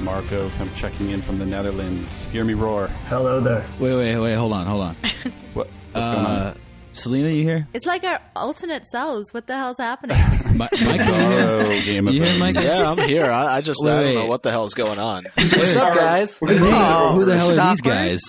Marco 0.00 0.48
come 0.50 0.70
checking 0.74 1.10
in 1.10 1.22
from 1.22 1.38
the 1.38 1.46
Netherlands. 1.46 2.26
Hear 2.26 2.44
me 2.44 2.54
roar. 2.54 2.88
Hello 3.08 3.40
there. 3.40 3.64
Wait, 3.78 3.94
wait, 3.94 4.16
wait. 4.18 4.34
Hold 4.34 4.52
on, 4.52 4.66
hold 4.66 4.82
on. 4.82 4.96
What, 5.54 5.66
what's 5.92 6.06
going 6.06 6.26
Uh, 6.26 6.52
on? 6.54 6.60
Selena, 6.92 7.28
you 7.28 7.42
here? 7.44 7.68
It's 7.74 7.86
like 7.86 8.02
our 8.04 8.20
alternate 8.36 8.86
selves. 8.86 9.32
What 9.34 9.46
the 9.46 9.56
hell's 9.56 9.78
happening? 9.78 10.16
Mi- 10.52 10.58
Mike, 10.58 10.70
you 10.80 10.88
here? 10.88 10.94
Bizarro 10.98 11.86
Game 11.86 12.08
of 12.08 12.14
You 12.14 12.24
hear 12.24 12.38
Mike? 12.38 12.54
Yeah, 12.56 12.90
I'm 12.90 12.98
here. 12.98 13.26
I, 13.26 13.56
I 13.56 13.60
just 13.60 13.84
I 13.84 13.88
don't 13.88 13.98
Wait. 14.04 14.14
know 14.14 14.26
what 14.26 14.42
the 14.42 14.50
hell's 14.50 14.74
going 14.74 14.98
on. 14.98 15.24
What's 15.36 15.76
up, 15.76 15.94
guys? 15.94 16.38
We're 16.40 16.58
gonna 16.58 17.12
who 17.12 17.24
the 17.24 17.36
hell 17.38 17.48
are 17.60 17.70
these 17.70 17.80
guys? 17.80 18.20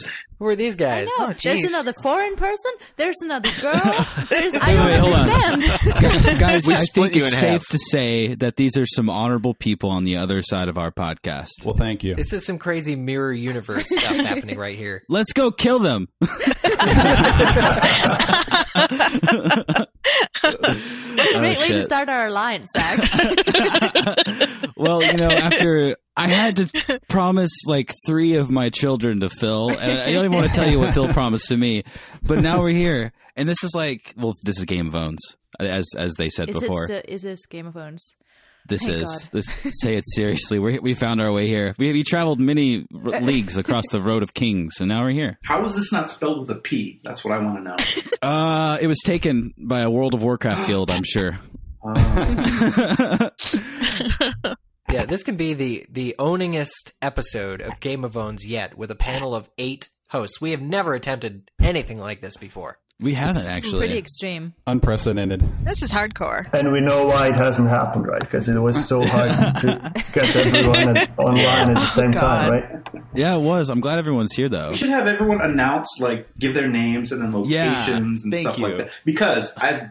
Who 0.41 0.47
are 0.47 0.55
these 0.55 0.75
guys? 0.75 1.07
No, 1.19 1.27
Oh, 1.27 1.33
there's 1.33 1.61
another 1.71 1.93
foreign 2.01 2.35
person. 2.35 2.71
There's 2.95 3.21
another 3.21 3.47
girl. 3.61 3.73
There's, 4.27 4.55
I 4.55 4.73
don't 4.73 4.85
wait, 4.87 4.99
hold 4.99 5.13
on. 5.13 5.29
understand. 5.29 6.39
Guys, 6.39 6.65
We 6.65 6.73
I 6.73 6.77
think 6.77 7.15
it's 7.15 7.37
safe 7.37 7.61
half. 7.61 7.67
to 7.67 7.77
say 7.77 8.33
that 8.33 8.55
these 8.55 8.75
are 8.75 8.87
some 8.87 9.07
honorable 9.07 9.53
people 9.53 9.91
on 9.91 10.03
the 10.03 10.17
other 10.17 10.41
side 10.41 10.67
of 10.67 10.79
our 10.79 10.91
podcast. 10.91 11.63
Well, 11.63 11.75
thank 11.77 12.03
you. 12.03 12.15
This 12.15 12.33
is 12.33 12.43
some 12.43 12.57
crazy 12.57 12.95
mirror 12.95 13.31
universe 13.31 13.87
stuff 13.95 14.15
happening 14.25 14.57
right 14.57 14.75
here. 14.75 15.03
Let's 15.09 15.31
go 15.31 15.51
kill 15.51 15.77
them. 15.77 16.07
Great 16.21 16.27
oh, 21.35 21.41
way 21.41 21.55
to 21.67 21.77
Oh, 21.77 21.81
start 21.81 22.09
our 22.09 22.27
alliance, 22.27 22.69
Zach. 22.75 22.99
well, 24.75 25.03
you 25.03 25.17
know, 25.17 25.29
after 25.29 25.95
I 26.21 26.27
had 26.27 26.55
to 26.57 26.99
promise 27.09 27.51
like 27.65 27.93
three 28.05 28.35
of 28.35 28.49
my 28.51 28.69
children 28.69 29.21
to 29.21 29.29
Phil, 29.29 29.69
and 29.69 29.99
I 29.99 30.13
don't 30.13 30.25
even 30.25 30.37
want 30.37 30.47
to 30.47 30.53
tell 30.53 30.69
you 30.69 30.79
what 30.79 30.93
Phil 30.93 31.07
promised 31.13 31.47
to 31.47 31.57
me, 31.57 31.83
but 32.21 32.39
now 32.39 32.59
we're 32.61 32.69
here, 32.69 33.11
and 33.35 33.47
this 33.49 33.63
is 33.63 33.73
like, 33.75 34.13
well, 34.17 34.33
this 34.43 34.57
is 34.57 34.65
Game 34.65 34.87
of 34.87 34.95
Owns, 34.95 35.19
as 35.59 35.87
as 35.97 36.13
they 36.15 36.29
said 36.29 36.49
is, 36.49 36.59
before. 36.59 36.83
it 36.83 36.87
st- 36.87 37.05
is 37.09 37.21
this 37.21 37.45
Game 37.47 37.67
of 37.67 37.73
Thrones? 37.73 38.13
This 38.69 38.85
Thank 38.85 39.01
is 39.01 39.09
God. 39.09 39.29
this. 39.33 39.45
Say 39.81 39.95
it 39.95 40.03
seriously. 40.07 40.59
We 40.59 40.77
we 40.77 40.93
found 40.93 41.19
our 41.19 41.31
way 41.31 41.47
here. 41.47 41.73
We 41.79 41.91
we 41.93 42.03
traveled 42.03 42.39
many 42.39 42.85
r- 42.93 43.19
leagues 43.19 43.57
across 43.57 43.85
the 43.91 43.99
road 44.01 44.21
of 44.21 44.35
kings, 44.35 44.75
and 44.79 44.89
now 44.89 45.01
we're 45.03 45.09
here. 45.09 45.39
How 45.47 45.63
is 45.63 45.73
this 45.73 45.91
not 45.91 46.07
spelled 46.09 46.39
with 46.41 46.51
a 46.51 46.59
P? 46.61 46.99
That's 47.03 47.23
what 47.25 47.33
I 47.33 47.39
want 47.39 47.57
to 47.57 47.63
know. 47.63 47.75
Uh, 48.21 48.77
it 48.79 48.85
was 48.85 48.99
taken 49.03 49.51
by 49.57 49.79
a 49.81 49.89
World 49.89 50.13
of 50.13 50.21
Warcraft 50.21 50.67
guild, 50.67 50.91
I'm 50.91 51.03
sure. 51.03 51.39
Uh, 51.83 53.29
Yeah, 54.91 55.05
this 55.05 55.23
can 55.23 55.35
be 55.37 55.53
the 55.53 55.85
the 55.89 56.15
owningest 56.19 56.91
episode 57.01 57.61
of 57.61 57.79
Game 57.79 58.03
of 58.03 58.17
Owns 58.17 58.45
yet, 58.45 58.77
with 58.77 58.91
a 58.91 58.95
panel 58.95 59.33
of 59.33 59.49
eight 59.57 59.89
hosts. 60.09 60.41
We 60.41 60.51
have 60.51 60.61
never 60.61 60.93
attempted 60.93 61.49
anything 61.61 61.97
like 61.97 62.21
this 62.21 62.35
before. 62.37 62.77
We 62.99 63.13
haven't 63.13 63.45
actually. 63.47 63.79
Pretty 63.79 63.97
extreme. 63.97 64.53
Unprecedented. 64.67 65.41
This 65.63 65.81
is 65.81 65.91
hardcore. 65.91 66.47
And 66.53 66.71
we 66.71 66.81
know 66.81 67.07
why 67.07 67.29
it 67.29 67.35
hasn't 67.35 67.67
happened, 67.67 68.05
right? 68.05 68.19
Because 68.19 68.47
it 68.47 68.59
was 68.59 68.85
so 68.87 69.01
hard 69.03 69.31
to 69.61 69.91
get 70.13 70.35
everyone 70.35 70.95
at, 70.97 71.09
online 71.17 71.69
at 71.69 71.75
the 71.75 71.85
same 71.87 72.11
time, 72.11 72.51
right? 72.51 72.87
yeah, 73.15 73.35
it 73.37 73.41
was. 73.41 73.69
I'm 73.69 73.79
glad 73.79 73.97
everyone's 73.97 74.33
here 74.33 74.49
though. 74.49 74.69
we 74.69 74.77
should 74.77 74.89
have 74.89 75.07
everyone 75.07 75.41
announce, 75.41 75.97
like, 75.99 76.27
give 76.37 76.53
their 76.53 76.67
names 76.67 77.11
and 77.11 77.23
then 77.23 77.31
Yeah, 77.45 77.71
locations 77.71 78.23
and 78.23 78.31
thank 78.33 78.47
stuff 78.47 78.59
you. 78.59 78.67
like 78.67 78.77
that. 78.77 79.01
Because 79.03 79.57
I've 79.57 79.89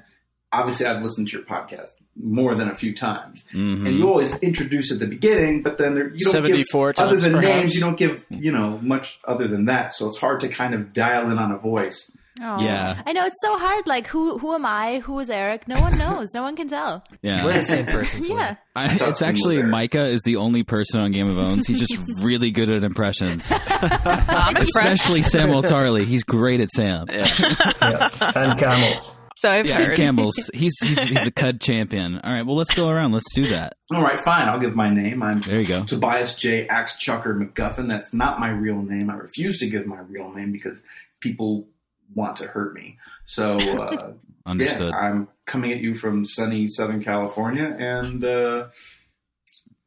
obviously 0.53 0.87
I've 0.87 1.03
listened 1.03 1.29
to 1.29 1.37
your 1.37 1.47
podcast 1.47 1.91
more 2.21 2.55
than 2.55 2.69
a 2.69 2.75
few 2.75 2.95
times, 2.95 3.45
Mhm. 3.55 3.87
and 3.87 3.97
you 3.99 4.09
always 4.09 4.39
introduce 4.43 4.91
at 4.93 4.99
the 4.99 5.07
beginning, 5.07 5.63
but 5.63 5.79
then 5.79 5.95
there, 5.95 6.09
you 6.15 6.25
don't 6.25 6.33
74 6.33 6.93
give, 6.93 7.05
other 7.05 7.17
than 7.17 7.33
perhaps. 7.33 7.47
names, 7.57 7.75
you 7.75 7.81
don't 7.81 7.97
give 7.97 8.27
you 8.31 8.51
know 8.53 8.79
much 8.83 9.19
other 9.27 9.47
than 9.49 9.67
that. 9.67 9.93
So 9.93 10.09
it's 10.09 10.19
hard 10.19 10.41
to 10.41 10.49
kind 10.49 10.75
of 10.75 10.93
dial 10.93 11.31
in 11.31 11.39
on 11.39 11.53
a 11.53 11.59
voice. 11.59 12.11
Oh. 12.43 12.63
Yeah. 12.63 13.03
I 13.07 13.13
know 13.13 13.27
it's 13.27 13.37
so 13.43 13.59
hard. 13.59 13.87
Like, 13.87 14.07
who 14.07 14.39
who 14.39 14.55
am 14.55 14.65
I? 14.65 15.01
Who 15.01 15.19
is 15.19 15.29
Eric? 15.29 15.69
No 15.69 15.79
one 15.81 15.99
knows. 15.99 16.29
no 16.33 16.43
one 16.43 16.57
can 16.57 16.69
tell. 16.69 17.05
Yeah. 17.23 17.45
We're 17.45 17.53
the 17.55 17.63
same 17.63 17.85
person. 17.87 18.23
Selena. 18.23 18.59
Yeah. 18.77 18.83
I, 18.83 18.89
thought 18.97 19.09
it's 19.11 19.21
actually. 19.21 19.63
Micah 19.63 20.05
is 20.05 20.23
the 20.23 20.37
only 20.37 20.63
person 20.63 21.01
on 21.01 21.11
Game 21.13 21.29
of 21.29 21.39
Owns. 21.39 21.67
He's 21.67 21.81
just 21.81 21.99
really 22.23 22.51
good 22.51 22.71
at 22.71 22.83
impressions, 22.83 23.47
I'm 23.69 24.57
especially 24.57 25.21
Samwell 25.21 25.65
Tarly. 25.65 26.05
He's 26.05 26.23
great 26.25 26.61
at 26.61 26.71
Sam. 26.71 27.07
Yeah. 27.11 28.09
And 28.35 28.59
camels. 28.59 29.13
So 29.41 29.51
I've 29.51 29.65
Yeah, 29.67 29.83
heard. 29.85 29.97
Campbell's. 29.97 30.37
He's 30.55 30.75
he's 30.83 31.03
he's 31.05 31.27
a 31.27 31.31
Cud 31.31 31.63
champion. 31.63 32.19
All 32.19 32.31
right, 32.31 32.45
well 32.45 32.57
let's 32.57 32.75
go 32.75 32.91
around. 32.91 33.13
Let's 33.13 33.33
do 33.35 33.47
that. 33.47 33.77
All 33.91 34.03
right, 34.03 34.21
fine. 34.21 34.49
I'll 34.49 34.59
give 34.61 34.77
my 34.77 34.91
name. 34.91 35.23
I'm 35.23 35.41
There 35.41 35.59
you 35.61 35.67
go. 35.67 35.85
Tobias 35.85 36.35
J. 36.35 36.69
Axe 36.69 36.97
Chucker 36.99 37.35
McGuffin. 37.35 37.89
That's 37.89 38.13
not 38.13 38.39
my 38.39 38.51
real 38.51 38.83
name. 38.83 39.09
I 39.09 39.15
refuse 39.15 39.57
to 39.61 39.67
give 39.71 39.87
my 39.87 40.01
real 40.01 40.31
name 40.31 40.53
because 40.53 40.83
people 41.21 41.67
want 42.15 42.37
to 42.37 42.47
hurt 42.49 42.75
me. 42.75 42.99
So, 43.25 43.57
uh, 43.81 44.13
Understood. 44.45 44.91
yeah, 44.93 44.99
I'm 44.99 45.29
coming 45.47 45.73
at 45.73 45.79
you 45.79 45.95
from 45.95 46.27
sunny 46.27 46.67
Southern 46.67 47.03
California, 47.03 47.75
and 47.79 48.23
uh, 48.23 48.67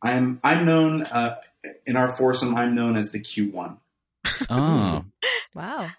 I'm 0.02 0.40
I'm 0.44 0.66
known 0.66 1.03
uh, 1.03 1.36
in 1.86 1.96
our 1.96 2.16
foursome. 2.16 2.56
I'm 2.56 2.74
known 2.74 2.97
as 2.97 3.12
the 3.12 3.19
cute 3.19 3.53
one. 3.53 3.78
Oh, 4.50 5.03
Wow. 5.53 5.90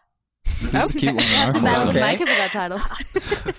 He's 0.60 0.70
the 0.70 0.94
cute 0.98 1.14
one. 1.14 1.24
in 1.24 1.30
our 1.34 1.52
That's 1.52 1.62
bad 1.64 1.88
Okay. 1.88 2.00
Mike 2.00 2.18
with 2.20 2.28
that 2.28 2.50
title. 2.52 2.80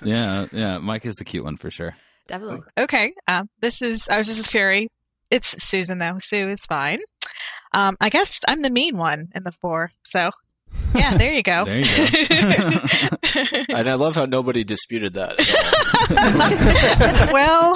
Yeah, 0.04 0.46
yeah. 0.52 0.78
Mike 0.80 1.06
is 1.06 1.16
the 1.16 1.26
cute 1.26 1.44
one 1.44 1.58
for 1.58 1.72
sure. 1.72 1.96
Definitely. 2.28 2.62
Okay. 2.78 3.14
Um, 3.28 3.50
this 3.62 3.82
is 3.82 4.08
I 4.10 4.18
was 4.18 4.28
just 4.28 4.40
a 4.42 4.44
Fury. 4.50 4.90
It's 5.32 5.64
Susan 5.64 5.98
though. 6.00 6.18
Sue 6.20 6.50
is 6.50 6.62
fine. 6.62 7.00
Um, 7.74 7.98
I 8.00 8.10
guess 8.10 8.40
I'm 8.48 8.62
the 8.62 8.70
mean 8.70 8.98
one 8.98 9.28
in 9.34 9.44
the 9.44 9.52
four. 9.52 9.92
So 10.04 10.30
yeah, 10.94 11.16
there 11.18 11.32
you 11.34 11.44
go. 11.44 11.64
There 11.66 11.80
you 11.80 11.86
go. 11.86 12.82
And 13.76 13.88
I 13.90 13.94
love 13.96 14.16
how 14.16 14.26
nobody 14.26 14.64
disputed 14.64 15.14
that. 15.14 15.36
well, 17.34 17.76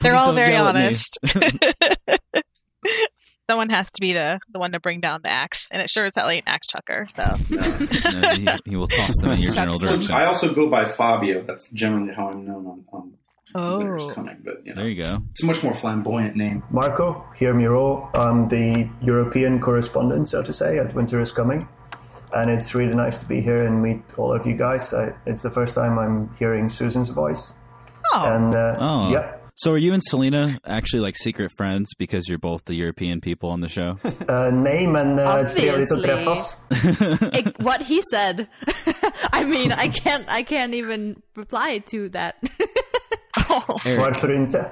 they're 0.00 0.12
Please 0.12 0.20
all 0.20 0.32
very 0.34 0.52
yell 0.52 0.68
at 0.68 0.74
me. 0.74 0.82
honest. 0.84 1.18
Someone 3.50 3.70
has 3.70 3.90
to 3.92 4.00
be 4.00 4.12
the 4.12 4.40
the 4.52 4.58
one 4.58 4.72
to 4.72 4.80
bring 4.80 5.00
down 5.00 5.20
the 5.22 5.30
axe, 5.30 5.68
and 5.70 5.80
it 5.80 5.88
sure 5.88 6.04
as 6.06 6.12
hell 6.14 6.28
ain't 6.28 6.44
axe 6.46 6.66
chucker. 6.66 7.06
So 7.08 7.22
No, 7.50 7.62
he, 8.34 8.46
he 8.66 8.76
will 8.76 8.86
toss 8.88 9.12
them 9.22 9.32
in 9.32 9.38
your 9.40 9.52
general 9.54 9.78
direction. 9.78 10.12
I 10.14 10.26
also 10.26 10.52
go 10.52 10.68
by 10.68 10.84
Fabio. 10.84 11.42
That's 11.46 11.70
generally 11.70 12.12
how 12.14 12.28
I'm 12.28 12.46
known 12.46 12.66
on, 12.66 12.84
on 12.92 13.12
Winter's 13.78 14.02
oh, 14.02 14.10
Coming. 14.10 14.36
But 14.44 14.66
you 14.66 14.74
know, 14.74 14.82
There 14.82 14.90
you 14.90 15.02
go. 15.02 15.22
it's 15.30 15.42
a 15.42 15.46
much 15.46 15.62
more 15.62 15.72
flamboyant 15.72 16.36
name. 16.36 16.62
Marco, 16.70 17.24
hear 17.36 17.54
me 17.54 17.64
roar. 17.64 18.10
I'm 18.14 18.48
the 18.48 18.88
European 19.00 19.60
correspondent, 19.60 20.28
so 20.28 20.42
to 20.42 20.52
say, 20.52 20.78
at 20.78 20.94
Winter 20.94 21.18
is 21.20 21.32
Coming. 21.32 21.66
And 22.34 22.50
it's 22.50 22.74
really 22.74 22.94
nice 22.94 23.16
to 23.18 23.24
be 23.26 23.40
here 23.40 23.64
and 23.66 23.82
meet 23.82 24.02
all 24.18 24.34
of 24.34 24.46
you 24.46 24.54
guys. 24.54 24.92
I, 24.92 25.14
it's 25.24 25.40
the 25.40 25.50
first 25.50 25.74
time 25.74 25.98
I'm 25.98 26.34
hearing 26.38 26.68
Susan's 26.68 27.08
voice. 27.08 27.52
oh, 28.12 28.34
And 28.34 28.54
uh, 28.54 28.76
Oh. 28.78 29.10
yeah, 29.10 29.32
So 29.58 29.72
are 29.72 29.78
you 29.78 29.92
and 29.92 30.00
Selena 30.00 30.60
actually 30.64 31.00
like 31.00 31.16
secret 31.16 31.50
friends 31.56 31.88
because 31.98 32.28
you're 32.28 32.38
both 32.38 32.64
the 32.66 32.76
European 32.76 33.20
people 33.20 33.50
on 33.50 33.60
the 33.60 33.66
show? 33.66 33.98
uh, 34.28 34.50
name 34.52 34.94
and 34.94 35.18
uh, 35.18 35.24
Obviously. 35.24 35.68
It- 36.70 37.60
what 37.60 37.82
he 37.82 38.00
said. 38.08 38.48
I 39.32 39.42
mean, 39.42 39.72
I 39.72 39.88
can't. 39.88 40.26
I 40.28 40.44
can't 40.44 40.74
even 40.74 41.20
reply 41.34 41.78
to 41.90 42.08
that. 42.10 42.36
Eric, 43.84 44.00
Varför 44.00 44.32
inte? 44.32 44.70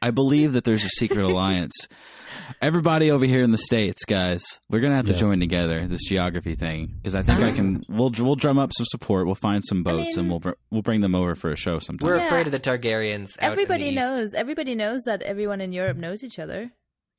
I 0.00 0.12
believe 0.12 0.52
that 0.52 0.64
there's 0.64 0.84
a 0.84 0.90
secret 0.90 1.24
alliance. 1.24 1.88
Everybody 2.62 3.10
over 3.10 3.24
here 3.24 3.42
in 3.42 3.50
the 3.50 3.58
states, 3.58 4.04
guys, 4.04 4.42
we're 4.70 4.80
gonna 4.80 4.96
have 4.96 5.06
to 5.06 5.12
Yes. 5.12 5.20
join 5.20 5.40
together 5.40 5.86
this 5.86 6.04
geography 6.08 6.54
thing 6.54 6.94
because 6.96 7.14
I 7.14 7.22
think 7.22 7.40
I 7.40 7.52
can. 7.52 7.84
We'll 7.88 8.12
we'll 8.18 8.36
drum 8.36 8.58
up 8.58 8.72
some 8.76 8.86
support. 8.86 9.26
We'll 9.26 9.34
find 9.34 9.62
some 9.64 9.82
boats 9.82 10.08
mean- 10.16 10.18
and 10.18 10.30
we'll 10.30 10.40
br- 10.40 10.58
we'll 10.70 10.82
bring 10.82 11.00
them 11.00 11.14
over 11.14 11.34
for 11.34 11.50
a 11.50 11.56
show 11.56 11.78
sometime. 11.78 12.06
We're 12.08 12.16
Yeah. 12.16 12.26
afraid 12.26 12.46
of 12.46 12.52
the 12.52 12.60
Targaryens. 12.60 13.38
Out 13.40 13.52
everybody 13.52 13.88
in 13.88 13.94
the 13.94 14.00
East. 14.02 14.12
knows. 14.14 14.34
Everybody 14.34 14.74
knows 14.74 15.02
that 15.04 15.22
everyone 15.22 15.60
in 15.60 15.72
Europe 15.72 15.96
knows 15.96 16.22
each 16.24 16.38
other 16.38 16.70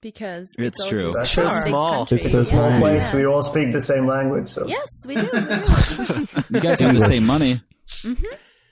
because 0.02 0.54
It's 0.58 0.80
all 0.80 0.88
true. 0.90 1.12
just 1.12 1.18
That's 1.18 1.38
one 1.38 1.50
so 1.64 1.68
small. 1.68 2.06
country. 2.06 2.22
It's 2.26 2.34
a 2.36 2.46
small 2.46 2.70
Yeah. 2.70 2.80
place. 2.80 3.14
We 3.14 3.26
all 3.26 3.44
speak 3.44 3.74
the 3.74 3.82
same 3.82 4.08
language. 4.08 4.50
So 4.50 4.66
Yes, 4.68 4.88
we 5.06 5.16
do. 5.16 5.22
We 5.34 5.40
do. 5.42 6.28
You 6.50 6.60
guys 6.62 6.80
have 6.80 6.96
the 6.96 7.06
same 7.08 7.26
money. 7.26 7.62
Mm-hmm. 7.88 8.24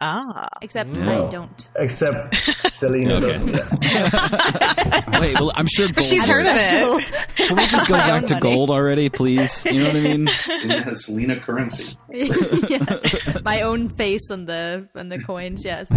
Ah, 0.02 0.48
Except 0.62 0.96
Yeah. 0.96 1.26
I 1.28 1.30
don't. 1.32 1.70
except 1.78 2.36
Selena 2.74 3.16
Okay. 3.16 3.28
doesn't. 3.28 3.52
Wait, 5.22 5.40
well, 5.40 5.52
I'm 5.56 5.68
sure 5.68 5.88
gold. 5.90 6.04
she's 6.06 6.28
heard 6.28 6.46
of 6.46 6.52
it. 6.54 7.06
Can 7.36 7.56
we 7.58 7.66
just 7.68 7.88
go 7.88 7.94
back 7.98 8.26
to 8.28 8.36
money. 8.36 8.42
gold 8.42 8.70
already, 8.70 9.10
please? 9.10 9.66
You 9.66 9.74
know 9.74 9.84
what 9.88 9.96
I 9.96 10.02
mean? 10.02 10.28
Selena 10.28 10.82
has 10.84 11.06
Selena 11.06 11.40
currency. 11.40 11.98
yes. 12.12 13.38
My 13.44 13.62
own 13.62 13.90
face 13.90 14.30
on 14.32 14.46
the 14.46 14.88
on 14.96 15.10
the 15.10 15.20
coins. 15.20 15.66
Yes. 15.66 15.88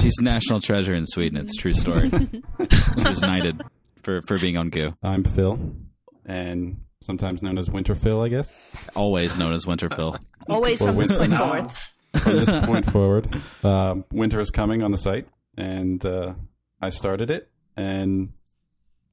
She's 0.00 0.14
national 0.20 0.60
treasure 0.60 0.94
in 0.94 1.06
Sweden. 1.06 1.38
It's 1.38 1.56
a 1.56 1.60
true 1.60 1.74
story. 1.74 2.10
she 2.10 2.42
was 3.04 3.20
knighted 3.20 3.60
for 4.02 4.22
for 4.26 4.38
being 4.38 4.56
on 4.56 4.70
Goo. 4.70 4.94
I'm 5.02 5.24
Phil, 5.24 5.74
and 6.26 6.80
sometimes 7.02 7.42
known 7.42 7.58
as 7.58 7.70
Winter 7.70 7.94
Phil, 7.94 8.20
I 8.22 8.28
guess. 8.28 8.50
Always 8.96 9.36
known 9.38 9.52
as 9.52 9.64
Winterfell. 9.66 10.18
Always 10.48 10.80
Or 10.82 10.86
from 10.88 10.96
this 10.96 11.10
with- 11.10 11.18
point 11.18 11.30
No. 11.32 11.70
Forward. 12.14 12.44
From 12.46 12.54
this 12.54 12.66
point 12.66 12.90
forward, 12.92 13.42
um, 13.62 14.04
winter 14.12 14.40
is 14.40 14.50
coming 14.50 14.82
on 14.82 14.90
the 14.90 14.98
site, 14.98 15.26
and 15.56 16.04
uh, 16.04 16.34
I 16.80 16.88
started 16.90 17.30
it, 17.30 17.50
and 17.76 18.30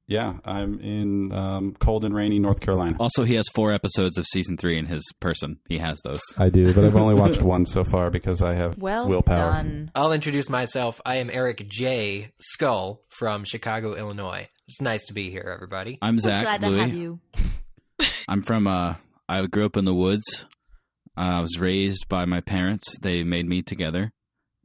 Yeah, 0.08 0.34
I'm 0.44 0.78
in 0.80 1.32
um, 1.32 1.74
cold 1.78 2.04
and 2.04 2.14
rainy 2.14 2.38
North 2.38 2.60
Carolina. 2.60 2.96
Also, 3.00 3.24
he 3.24 3.34
has 3.34 3.46
four 3.54 3.72
episodes 3.72 4.18
of 4.18 4.26
season 4.26 4.56
three 4.58 4.76
in 4.76 4.86
his 4.86 5.02
person. 5.20 5.58
He 5.68 5.78
has 5.78 5.98
those. 6.04 6.20
I 6.36 6.48
do, 6.50 6.74
but 6.74 6.84
I've 6.84 6.96
only 6.96 7.14
watched 7.14 7.40
one 7.54 7.64
so 7.64 7.82
far 7.84 8.10
because 8.10 8.42
I 8.42 8.54
have 8.54 8.76
Well 8.78 9.08
willpower. 9.08 9.52
done. 9.52 9.90
I'll 9.94 10.12
introduce 10.12 10.48
myself. 10.50 11.00
I 11.06 11.16
am 11.16 11.30
Eric 11.32 11.66
J. 11.68 12.32
Skull 12.40 13.00
from 13.08 13.44
Chicago, 13.44 13.94
Illinois. 13.94 14.48
It's 14.68 14.80
nice 14.80 15.06
to 15.06 15.14
be 15.14 15.30
here, 15.30 15.50
everybody. 15.54 15.98
I'm 16.02 16.18
So 16.18 16.28
Zach 16.28 16.42
glad 16.44 16.60
to 16.62 16.72
have 16.78 16.94
you. 16.94 17.20
I'm 18.28 18.42
from. 18.42 18.66
Uh, 18.66 18.94
I 19.28 19.46
grew 19.46 19.64
up 19.64 19.76
in 19.76 19.84
the 19.86 19.94
woods. 19.94 20.44
Uh, 21.16 21.20
I 21.20 21.40
was 21.40 21.58
raised 21.58 22.08
by 22.08 22.24
my 22.24 22.40
parents. 22.40 22.96
They 23.00 23.22
made 23.22 23.46
me 23.46 23.62
together, 23.62 24.12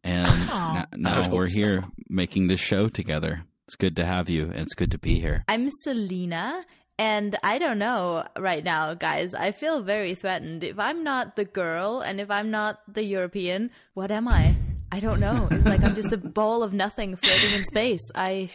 and 0.03 0.27
Aw. 0.51 0.85
n- 0.93 1.01
now 1.01 1.29
we're 1.29 1.49
so. 1.49 1.55
here 1.55 1.83
making 2.09 2.47
this 2.47 2.59
show 2.59 2.87
together. 2.89 3.43
It's 3.67 3.75
good 3.75 3.95
to 3.97 4.05
have 4.05 4.29
you, 4.29 4.43
and 4.43 4.61
it's 4.61 4.75
good 4.75 4.91
to 4.91 4.97
be 4.97 5.19
here. 5.19 5.43
I'm 5.49 5.69
Selena, 5.69 6.63
and 6.97 7.35
I 7.43 7.57
don't 7.57 7.77
know 7.79 8.25
right 8.39 8.63
now, 8.63 8.93
guys. 8.93 9.33
I 9.33 9.51
feel 9.51 9.81
very 9.83 10.15
threatened. 10.15 10.63
If 10.63 10.79
I'm 10.79 11.03
not 11.03 11.35
the 11.35 11.43
girl 11.45 11.99
and 11.99 12.21
if 12.21 12.31
I'm 12.31 12.49
not 12.49 12.79
the 12.87 13.03
European, 13.03 13.69
what 13.93 14.09
am 14.09 14.27
I? 14.27 14.55
I 14.89 14.99
don't 14.99 15.19
know. 15.19 15.49
It's 15.51 15.65
like 15.65 15.83
I'm 15.83 15.95
just 15.95 16.13
a 16.13 16.17
ball 16.39 16.63
of 16.63 16.71
nothing 16.71 17.17
floating 17.17 17.59
in 17.59 17.65
space. 17.65 18.09
I, 18.15 18.49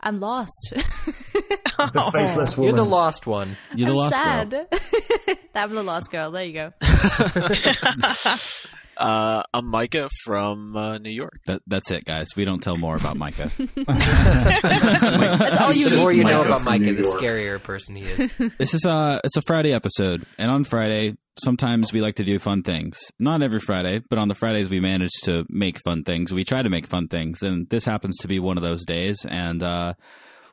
I'm 0.00 0.20
lost. 0.20 0.72
The 1.78 2.10
faceless 2.12 2.56
woman. 2.56 2.74
You're 2.74 2.84
the 2.84 2.90
lost 2.90 3.24
one. 3.24 3.56
You're 3.72 3.86
the 3.86 3.92
I'm 3.92 3.96
lost 3.98 4.16
sad. 4.16 4.50
girl. 4.50 4.66
I'm 5.54 5.74
the 5.76 5.82
lost 5.84 6.10
girl. 6.10 6.32
There 6.32 6.44
you 6.44 6.52
go. 6.52 6.72
Uh, 8.96 9.44
I'm 9.54 9.70
Micah 9.70 10.08
from 10.24 10.76
uh, 10.76 10.98
New 10.98 11.10
York. 11.10 11.38
That, 11.46 11.62
that's 11.68 11.88
it, 11.92 12.04
guys. 12.04 12.30
We 12.34 12.44
don't 12.44 12.60
tell 12.60 12.76
more 12.76 12.96
about 12.96 13.16
Micah. 13.16 13.48
That's 13.56 15.60
all 15.60 15.72
you 15.72 15.88
The 15.88 15.96
more 15.98 16.10
you 16.10 16.24
know 16.24 16.38
Micah 16.38 16.48
about 16.48 16.64
Micah, 16.64 16.94
the 16.94 17.02
scarier 17.02 17.62
person 17.62 17.94
he 17.94 18.06
is. 18.06 18.32
this 18.58 18.74
is 18.74 18.84
uh 18.84 19.20
it's 19.22 19.36
a 19.36 19.42
Friday 19.42 19.72
episode, 19.72 20.24
and 20.36 20.50
on 20.50 20.64
Friday, 20.64 21.16
sometimes 21.42 21.92
we 21.92 22.00
like 22.00 22.16
to 22.16 22.24
do 22.24 22.38
fun 22.38 22.62
things. 22.62 22.98
Not 23.18 23.42
every 23.42 23.60
Friday, 23.60 24.00
but 24.00 24.18
on 24.18 24.28
the 24.28 24.34
Fridays 24.34 24.70
we 24.70 24.80
manage 24.80 25.12
to 25.24 25.44
make 25.48 25.78
fun 25.84 26.04
things. 26.04 26.32
We 26.32 26.44
try 26.44 26.62
to 26.62 26.70
make 26.70 26.86
fun 26.86 27.08
things, 27.08 27.42
and 27.42 27.68
this 27.68 27.84
happens 27.84 28.18
to 28.18 28.28
be 28.28 28.38
one 28.38 28.56
of 28.56 28.62
those 28.62 28.84
days. 28.84 29.24
And 29.28 29.62
uh, 29.62 29.94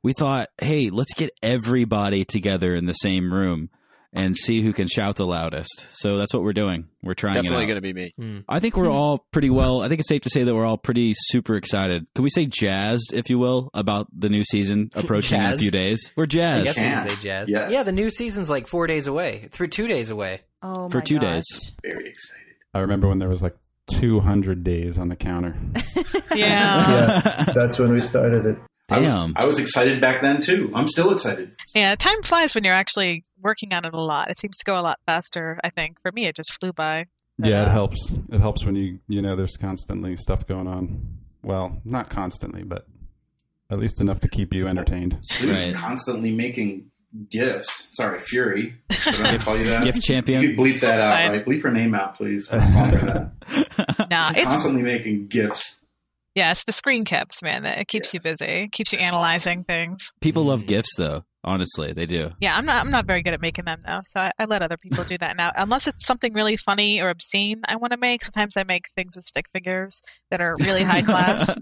we 0.03 0.13
thought, 0.13 0.49
hey, 0.59 0.89
let's 0.89 1.13
get 1.13 1.31
everybody 1.41 2.25
together 2.25 2.75
in 2.75 2.85
the 2.85 2.93
same 2.93 3.33
room 3.33 3.69
and 4.15 4.35
see 4.35 4.61
who 4.61 4.73
can 4.73 4.87
shout 4.87 5.15
the 5.17 5.25
loudest. 5.25 5.87
So 5.91 6.17
that's 6.17 6.33
what 6.33 6.43
we're 6.43 6.53
doing. 6.53 6.87
We're 7.03 7.13
trying 7.13 7.35
Definitely 7.35 7.65
going 7.67 7.75
to 7.75 7.81
be 7.81 7.93
me. 7.93 8.11
Hmm. 8.17 8.39
I 8.49 8.59
think 8.59 8.77
we're 8.77 8.89
all 8.89 9.25
pretty 9.31 9.49
well. 9.49 9.81
I 9.81 9.89
think 9.89 9.99
it's 9.99 10.09
safe 10.09 10.21
to 10.23 10.29
say 10.29 10.43
that 10.43 10.55
we're 10.55 10.65
all 10.65 10.77
pretty 10.77 11.13
super 11.15 11.55
excited. 11.55 12.07
Can 12.15 12.23
we 12.23 12.29
say 12.29 12.45
jazzed, 12.45 13.13
if 13.13 13.29
you 13.29 13.37
will, 13.37 13.69
about 13.73 14.07
the 14.17 14.29
new 14.29 14.43
season 14.43 14.89
approaching 14.95 15.39
in 15.39 15.45
a 15.45 15.57
few 15.57 15.69
days? 15.71 16.11
We're 16.15 16.25
jazzed. 16.25 16.61
I 16.61 16.63
guess 16.65 16.77
you 16.77 16.81
Can. 16.83 17.07
can 17.07 17.09
say 17.17 17.23
jazz. 17.23 17.49
Yes. 17.49 17.71
Yeah, 17.71 17.83
the 17.83 17.91
new 17.91 18.09
season's 18.09 18.49
like 18.49 18.67
four 18.67 18.87
days 18.87 19.07
away. 19.07 19.47
Through 19.51 19.67
two 19.67 19.87
days 19.87 20.09
away. 20.09 20.41
Oh 20.63 20.89
For 20.89 20.97
my 20.99 21.03
two 21.03 21.19
gosh. 21.19 21.23
days. 21.33 21.73
Very 21.83 22.09
excited. 22.09 22.41
I 22.73 22.79
remember 22.79 23.07
when 23.07 23.19
there 23.19 23.29
was 23.29 23.43
like 23.43 23.55
200 23.91 24.63
days 24.63 24.97
on 24.97 25.09
the 25.09 25.15
counter. 25.15 25.57
Yeah. 26.35 27.21
Yeah, 27.23 27.43
that's 27.55 27.79
when 27.79 27.93
we 27.93 28.01
started 28.01 28.45
it. 28.45 28.57
I 28.89 28.99
was, 28.99 29.11
I 29.35 29.45
was 29.45 29.57
excited 29.59 29.99
back 29.99 30.21
then 30.21 30.41
too. 30.41 30.71
I'm 30.75 30.87
still 30.87 31.11
excited. 31.11 31.51
Yeah, 31.73 31.95
time 31.95 32.21
flies 32.21 32.53
when 32.53 32.63
you're 32.63 32.73
actually 32.73 33.23
working 33.41 33.73
on 33.73 33.83
it 33.85 33.93
a 33.93 33.99
lot. 34.01 34.29
It 34.29 34.37
seems 34.37 34.57
to 34.59 34.65
go 34.65 34.79
a 34.79 34.83
lot 34.83 34.99
faster, 35.07 35.59
I 35.63 35.69
think. 35.69 35.99
For 36.01 36.11
me, 36.11 36.25
it 36.27 36.35
just 36.35 36.53
flew 36.59 36.71
by. 36.71 37.05
Yeah, 37.37 37.63
it 37.63 37.67
Uh, 37.67 37.71
helps. 37.71 38.11
It 38.31 38.39
helps 38.39 38.63
when 38.65 38.75
you 38.75 38.99
you 39.07 39.21
know 39.21 39.35
there's 39.35 39.57
constantly 39.57 40.15
stuff 40.17 40.45
going 40.45 40.67
on. 40.67 41.17
Well, 41.43 41.81
not 41.83 42.09
constantly, 42.09 42.63
but 42.63 42.85
at 43.71 43.79
least 43.79 43.99
enough 44.01 44.19
to 44.21 44.29
keep 44.29 44.53
you 44.53 44.67
entertained. 44.67 45.17
Sue's 45.23 45.49
Right. 45.51 45.73
constantly 45.75 46.31
making 46.31 46.91
gifts. 47.31 47.89
Sorry, 47.93 48.19
Fury. 48.19 48.75
Did 48.89 49.21
I 49.21 49.37
call 49.37 49.57
you 49.57 49.65
that? 49.69 49.83
Gift 49.83 50.01
champion. 50.03 50.41
could 50.41 50.57
bleep 50.57 50.79
that 50.81 50.99
out, 51.01 51.11
Fine. 51.11 51.31
right? 51.31 51.45
Bleep 51.45 51.63
her 51.63 51.71
name 51.71 51.95
out, 51.95 52.15
please. 52.17 52.47
I'm 52.51 52.71
calling 52.73 52.91
her 52.91 53.33
that. 53.47 54.09
Nah, 54.11 54.27
She's 54.29 54.37
it's 54.43 54.45
constantly 54.51 54.81
making 54.83 55.27
gifts. 55.27 55.77
Yeah, 56.35 56.51
it's 56.51 56.65
the 56.65 56.71
screen 56.71 57.05
caps, 57.05 57.41
man. 57.41 57.63
That 57.63 57.79
it 57.79 57.87
keeps 57.87 58.13
you 58.13 58.19
busy. 58.19 58.45
It 58.45 58.71
keeps 58.71 58.91
you 58.93 58.99
analyzing 58.99 59.63
things. 59.63 60.11
People 60.21 60.43
love 60.43 60.65
gifts, 60.65 60.95
though. 60.97 61.23
Honestly, 61.45 61.93
they 61.93 62.07
do. 62.07 62.31
Yeah, 62.41 62.55
I'm 62.57 62.65
not. 62.65 62.83
I'm 62.83 62.91
not 62.91 63.05
very 63.05 63.21
good 63.21 63.35
at 63.35 63.39
making 63.41 63.65
them 63.65 63.77
though, 63.85 64.01
so 64.03 64.19
I, 64.19 64.31
I 64.39 64.45
let 64.45 64.63
other 64.63 64.77
people 64.77 65.03
do 65.03 65.15
that 65.19 65.37
now. 65.37 65.51
Unless 65.55 65.87
it's 65.87 66.03
something 66.03 66.33
really 66.33 66.57
funny 66.57 67.01
or 67.01 67.09
obscene, 67.09 67.61
I 67.67 67.75
want 67.75 67.91
to 67.91 67.97
make. 67.97 68.25
Sometimes 68.25 68.57
I 68.57 68.63
make 68.63 68.89
things 68.95 69.15
with 69.15 69.25
stick 69.25 69.45
figures 69.51 70.01
that 70.31 70.41
are 70.41 70.55
really 70.59 70.81
high 70.81 71.03
class. 71.03 71.53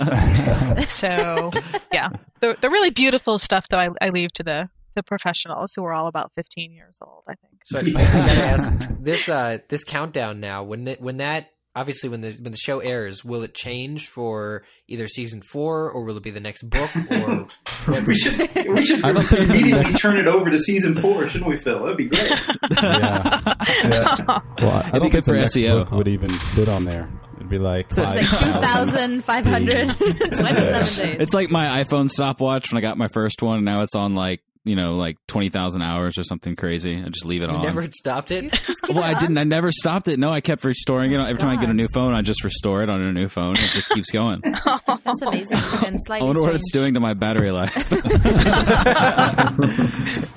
so 0.90 1.52
yeah, 1.92 2.08
the 2.40 2.56
the 2.62 2.69
really 2.69 2.92
beautiful 2.92 3.38
stuff 3.40 3.68
though, 3.68 3.78
I, 3.78 3.90
I 4.02 4.10
leave 4.10 4.31
to 4.34 4.44
the 4.44 4.69
the 4.96 5.04
professionals 5.04 5.74
who 5.76 5.84
are 5.84 5.94
all 5.94 6.08
about 6.08 6.31
15 6.36 6.72
years 6.72 7.00
old. 7.02 7.24
I 7.28 7.36
think. 7.36 7.62
So 7.66 7.80
I, 7.80 8.02
I 8.02 8.46
ask 8.46 8.72
this 9.02 9.28
uh 9.28 9.58
this 9.68 9.84
countdown 9.84 10.40
now 10.40 10.64
when 10.64 10.86
that 10.86 11.02
when 11.02 11.18
that 11.18 11.50
obviously 11.75 12.08
when 12.10 12.22
the 12.22 12.31
when 12.34 12.52
the 12.52 12.58
show 12.58 12.80
airs 12.80 13.24
will 13.25 13.42
it 13.44 13.54
change 13.56 14.08
for 14.08 14.64
either 14.88 15.08
season 15.08 15.42
four 15.42 15.90
or 15.92 16.04
will 16.04 16.16
it 16.18 16.24
be 16.24 16.30
the 16.31 16.40
next 16.40 16.64
book 16.70 16.90
or 17.12 17.48
We 18.06 18.16
should 18.16 18.40
we 18.68 18.86
should 18.86 19.04
I 19.04 19.12
don't 19.14 19.25
think- 19.25 19.50
immediately 19.50 19.94
turn 20.00 20.18
it 20.18 20.28
over 20.28 20.50
to 20.52 20.58
season 20.60 20.96
four, 20.96 21.28
shouldn't 21.28 21.50
we, 21.50 21.58
Phil? 21.58 21.81
That'd 21.81 21.98
be 21.98 22.06
great. 22.06 22.42
yeah. 22.81 23.40
Yeah. 23.84 24.16
Well, 24.60 24.72
I, 24.72 24.80
I 24.80 24.92
be 24.92 25.00
don't 25.00 25.12
think 25.12 25.25
the 25.25 25.34
next 25.34 25.56
SEO. 25.56 25.80
book 25.86 25.92
would 25.92 26.08
even 26.08 26.31
fit 26.34 26.70
on 26.70 26.86
there. 26.86 27.10
It'd 27.38 27.50
be 27.50 27.58
like 27.58 27.88
It's 27.92 27.98
like 27.98 28.19
2,527 28.19 29.66
days. 29.66 31.00
It's 31.19 31.34
like 31.34 31.50
my 31.50 31.84
iPhone 31.84 32.10
stopwatch 32.10 32.72
when 32.72 32.78
I 32.78 32.81
got 32.81 32.98
my 32.98 33.08
first 33.08 33.42
one. 33.42 33.58
and 33.58 33.66
Now 33.66 33.81
it's 33.81 33.96
on 33.96 34.16
like 34.16 34.42
you 34.65 34.75
know 34.75 34.95
like 34.95 35.18
twenty 35.27 35.50
thousand 35.50 35.81
hours 35.81 36.18
or 36.18 36.24
something 36.24 36.56
crazy. 36.56 36.98
I 36.98 37.10
just 37.10 37.25
leave 37.25 37.42
it 37.42 37.50
on. 37.50 37.56
you 37.56 37.60
on. 37.60 37.65
never 37.65 37.89
stopped 37.92 38.31
it? 38.31 38.44
well, 38.89 39.00
it 39.00 39.15
I 39.15 39.19
didn't. 39.19 39.38
I 39.38 39.44
never 39.44 39.71
stopped 39.71 40.07
it. 40.07 40.19
No, 40.19 40.31
I 40.31 40.42
kept 40.42 40.63
restoring 40.63 41.12
it. 41.12 41.19
Every 41.19 41.38
time 41.39 41.57
I 41.57 41.60
get 41.60 41.69
a 41.69 41.74
new 41.74 41.88
phone, 41.94 42.13
I 42.13 42.21
just 42.21 42.44
restore 42.44 42.83
it 42.83 42.89
on 42.89 43.01
a 43.01 43.12
new 43.12 43.27
phone. 43.27 43.54
It 43.54 43.57
just 43.57 43.89
keeps 43.89 44.12
going. 44.12 44.42
That's 45.04 45.21
amazing 45.21 45.57
and 45.86 45.95
I 45.95 45.98
slightly 46.06 46.27
wonder 46.27 46.42
what 46.42 46.56
it's 46.56 46.71
doing 46.71 46.94
to 46.94 47.00
my 47.00 47.13
battery 47.13 47.51
life. 47.51 47.75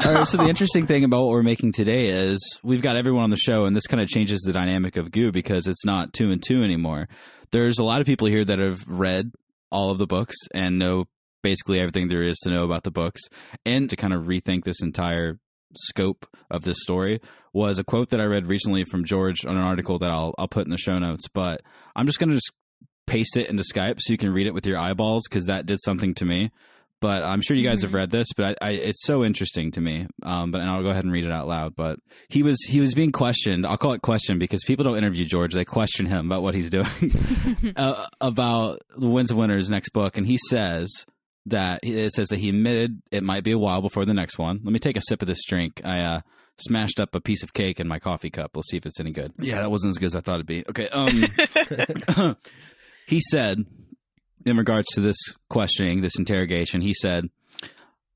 All 0.06 0.12
right. 0.12 0.26
So 0.26 0.38
the 0.38 0.46
interesting 0.49 0.87
thing 0.87 1.05
about 1.05 1.22
what 1.22 1.31
we're 1.31 1.43
making 1.43 1.72
today 1.72 2.08
is 2.08 2.58
we've 2.62 2.82
got 2.82 2.96
everyone 2.96 3.25
on 3.25 3.31
the 3.31 3.37
show, 3.37 3.64
and 3.64 3.75
this 3.75 3.87
kind 3.87 4.00
of 4.00 4.08
changes 4.08 4.41
the 4.41 4.53
dynamic 4.53 4.96
of 4.96 5.10
Goo 5.10 5.32
because 5.32 5.67
it's 5.67 5.84
not 5.84 6.12
two 6.12 6.31
and 6.31 6.43
two 6.43 6.62
anymore. 6.62 7.08
There's 7.53 7.79
a 7.79 7.84
lot 7.84 8.01
of 8.01 8.06
people 8.06 8.27
here 8.27 8.44
that 8.44 8.58
have 8.58 8.82
read 8.86 9.32
all 9.70 9.91
of 9.91 9.98
the 9.98 10.06
books 10.06 10.36
and 10.55 10.79
know 10.79 11.06
basically 11.46 11.79
everything 11.79 12.08
there 12.08 12.24
is 12.24 12.36
to 12.38 12.50
know 12.50 12.65
about 12.65 12.82
the 12.82 12.91
books, 12.91 13.22
and 13.65 13.88
to 13.88 13.94
kind 13.94 14.12
of 14.12 14.24
rethink 14.24 14.65
this 14.65 14.82
entire 14.82 15.38
scope 15.76 16.26
of 16.50 16.65
this 16.65 16.79
story 16.82 17.20
was 17.53 17.79
a 17.79 17.84
quote 17.84 18.10
that 18.10 18.20
I 18.20 18.24
read 18.24 18.48
recently 18.48 18.82
from 18.82 19.05
George 19.05 19.46
on 19.46 19.56
an 19.56 19.62
article 19.62 19.96
that 20.00 20.10
I'll 20.10 20.34
I'll 20.38 20.48
put 20.48 20.67
in 20.67 20.72
the 20.72 20.76
show 20.76 20.98
notes. 20.98 21.29
But 21.32 21.60
I'm 21.94 22.06
just 22.06 22.19
gonna 22.19 22.34
just 22.34 22.50
paste 23.06 23.36
it 23.36 23.48
into 23.48 23.62
Skype 23.62 24.00
so 24.00 24.12
you 24.12 24.19
can 24.19 24.32
read 24.32 24.48
it 24.48 24.55
with 24.55 24.67
your 24.67 24.76
eyeballs 24.76 25.22
because 25.29 25.46
that 25.46 25.67
did 25.67 25.79
something 25.84 26.15
to 26.15 26.24
me. 26.24 26.50
But 27.00 27.22
I'm 27.22 27.43
sure 27.43 27.56
you 27.56 27.62
guys 27.62 27.82
have 27.82 27.94
read 27.94 28.10
this, 28.10 28.26
but 28.36 28.58
I, 28.60 28.69
I, 28.69 28.70
it's 28.72 29.05
so 29.05 29.22
interesting 29.22 29.70
to 29.72 29.81
me. 29.81 30.08
Um, 30.24 30.50
but 30.50 30.62
and 30.62 30.69
I'll 30.69 30.82
go 30.82 30.88
ahead 30.88 31.05
and 31.05 31.12
read 31.12 31.26
it 31.26 31.31
out 31.31 31.46
loud. 31.46 31.76
But 31.76 32.00
he 32.29 32.43
was 32.43 32.58
he 32.67 32.81
was 32.81 32.93
being 32.93 33.12
questioned. 33.12 33.65
I'll 33.65 33.76
call 33.76 33.93
it 33.93 34.03
question 34.03 34.41
because 34.41 34.65
people 34.65 34.82
don't 34.82 34.98
interview 34.98 35.24
George; 35.24 35.55
they 35.55 35.65
question 35.65 36.06
him 36.06 36.26
about 36.26 36.43
what 36.43 36.55
he's 36.55 36.70
doing 36.70 36.88
uh, 37.76 38.06
about 38.20 38.81
the 38.98 39.08
Winds 39.08 39.31
of 39.31 39.36
Winter's 39.36 39.70
next 39.70 39.91
book, 39.91 40.17
and 40.17 40.26
he 40.26 40.38
says 40.48 41.06
that 41.46 41.81
it 41.82 42.12
says 42.12 42.29
that 42.29 42.38
he 42.38 42.48
admitted 42.48 43.00
it 43.10 43.22
might 43.22 43.44
be 43.44 43.53
a 43.53 43.58
while 43.58 43.81
before 43.81 44.05
the 44.05 44.15
next 44.15 44.38
one. 44.38 44.60
Let 44.62 44.72
me 44.72 44.79
take 44.79 44.96
a 44.96 45.00
sip 45.00 45.22
of 45.22 45.29
this 45.29 45.44
drink. 45.44 45.81
I 45.84 46.00
uh, 46.00 46.20
smashed 46.58 47.00
up 47.00 47.15
a 47.15 47.20
piece 47.20 47.43
of 47.43 47.53
cake 47.53 47.81
in 47.81 47.88
my 47.88 47.98
coffee 47.98 48.31
cup. 48.31 48.53
We'll 48.55 48.62
see 48.65 48.76
if 48.76 48.86
it's 48.86 49.00
any 49.00 49.12
good. 49.12 49.32
Yeah, 49.38 49.60
that 49.60 49.70
wasn't 49.70 49.91
as 49.91 49.98
good 49.98 50.06
as 50.06 50.17
I 50.17 50.20
thought 50.20 50.36
it'd 50.36 50.46
be. 50.46 50.65
Okay. 50.69 50.88
Um, 50.88 51.24
he 53.06 53.20
said, 53.31 53.65
in 54.44 54.56
regards 54.56 54.88
to 54.94 55.00
this 55.00 55.17
questioning, 55.48 56.00
this 56.00 56.19
interrogation, 56.19 56.81
he 56.81 56.94
said, 56.94 57.29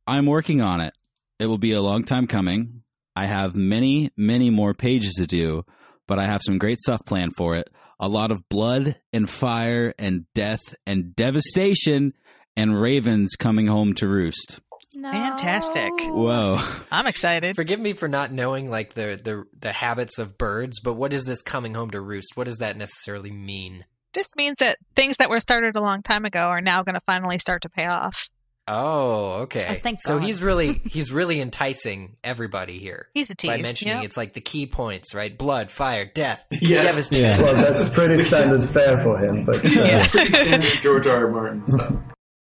I'm 0.07 0.27
working 0.27 0.61
on 0.61 0.81
it. 0.81 0.95
It 1.39 1.47
will 1.47 1.59
be 1.59 1.73
a 1.73 1.83
long 1.83 2.05
time 2.05 2.27
coming. 2.27 2.83
I 3.15 3.27
have 3.27 3.55
many, 3.55 4.11
many 4.17 4.51
more 4.51 4.75
pages 4.75 5.15
to 5.15 5.27
do, 5.27 5.65
but 6.07 6.19
I 6.19 6.27
have 6.27 6.43
some 6.45 6.59
great 6.59 6.79
stuff 6.79 7.05
planned 7.05 7.37
for 7.37 7.57
it. 7.57 7.71
A 7.99 8.09
lot 8.09 8.31
of 8.31 8.49
blood 8.49 8.97
and 9.13 9.29
fire 9.29 9.93
and 9.99 10.25
death 10.35 10.75
and 10.87 11.15
devastation 11.15 12.15
and 12.61 12.81
ravens 12.81 13.37
coming 13.39 13.67
home 13.67 13.95
to 13.95 14.07
roost. 14.09 14.61
No. 14.95 15.11
Fantastic. 15.13 15.93
Whoa. 16.01 16.59
I'm 16.91 17.07
excited. 17.07 17.55
Forgive 17.57 17.79
me 17.79 17.93
for 17.93 18.09
not 18.09 18.33
knowing 18.33 18.69
like 18.71 18.95
the, 18.95 19.21
the 19.23 19.45
the 19.61 19.73
habits 19.73 20.19
of 20.19 20.37
birds, 20.37 20.81
but 20.81 20.95
what 20.95 21.13
is 21.13 21.25
this 21.27 21.43
coming 21.43 21.75
home 21.75 21.91
to 21.93 22.01
roost? 22.01 22.33
What 22.37 22.45
does 22.45 22.59
that 22.59 22.77
necessarily 22.77 23.31
mean? 23.31 23.85
Just 24.13 24.37
means 24.37 24.57
that 24.59 24.77
things 24.97 25.19
that 25.19 25.31
were 25.31 25.39
started 25.39 25.77
a 25.77 25.81
long 25.81 26.03
time 26.03 26.25
ago 26.25 26.41
are 26.49 26.61
now 26.61 26.83
going 26.83 26.97
to 26.97 27.01
finally 27.07 27.39
start 27.39 27.63
to 27.63 27.69
pay 27.69 27.87
off. 27.87 28.29
Oh, 28.67 29.43
okay. 29.43 29.67
Oh, 29.69 29.75
thank 29.81 30.01
so 30.03 30.19
God. 30.19 30.27
he's 30.27 30.43
really 30.43 30.81
he's 30.91 31.11
really 31.13 31.41
enticing 31.41 32.17
everybody 32.23 32.79
here 32.79 33.09
He's 33.15 33.31
a 33.31 33.35
tease. 33.35 33.49
by 33.51 33.57
mentioning 33.59 33.97
Yep. 33.97 34.05
it's 34.05 34.17
like 34.17 34.33
the 34.35 34.41
key 34.41 34.67
points, 34.67 35.13
right? 35.15 35.37
Blood, 35.37 35.71
fire, 35.73 36.05
death, 36.05 36.45
Yes. 36.51 36.87
devastation. 36.95 37.43
Well, 37.43 37.55
that's 37.55 37.89
pretty 37.89 38.19
standard 38.19 38.65
fare 38.65 38.99
for 39.01 39.19
him, 39.19 39.45
but 39.45 39.57
uh, 39.65 39.69
Yeah, 39.69 40.07
pretty 40.11 40.31
standard 40.31 40.83
George 40.83 41.07
R. 41.07 41.27
R. 41.27 41.31
Martin 41.33 41.67
stuff. 41.67 41.93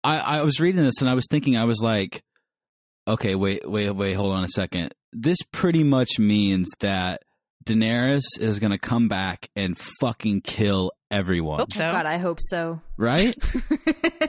I, 0.03 0.17
I 0.19 0.41
was 0.41 0.59
reading 0.59 0.83
this 0.83 1.01
and 1.01 1.09
I 1.09 1.13
was 1.13 1.25
thinking, 1.29 1.55
I 1.57 1.63
was 1.65 1.81
like, 1.81 2.21
okay, 3.07 3.35
wait, 3.35 3.67
wait, 3.69 3.89
wait, 3.91 4.13
hold 4.13 4.33
on 4.33 4.43
a 4.43 4.47
second. 4.49 4.93
This 5.11 5.37
pretty 5.51 5.83
much 5.83 6.19
means 6.19 6.69
that 6.79 7.21
Daenerys 7.65 8.23
is 8.39 8.59
going 8.59 8.71
to 8.71 8.77
come 8.77 9.07
back 9.07 9.49
and 9.55 9.77
fucking 10.01 10.41
kill 10.41 10.91
everyone, 11.09 11.59
Hope 11.59 11.71
so. 11.73 11.91
God, 11.91 12.05
I 12.05 12.17
hope 12.17 12.39
so. 12.41 12.81
right? 12.97 13.33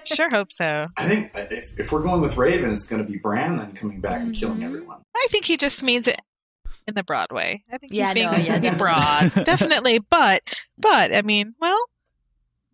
Sure 0.07 0.28
hope 0.31 0.49
so. 0.50 0.87
I 0.99 1.09
think 1.09 1.31
if, 1.35 1.81
if 1.81 1.90
we're 1.93 2.02
going 2.02 2.21
with 2.21 2.37
Raven, 2.37 2.73
it's 2.75 2.85
going 2.85 3.02
to 3.04 3.11
be 3.11 3.16
Bran 3.16 3.57
then 3.57 3.73
coming 3.73 4.00
back 4.00 4.21
and 4.21 4.35
killing 4.37 4.59
Mhm. 4.59 4.66
everyone. 4.66 5.00
I 5.16 5.26
think 5.31 5.47
he 5.47 5.57
just 5.57 5.83
means 5.83 6.07
it 6.09 6.21
in 6.87 6.95
the 6.95 7.02
broad 7.02 7.33
way. 7.33 7.64
I 7.73 7.78
think 7.78 7.93
Yeah, 7.95 8.07
he's 8.09 8.14
being 8.14 8.26
no, 8.26 8.33
yeah, 8.37 8.59
being 8.59 8.76
definitely. 8.76 8.78
broad, 8.78 9.33
definitely. 9.47 9.99
But 10.00 10.43
but 10.76 11.16
I 11.16 11.23
mean, 11.23 11.54
well, 11.59 11.73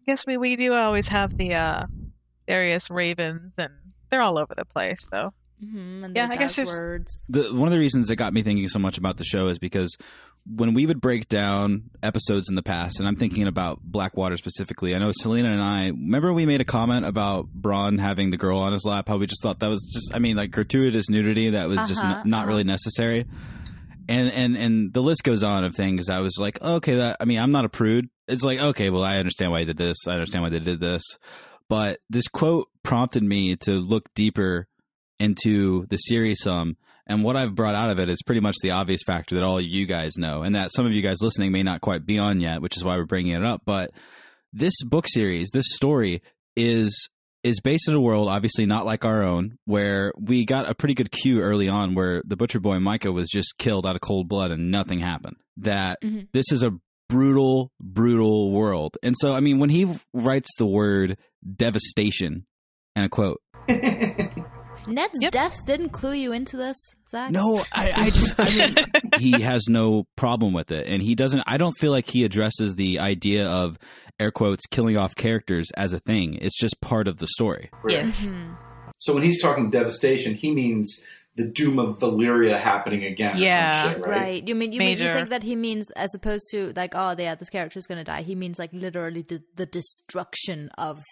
I 0.00 0.02
guess 0.11 0.26
we 0.26 0.37
we 0.38 0.57
do 0.57 0.73
always 0.75 1.07
have 1.09 1.37
the 1.37 1.54
uh 1.54 1.87
various 2.50 2.90
ravens, 2.90 3.52
and 3.57 3.73
they're 4.11 4.23
all 4.23 4.38
over 4.38 4.54
the 4.57 4.64
place. 4.64 5.09
So 5.11 5.33
hmm 5.61 6.04
Yeah, 6.14 6.28
I 6.30 6.37
guess 6.37 6.57
there's- 6.57 6.73
words. 6.80 7.25
the 7.28 7.52
one 7.54 7.69
of 7.69 7.73
the 7.73 7.78
reasons 7.78 8.09
that 8.09 8.16
got 8.16 8.33
me 8.33 8.42
thinking 8.42 8.66
so 8.69 8.78
much 8.78 8.99
about 8.99 9.16
the 9.19 9.25
show 9.25 9.49
is 9.49 9.59
because 9.59 9.97
when 10.47 10.73
we 10.73 10.87
would 10.87 11.02
break 11.02 11.28
down 11.28 11.90
episodes 12.02 12.49
in 12.49 12.54
the 12.54 12.62
past, 12.62 12.99
and 12.99 13.07
I'm 13.07 13.14
thinking 13.16 13.47
about 13.47 13.80
Blackwater 13.83 14.38
specifically, 14.38 14.97
I 14.97 14.99
know 14.99 15.12
Selena 15.12 15.50
and 15.50 15.61
I 15.62 15.88
remember 15.88 16.33
we 16.33 16.47
made 16.47 16.62
a 16.62 16.64
comment 16.64 17.04
about 17.04 17.49
Bronn 17.54 18.00
having 18.00 18.30
the 18.30 18.38
girl 18.38 18.59
on 18.59 18.73
his 18.73 18.87
lap. 18.87 19.07
How 19.09 19.19
we 19.19 19.26
just 19.26 19.42
thought 19.42 19.59
that 19.61 19.69
was 19.69 19.87
just, 19.92 20.14
I 20.14 20.19
mean, 20.19 20.37
like 20.38 20.50
gratuitous 20.50 21.11
nudity 21.11 21.50
that 21.50 21.69
was 21.69 21.78
just 21.87 22.02
Uh-huh, 22.02 22.21
n- 22.25 22.30
not 22.30 22.38
uh-huh. 22.45 22.49
really 22.49 22.64
necessary. 22.64 23.26
And 24.09 24.33
and 24.33 24.57
and 24.57 24.92
the 24.95 25.02
list 25.02 25.23
goes 25.25 25.42
on 25.45 25.62
of 25.64 25.75
things. 25.76 26.09
I 26.09 26.19
was 26.21 26.37
like, 26.40 26.61
okay, 26.62 26.97
that. 26.97 27.19
I 27.21 27.26
mean, 27.26 27.38
I'm 27.38 27.52
not 27.52 27.64
a 27.66 27.69
prude. 27.69 28.09
It's 28.26 28.42
like, 28.42 28.59
okay, 28.61 28.88
well, 28.90 29.04
I 29.04 29.19
understand 29.19 29.52
why 29.52 29.59
I 29.61 29.64
did 29.64 29.76
this. 29.76 29.99
I 30.09 30.12
understand 30.12 30.42
why 30.42 30.49
they 30.49 30.59
did 30.59 30.80
this. 30.80 31.02
But 31.70 32.00
this 32.10 32.26
quote 32.28 32.66
prompted 32.82 33.22
me 33.22 33.54
to 33.62 33.72
look 33.78 34.12
deeper 34.14 34.66
into 35.20 35.86
the 35.86 35.96
series 35.96 36.40
some. 36.42 36.76
And 37.06 37.22
what 37.24 37.36
I've 37.36 37.54
brought 37.54 37.74
out 37.76 37.90
of 37.90 37.98
it 38.00 38.08
is 38.08 38.22
pretty 38.26 38.40
much 38.40 38.56
the 38.60 38.72
obvious 38.72 39.02
factor 39.06 39.36
that 39.36 39.44
all 39.44 39.60
you 39.60 39.86
guys 39.86 40.16
know, 40.18 40.42
and 40.42 40.54
that 40.56 40.70
some 40.74 40.84
of 40.84 40.92
you 40.92 41.00
guys 41.00 41.22
listening 41.22 41.52
may 41.52 41.62
not 41.62 41.80
quite 41.80 42.04
be 42.04 42.18
on 42.18 42.40
yet, 42.40 42.60
which 42.60 42.76
is 42.76 42.84
why 42.84 42.96
we're 42.96 43.04
bringing 43.04 43.34
it 43.34 43.44
up. 43.44 43.62
But 43.64 43.92
this 44.52 44.74
book 44.82 45.06
series, 45.08 45.50
this 45.52 45.72
story 45.72 46.22
is 46.56 47.08
is 47.42 47.60
based 47.60 47.88
in 47.88 47.94
a 47.94 48.00
world 48.00 48.28
obviously 48.28 48.66
not 48.66 48.84
like 48.84 49.04
our 49.04 49.22
own, 49.22 49.56
where 49.64 50.12
we 50.20 50.44
got 50.44 50.68
a 50.68 50.74
pretty 50.74 50.92
good 50.94 51.10
cue 51.10 51.40
early 51.40 51.68
on, 51.70 51.94
where 51.94 52.22
the 52.26 52.36
butcher 52.36 52.60
boy 52.60 52.76
Mycah 52.76 53.14
was 53.14 53.30
just 53.30 53.56
killed 53.58 53.86
out 53.86 53.94
of 53.94 54.02
cold 54.02 54.28
blood 54.28 54.50
and 54.50 54.70
nothing 54.70 54.98
happened. 55.00 55.36
That 55.56 56.02
Mhm. 56.02 56.28
this 56.32 56.52
is 56.52 56.62
a 56.62 56.72
brutal, 57.08 57.72
brutal 57.80 58.50
world, 58.52 58.96
and 59.02 59.14
so 59.18 59.34
I 59.34 59.40
mean, 59.40 59.58
when 59.58 59.70
he 59.70 59.86
writes 60.12 60.50
the 60.58 60.66
word 60.66 61.16
devastation, 61.56 62.47
and 62.97 63.06
a 63.06 63.09
quote. 63.09 63.40
Ned's 64.87 65.12
Yep. 65.20 65.32
death 65.32 65.56
didn't 65.66 65.90
clue 65.90 66.12
you 66.14 66.32
into 66.32 66.56
this, 66.56 66.76
Zach. 67.09 67.30
No, 67.30 67.62
I, 67.73 67.92
I 67.94 68.11
just 68.11 68.35
I 68.40 68.66
mean, 68.66 68.87
he 69.37 69.42
has 69.42 69.68
no 69.68 70.04
problem 70.16 70.52
with 70.54 70.73
it, 70.73 70.88
and 70.88 71.02
he 71.02 71.14
doesn't. 71.14 71.42
I 71.47 71.59
don't 71.59 71.76
feel 71.78 71.92
like 71.92 72.09
he 72.09 72.25
addresses 72.25 72.75
the 72.76 72.99
idea 72.99 73.47
of 73.47 73.78
air 74.18 74.30
quotes 74.30 74.64
killing 74.70 74.97
off 74.97 75.14
characters 75.14 75.68
as 75.76 75.92
a 75.92 75.99
thing. 76.00 76.35
It's 76.37 76.59
just 76.59 76.80
part 76.80 77.09
of 77.09 77.18
the 77.18 77.26
story. 77.28 77.70
yes, 77.88 78.32
Mhm. 78.32 78.56
So 78.99 79.14
when 79.14 79.23
he's 79.23 79.40
talking 79.40 79.70
devastation, 79.70 80.35
he 80.35 80.52
means 80.54 81.02
the 81.37 81.47
doom 81.47 81.78
of 81.78 81.99
Valyria 82.00 82.61
happening 82.61 83.04
again. 83.04 83.35
Yeah. 83.38 83.92
shit, 83.92 84.00
Right. 84.00 84.11
right? 84.11 84.49
You 84.49 84.54
mean 84.54 84.73
you, 84.73 84.78
mean 84.78 84.90
you 84.90 84.97
think 85.12 85.28
that 85.30 85.42
he 85.42 85.56
means 85.56 85.90
as 85.92 86.14
opposed 86.14 86.44
to 86.50 86.73
like 86.75 86.92
oh 86.94 87.14
yeah 87.18 87.35
this 87.35 87.49
character 87.50 87.78
is 87.78 87.87
gonna 87.87 88.04
die. 88.04 88.23
He 88.23 88.35
means 88.35 88.59
like 88.59 88.73
literally 88.73 89.23
the 89.23 89.42
the 89.56 89.64
destruction 89.66 90.70
of 90.76 91.02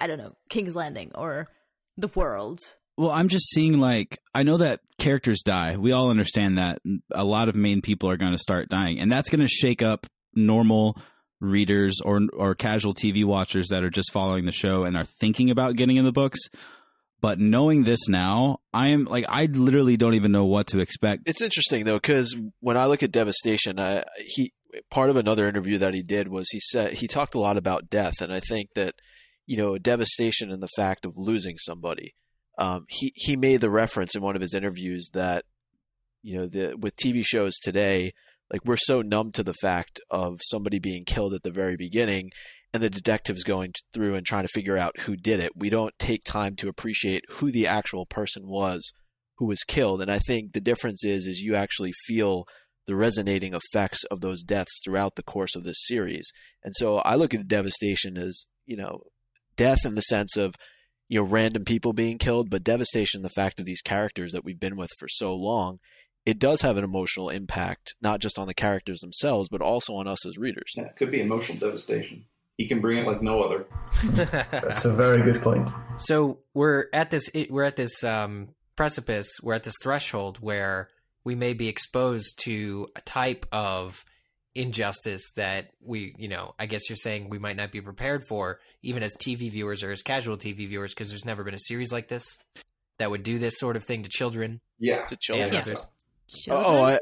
I 0.00 0.06
don't 0.06 0.18
know 0.18 0.36
King's 0.48 0.76
Landing 0.76 1.10
or 1.14 1.48
the 1.96 2.08
world. 2.14 2.60
Well, 2.96 3.10
I'm 3.10 3.28
just 3.28 3.48
seeing 3.50 3.78
like 3.78 4.18
I 4.34 4.42
know 4.42 4.56
that 4.56 4.80
characters 4.98 5.42
die. 5.44 5.76
We 5.76 5.92
all 5.92 6.10
understand 6.10 6.58
that 6.58 6.80
a 7.12 7.24
lot 7.24 7.48
of 7.48 7.54
main 7.54 7.80
people 7.80 8.10
are 8.10 8.16
going 8.16 8.32
to 8.32 8.38
start 8.38 8.68
dying, 8.68 8.98
and 8.98 9.10
that's 9.10 9.30
going 9.30 9.40
to 9.40 9.48
shake 9.48 9.82
up 9.82 10.06
normal 10.34 11.00
readers 11.40 12.00
or 12.04 12.22
or 12.32 12.54
casual 12.54 12.94
TV 12.94 13.24
watchers 13.24 13.68
that 13.68 13.84
are 13.84 13.90
just 13.90 14.12
following 14.12 14.46
the 14.46 14.52
show 14.52 14.84
and 14.84 14.96
are 14.96 15.04
thinking 15.04 15.50
about 15.50 15.76
getting 15.76 15.96
in 15.96 16.04
the 16.04 16.12
books. 16.12 16.40
But 17.20 17.40
knowing 17.40 17.82
this 17.82 18.08
now, 18.08 18.60
I 18.72 18.88
am 18.88 19.04
like 19.04 19.24
I 19.28 19.46
literally 19.46 19.96
don't 19.96 20.14
even 20.14 20.32
know 20.32 20.44
what 20.44 20.68
to 20.68 20.80
expect. 20.80 21.28
It's 21.28 21.42
interesting 21.42 21.84
though, 21.84 21.96
because 21.96 22.36
when 22.60 22.76
I 22.76 22.86
look 22.86 23.02
at 23.02 23.10
devastation, 23.12 23.78
I, 23.78 24.04
he 24.18 24.52
part 24.90 25.10
of 25.10 25.16
another 25.16 25.48
interview 25.48 25.78
that 25.78 25.94
he 25.94 26.02
did 26.02 26.28
was 26.28 26.48
he 26.50 26.60
said 26.60 26.94
he 26.94 27.08
talked 27.08 27.34
a 27.34 27.40
lot 27.40 27.56
about 27.56 27.90
death, 27.90 28.20
and 28.20 28.32
I 28.32 28.40
think 28.40 28.70
that 28.74 28.94
you 29.48 29.56
know 29.56 29.78
devastation 29.78 30.52
and 30.52 30.62
the 30.62 30.68
fact 30.76 31.04
of 31.04 31.16
losing 31.16 31.56
somebody. 31.58 32.14
Um, 32.58 32.84
he 32.88 33.12
he 33.16 33.34
made 33.34 33.60
the 33.60 33.70
reference 33.70 34.14
in 34.14 34.22
one 34.22 34.36
of 34.36 34.42
his 34.42 34.54
interviews 34.54 35.10
that 35.14 35.44
you 36.22 36.36
know 36.36 36.46
the 36.46 36.76
with 36.78 36.94
TV 36.96 37.24
shows 37.24 37.56
today, 37.56 38.12
like 38.52 38.64
we're 38.64 38.76
so 38.76 39.00
numb 39.02 39.32
to 39.32 39.42
the 39.42 39.54
fact 39.54 40.00
of 40.10 40.38
somebody 40.42 40.78
being 40.78 41.04
killed 41.04 41.34
at 41.34 41.42
the 41.42 41.50
very 41.50 41.76
beginning. 41.76 42.30
And 42.74 42.82
the 42.82 42.90
detectives 42.90 43.44
going 43.44 43.72
through 43.94 44.14
and 44.14 44.26
trying 44.26 44.44
to 44.44 44.52
figure 44.52 44.76
out 44.76 45.00
who 45.00 45.16
did 45.16 45.40
it. 45.40 45.52
We 45.56 45.70
don't 45.70 45.98
take 45.98 46.22
time 46.22 46.54
to 46.56 46.68
appreciate 46.68 47.24
who 47.30 47.50
the 47.50 47.66
actual 47.66 48.04
person 48.04 48.46
was 48.46 48.92
who 49.38 49.46
was 49.46 49.62
killed 49.62 50.02
and 50.02 50.10
i 50.10 50.18
think 50.18 50.52
the 50.52 50.60
difference 50.60 51.04
is 51.04 51.26
is 51.26 51.40
you 51.40 51.54
actually 51.54 51.92
feel 52.06 52.44
the 52.86 52.96
resonating 52.96 53.54
effects 53.54 54.04
of 54.04 54.20
those 54.20 54.42
deaths 54.42 54.80
throughout 54.84 55.14
the 55.14 55.22
course 55.22 55.54
of 55.54 55.64
this 55.64 55.86
series 55.86 56.30
and 56.64 56.74
so 56.76 56.96
i 56.98 57.14
look 57.14 57.32
at 57.32 57.48
devastation 57.48 58.18
as 58.18 58.46
you 58.66 58.76
know 58.76 59.00
death 59.58 59.84
in 59.84 59.94
the 59.94 60.00
sense 60.00 60.36
of 60.36 60.54
you 61.08 61.20
know 61.20 61.26
random 61.26 61.64
people 61.64 61.92
being 61.92 62.16
killed 62.16 62.48
but 62.48 62.64
devastation 62.64 63.22
the 63.22 63.28
fact 63.28 63.60
of 63.60 63.66
these 63.66 63.82
characters 63.82 64.32
that 64.32 64.44
we've 64.44 64.60
been 64.60 64.76
with 64.76 64.90
for 64.98 65.08
so 65.08 65.34
long 65.34 65.78
it 66.24 66.38
does 66.38 66.62
have 66.62 66.76
an 66.76 66.84
emotional 66.84 67.28
impact 67.28 67.94
not 68.00 68.20
just 68.20 68.38
on 68.38 68.46
the 68.46 68.54
characters 68.54 69.00
themselves 69.00 69.48
but 69.50 69.60
also 69.60 69.94
on 69.94 70.06
us 70.06 70.24
as 70.26 70.38
readers 70.38 70.72
Yeah, 70.76 70.84
it 70.84 70.96
could 70.96 71.10
be 71.10 71.20
emotional 71.20 71.58
devastation. 71.58 72.24
He 72.58 72.66
can 72.66 72.80
bring 72.80 72.98
it 72.98 73.06
like 73.06 73.22
no 73.22 73.40
other. 73.40 73.66
That's 74.02 74.84
a 74.84 74.92
very 74.92 75.22
good 75.22 75.40
point. 75.40 75.70
So 75.96 76.40
we're 76.54 76.86
at 76.92 77.08
this 77.10 77.30
we're 77.48 77.62
at 77.62 77.76
this 77.76 78.02
um, 78.02 78.48
precipice, 78.74 79.30
we're 79.44 79.54
at 79.54 79.62
this 79.62 79.76
threshold 79.80 80.38
where 80.40 80.88
we 81.22 81.36
may 81.36 81.52
be 81.52 81.68
exposed 81.68 82.40
to 82.44 82.88
a 82.96 83.00
type 83.02 83.46
of 83.52 84.04
injustice 84.58 85.32
that 85.36 85.70
we, 85.80 86.14
you 86.18 86.28
know, 86.28 86.54
I 86.58 86.66
guess 86.66 86.88
you're 86.88 86.96
saying 86.96 87.30
we 87.30 87.38
might 87.38 87.56
not 87.56 87.72
be 87.72 87.80
prepared 87.80 88.24
for, 88.28 88.60
even 88.82 89.02
as 89.02 89.16
TV 89.16 89.50
viewers 89.50 89.82
or 89.82 89.90
as 89.90 90.02
casual 90.02 90.36
TV 90.36 90.68
viewers, 90.68 90.92
because 90.94 91.08
there's 91.10 91.24
never 91.24 91.44
been 91.44 91.54
a 91.54 91.58
series 91.60 91.92
like 91.92 92.08
this 92.08 92.38
that 92.98 93.10
would 93.10 93.22
do 93.22 93.38
this 93.38 93.58
sort 93.58 93.76
of 93.76 93.84
thing 93.84 94.02
to 94.02 94.08
children. 94.10 94.60
Yeah. 94.78 95.06
to 95.06 95.16
children 95.16 95.52
Yeah. 95.54 95.60
so- 95.60 95.74
Children? 96.30 96.66
Oh, 96.68 96.82
I, 96.82 96.98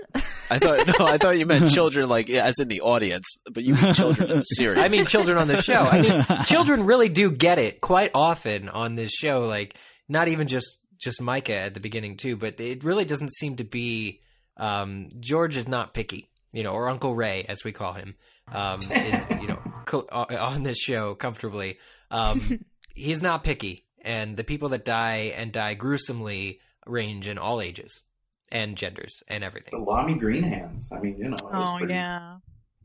I 0.52 0.58
thought 0.60 0.86
no, 1.00 1.04
I 1.04 1.18
thought 1.18 1.36
you 1.36 1.46
meant 1.46 1.68
children, 1.74 2.08
like 2.08 2.28
yeah, 2.28 2.44
as 2.44 2.60
in 2.60 2.68
the 2.68 2.80
audience, 2.82 3.26
but 3.52 3.64
you 3.64 3.74
mean 3.74 3.92
children 3.92 4.30
in 4.30 4.36
the 4.38 4.44
series. 4.54 4.78
I 4.78 4.86
mean, 4.86 5.04
children 5.04 5.36
on 5.36 5.48
the 5.48 5.60
show. 5.60 5.80
I 5.82 6.00
mean, 6.00 6.24
children 6.44 6.86
really 6.86 7.08
do 7.08 7.32
get 7.32 7.58
it 7.58 7.80
quite 7.80 8.12
often 8.14 8.68
on 8.68 8.94
this 8.94 9.10
show. 9.10 9.40
Like, 9.40 9.76
not 10.08 10.28
even 10.28 10.46
just 10.46 10.78
just 11.00 11.20
Mycah 11.20 11.50
at 11.66 11.74
the 11.74 11.80
beginning 11.80 12.18
too, 12.18 12.36
but 12.36 12.60
it 12.60 12.84
really 12.84 13.04
doesn't 13.04 13.32
seem 13.32 13.56
to 13.56 13.64
be. 13.64 14.20
Um, 14.58 15.08
George 15.18 15.56
is 15.56 15.66
not 15.66 15.92
picky, 15.92 16.30
you 16.56 16.62
know, 16.62 16.72
or 16.72 16.88
Uncle 16.88 17.14
Ray, 17.14 17.44
as 17.48 17.62
we 17.64 17.72
call 17.72 17.92
him, 17.92 18.14
um, 18.50 18.80
is 18.80 19.26
you 19.42 19.48
know 19.48 19.60
co- 19.84 20.06
uh, 20.10 20.24
on 20.40 20.62
this 20.62 20.78
show 20.78 21.14
comfortably. 21.14 21.78
Um, 22.10 22.60
he's 22.94 23.20
not 23.20 23.44
picky, 23.44 23.84
and 24.00 24.36
the 24.36 24.44
people 24.44 24.70
that 24.70 24.84
die 24.84 25.32
and 25.36 25.52
die 25.52 25.74
gruesomely 25.74 26.60
range 26.86 27.28
in 27.28 27.36
all 27.36 27.60
ages 27.60 28.02
and 28.50 28.76
genders 28.76 29.22
and 29.28 29.44
everything. 29.44 29.70
The 29.72 29.78
everything. 29.78 29.94
Lamy 30.08 30.18
Green 30.18 30.42
Hands. 30.44 30.88
I 30.92 30.98
mean, 31.00 31.18
you 31.18 31.28
know, 31.28 31.34
it 31.34 31.44
was 31.44 31.66
oh 31.66 31.78
pretty, 31.78 31.92
yeah, 31.94 32.36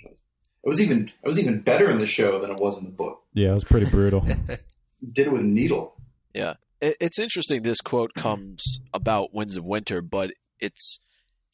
It 0.04 0.18
was 0.66 0.82
even 0.82 1.06
it 1.24 1.28
was 1.28 1.40
even 1.40 1.62
better 1.62 1.90
in 1.90 2.00
the 2.00 2.06
show 2.06 2.40
than 2.42 2.52
it 2.52 2.60
was 2.60 2.78
in 2.78 2.84
the 2.86 2.92
book. 2.92 3.22
Yeah, 3.34 3.52
it 3.52 3.54
was 3.54 3.64
pretty 3.64 3.90
brutal. 3.90 4.22
Did 5.12 5.28
it 5.28 5.32
with 5.32 5.42
a 5.42 5.46
Needle. 5.46 5.96
It- 6.34 6.58
It's 7.00 7.20
interesting. 7.20 7.62
This 7.62 7.80
quote 7.80 8.14
comes 8.16 8.82
about 8.94 9.34
Winds 9.34 9.56
of 9.56 9.64
Winter, 9.64 10.02
but 10.02 10.32
it's 10.60 11.00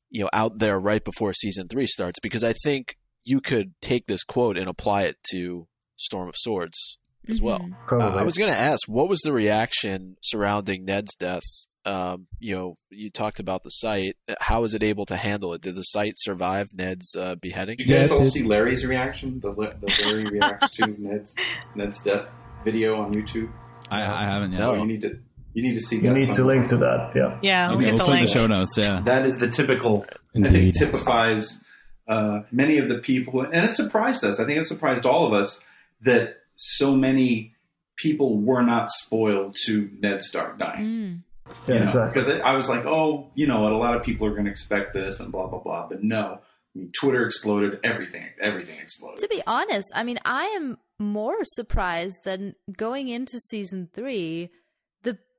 you 0.10 0.22
know 0.24 0.30
out 0.34 0.60
there 0.60 0.80
right 0.80 1.04
before 1.04 1.34
season 1.34 1.68
three 1.68 1.88
starts 1.88 2.20
because 2.22 2.44
I 2.44 2.54
think 2.64 2.96
you 3.24 3.42
could 3.42 3.74
take 3.82 4.08
this 4.08 4.24
quote 4.24 4.58
and 4.58 4.68
apply 4.68 5.04
it 5.04 5.18
to 5.32 5.68
Storm 5.98 6.30
of 6.30 6.36
Swords 6.38 6.98
as 7.30 7.42
well. 7.42 7.60
Mhm. 7.60 8.02
Uh, 8.02 8.16
I 8.18 8.24
was 8.24 8.38
going 8.38 8.52
to 8.52 8.58
ask, 8.58 8.88
what 8.88 9.10
was 9.10 9.20
the 9.20 9.34
reaction 9.34 10.16
surrounding 10.22 10.86
Ned's 10.86 11.14
death? 11.16 11.44
Um, 11.84 12.28
you 12.40 12.56
know, 12.56 12.78
you 12.90 13.10
talked 13.10 13.40
about 13.40 13.64
the 13.64 13.70
site. 13.70 14.16
How 14.40 14.62
was 14.62 14.74
it 14.74 14.82
able 14.84 15.06
to 15.08 15.16
handle 15.18 15.54
it? 15.54 15.62
Did 15.62 15.76
the 15.76 15.82
site 15.84 16.14
survive 16.18 16.70
Ned's 16.74 17.16
uh, 17.16 17.36
beheading? 17.36 17.78
Did 17.78 17.88
you 17.88 17.96
guys 17.96 18.12
all 18.12 18.24
see 18.24 18.44
Larry's 18.44 18.86
reaction? 18.86 19.40
The 19.42 19.52
the 19.54 20.04
Larry 20.06 20.30
reacts 20.30 20.72
to 20.78 20.88
Ned's 20.98 21.36
Ned's 21.76 22.02
death 22.04 22.42
video 22.64 22.96
on 23.02 23.14
YouTube. 23.14 23.52
I, 23.90 24.02
I 24.04 24.24
haven't 24.24 24.52
yet. 24.52 24.60
No. 24.60 24.72
Oh, 24.72 24.76
you 24.76 24.86
need 24.86 25.02
to 25.02 25.20
you 25.58 25.64
need 25.64 25.74
to 25.74 25.82
see 25.82 25.96
you 25.96 26.04
that. 26.04 26.14
need 26.14 26.36
to 26.36 26.44
link 26.44 26.68
to 26.68 26.78
that. 26.78 27.14
Yeah. 27.16 27.40
yeah. 27.42 27.68
We'll 27.70 27.78
Okay, 27.78 27.86
get 27.86 27.94
we'll 27.96 28.06
the 28.06 28.12
link. 28.12 28.28
the 28.28 28.34
show 28.34 28.46
notes. 28.46 28.78
Yeah. 28.78 29.02
That 29.04 29.26
is 29.26 29.38
the 29.40 29.50
typical. 29.50 30.06
I 30.36 30.50
think 30.50 30.78
typifies 30.78 31.64
uh, 32.08 32.42
many 32.52 32.78
of 32.78 32.90
the 32.90 33.00
people, 33.00 33.42
and 33.42 33.68
it 33.68 33.76
surprised 33.76 34.24
us. 34.24 34.40
I 34.40 34.46
think 34.46 34.60
it 34.60 34.66
surprised 34.66 35.06
all 35.08 35.26
of 35.26 35.34
us 35.34 35.60
that 36.02 36.38
so 36.56 36.96
many 36.96 37.56
people 37.96 38.38
were 38.40 38.62
not 38.62 38.92
spoiled 38.92 39.56
to 39.66 39.90
Ned 40.00 40.22
Stark 40.22 40.60
dying. 40.60 40.86
Mm. 40.86 41.22
Yeah, 41.68 41.74
you 41.74 41.80
know, 41.80 41.86
exactly. 41.86 42.22
Because 42.22 42.42
I 42.42 42.56
was 42.56 42.70
like, 42.70 42.86
oh, 42.86 43.32
you 43.34 43.48
know 43.48 43.62
what? 43.62 43.72
A 43.72 43.78
lot 43.78 43.96
of 43.96 44.04
people 44.04 44.28
are 44.28 44.32
going 44.34 44.46
to 44.46 44.52
expect 44.52 44.94
this 44.94 45.20
and 45.20 45.32
blah 45.32 45.48
blah 45.48 45.60
blah. 45.60 45.88
But 45.88 46.04
no, 46.04 46.40
I 46.76 46.78
mean, 46.78 46.92
Twitter 47.00 47.26
exploded. 47.26 47.80
Everything, 47.84 48.26
everything 48.40 48.78
exploded. 48.80 49.20
To 49.22 49.28
be 49.28 49.42
honest, 49.48 49.88
I 49.96 50.04
mean, 50.04 50.20
I 50.24 50.44
am 50.56 50.78
more 51.00 51.38
surprised 51.44 52.18
than 52.26 52.54
going 52.76 53.08
into 53.08 53.40
season 53.40 53.90
three. 53.94 54.52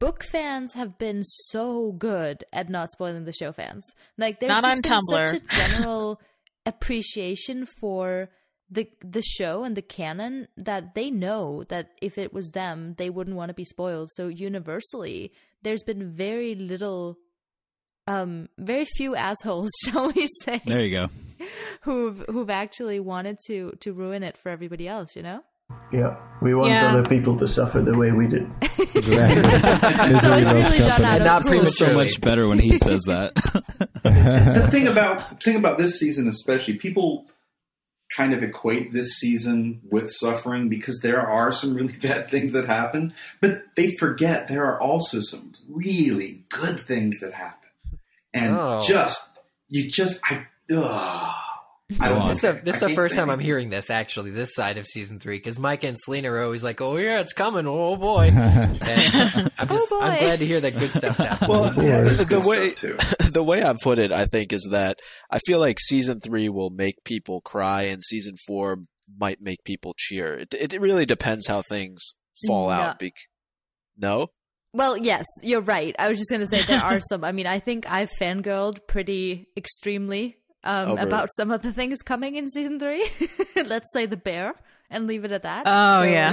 Book 0.00 0.22
fans 0.30 0.74
have 0.74 0.96
been 0.98 1.22
so 1.24 1.92
good 1.92 2.44
at 2.52 2.68
not 2.68 2.90
spoiling 2.90 3.24
the 3.24 3.32
show 3.32 3.50
fans. 3.52 3.84
Like, 4.16 4.38
there's 4.38 4.50
Not 4.50 4.62
just 4.62 4.92
on 4.92 5.00
been 5.10 5.18
Tumblr. 5.18 5.28
such 5.28 5.42
a 5.42 5.72
general 5.80 6.20
appreciation 6.66 7.66
for 7.80 8.28
the 8.70 8.88
the 9.00 9.22
show 9.22 9.64
and 9.64 9.74
the 9.76 9.82
canon 9.82 10.46
that 10.58 10.94
they 10.94 11.10
know 11.10 11.64
that 11.64 11.90
if 12.02 12.18
it 12.18 12.32
was 12.34 12.50
them, 12.50 12.94
they 12.98 13.08
wouldn't 13.10 13.36
want 13.36 13.48
to 13.48 13.54
be 13.54 13.64
spoiled. 13.64 14.10
So 14.12 14.28
universally, 14.28 15.32
there's 15.62 15.82
been 15.82 16.12
very 16.12 16.54
little, 16.54 17.16
um, 18.06 18.48
very 18.58 18.84
few 18.84 19.16
assholes, 19.16 19.70
shall 19.84 20.12
we 20.12 20.26
say, 20.44 20.60
There 20.66 20.82
you 20.84 20.90
go. 20.90 21.10
who've 21.82 22.22
who've 22.28 22.50
actually 22.50 23.00
wanted 23.00 23.38
to 23.46 23.72
to 23.80 23.92
ruin 23.94 24.22
it 24.22 24.36
for 24.36 24.50
everybody 24.50 24.86
else. 24.86 25.16
You 25.16 25.22
know. 25.22 25.40
Yeah, 25.92 26.16
we 26.40 26.54
want 26.54 26.70
Yeah. 26.70 26.90
other 26.92 27.08
people 27.08 27.36
to 27.36 27.48
suffer 27.48 27.80
the 27.82 27.96
way 27.96 28.10
we 28.12 28.26
did. 28.26 28.50
So 28.60 28.68
Misery 28.94 30.42
it's 30.42 30.52
really 30.52 30.78
done 30.78 31.04
out 31.04 31.18
of 31.18 31.24
not 31.24 31.44
This 31.44 31.76
so 31.76 31.92
much 31.94 32.20
better 32.20 32.48
when 32.48 32.58
he 32.58 32.76
says 32.78 33.02
that. 33.06 33.34
the 34.02 34.68
thing 34.70 34.86
about 34.86 35.42
thing 35.42 35.56
about 35.56 35.78
this 35.78 35.98
season 35.98 36.28
especially 36.28 36.74
people 36.74 37.26
kind 38.16 38.32
of 38.32 38.42
equate 38.42 38.92
this 38.92 39.12
season 39.18 39.80
with 39.90 40.10
suffering 40.10 40.68
because 40.70 41.00
there 41.00 41.20
are 41.20 41.52
some 41.52 41.74
really 41.74 41.92
bad 42.02 42.30
things 42.30 42.52
that 42.52 42.66
happen 42.66 43.12
but 43.42 43.62
they 43.76 43.94
forget 43.96 44.48
there 44.48 44.64
are 44.64 44.80
also 44.80 45.20
some 45.20 45.52
really 45.68 46.44
good 46.48 46.80
things 46.80 47.20
that 47.20 47.34
happen 47.34 47.68
and 48.32 48.56
Oh. 48.56 48.80
just 48.86 49.28
you 49.68 49.88
just 49.88 50.20
i 50.24 50.46
ugh. 50.74 51.27
I 51.98 52.08
don't. 52.10 52.28
This 52.28 52.36
is 52.36 52.42
the, 52.42 52.60
this 52.64 52.74
is 52.76 52.80
the 52.82 52.94
first 52.94 53.16
time 53.16 53.30
I'm 53.30 53.38
hearing 53.40 53.70
this, 53.70 53.88
actually, 53.88 54.30
this 54.30 54.54
side 54.54 54.76
of 54.76 54.86
season 54.86 55.18
three, 55.18 55.38
because 55.38 55.58
Mike 55.58 55.84
and 55.84 55.98
Selena 55.98 56.30
are 56.32 56.42
always 56.44 56.62
like, 56.62 56.82
oh, 56.82 56.98
yeah, 56.98 57.20
it's 57.20 57.32
coming, 57.32 57.66
oh, 57.66 57.96
boy. 57.96 58.26
And 58.34 58.82
I'm 58.82 59.50
oh, 59.58 59.64
just, 59.66 59.86
Oh, 59.90 60.00
I'm 60.02 60.18
glad 60.18 60.40
to 60.40 60.46
hear 60.46 60.60
that 60.60 60.78
good 60.78 60.90
stuff's 60.92 61.18
happening. 61.18 61.50
Well, 61.50 61.72
Yeah, 61.82 62.02
the, 62.02 62.24
the 62.24 62.40
way 62.40 62.74
the 63.30 63.42
way 63.42 63.62
I 63.64 63.74
put 63.82 63.98
it, 63.98 64.12
I 64.12 64.26
think, 64.26 64.52
is 64.52 64.68
that 64.70 64.98
I 65.30 65.38
feel 65.46 65.60
like 65.60 65.80
season 65.80 66.20
three 66.20 66.50
will 66.50 66.70
make 66.70 67.04
people 67.04 67.40
cry, 67.40 67.82
and 67.84 68.02
season 68.02 68.34
four 68.46 68.80
might 69.18 69.40
make 69.40 69.64
people 69.64 69.94
cheer. 69.96 70.38
It, 70.40 70.54
it 70.74 70.80
really 70.80 71.06
depends 71.06 71.46
how 71.46 71.62
things 71.62 72.12
fall 72.46 72.66
No. 72.68 72.74
out. 72.74 72.98
Bec- 72.98 73.12
no, 73.96 74.28
Well, 74.74 74.96
yes, 74.98 75.24
you're 75.42 75.62
right. 75.62 75.96
I 75.98 76.10
was 76.10 76.18
just 76.18 76.28
going 76.30 76.40
to 76.42 76.46
say 76.46 76.60
there 76.62 76.84
are 76.84 77.00
some. 77.08 77.24
I 77.24 77.32
mean, 77.32 77.46
I 77.46 77.58
think 77.60 77.90
I've 77.90 78.10
fangirled 78.20 78.86
pretty 78.86 79.48
extremely 79.56 80.36
um, 80.68 80.90
Over- 80.90 81.02
about 81.02 81.28
some 81.34 81.50
of 81.50 81.62
the 81.62 81.72
things 81.72 82.02
coming 82.02 82.36
in 82.36 82.48
season 82.50 82.78
three. 82.78 83.08
Let's 83.66 83.92
say 83.92 84.06
the 84.06 84.16
bear 84.16 84.54
and 84.90 85.06
leave 85.06 85.24
it 85.24 85.32
at 85.32 85.42
that. 85.42 85.64
Oh 85.66 85.98
So- 86.00 86.04
yeah. 86.04 86.32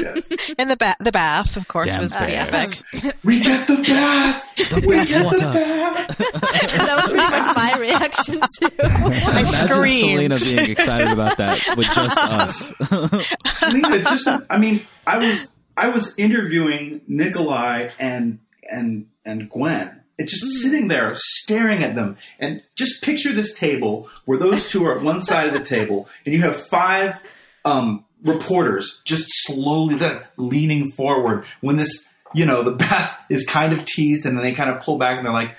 Yes. 0.00 0.30
and 0.58 0.70
the 0.70 0.76
ba- 0.76 0.94
the 1.00 1.12
bath, 1.12 1.56
of 1.56 1.66
course, 1.68 1.88
Damn 1.92 2.00
was 2.02 2.14
pretty 2.14 2.32
bears. 2.34 2.84
epic. 2.92 3.16
we 3.24 3.40
get 3.40 3.66
the 3.66 3.76
bath 3.76 4.42
we 4.86 4.96
bath 4.96 5.08
get 5.08 5.24
water. 5.24 5.38
the 5.38 5.52
bath 5.52 6.18
that 6.18 6.92
was 6.96 7.08
pretty 7.08 7.30
much 7.30 7.56
my 7.56 7.72
reaction 7.80 8.40
too. 8.58 8.76
I 8.80 9.06
Imagine 9.06 9.46
screamed. 9.46 10.32
Selena 10.32 10.36
being 10.56 10.70
excited 10.70 11.08
about 11.12 11.36
that 11.38 11.74
with 11.76 11.86
just 11.86 12.18
us. 12.18 12.72
Selena, 13.46 13.98
just 14.00 14.28
I 14.48 14.56
mean, 14.58 14.86
I 15.06 15.16
was 15.18 15.56
I 15.76 15.88
was 15.88 16.14
interviewing 16.18 17.00
Nikolaj 17.10 17.92
and 17.98 18.38
and 18.70 19.06
and 19.24 19.48
Gwen, 19.50 19.99
and 20.20 20.28
just 20.28 20.44
sitting 20.62 20.86
there 20.86 21.12
staring 21.16 21.82
at 21.82 21.96
them, 21.96 22.16
and 22.38 22.62
just 22.76 23.02
picture 23.02 23.32
this 23.32 23.58
table 23.58 24.08
where 24.26 24.38
those 24.38 24.70
two 24.70 24.84
are 24.84 24.96
at 24.96 25.02
one 25.02 25.20
side 25.20 25.48
of 25.48 25.54
the 25.54 25.64
table, 25.64 26.08
and 26.24 26.34
you 26.34 26.42
have 26.42 26.54
five 26.68 27.20
um, 27.64 28.04
reporters 28.22 29.00
just 29.04 29.24
slowly 29.46 29.96
le- 29.96 30.22
leaning 30.36 30.92
forward 30.92 31.44
when 31.60 31.76
this. 31.76 32.06
You 32.32 32.46
know, 32.46 32.62
the 32.62 32.70
bath 32.70 33.18
is 33.28 33.44
kind 33.44 33.72
of 33.72 33.84
teased, 33.84 34.24
and 34.24 34.36
then 34.36 34.44
they 34.44 34.52
kind 34.52 34.70
of 34.70 34.78
pull 34.78 34.98
back, 34.98 35.16
and 35.16 35.26
they're 35.26 35.32
like, 35.32 35.56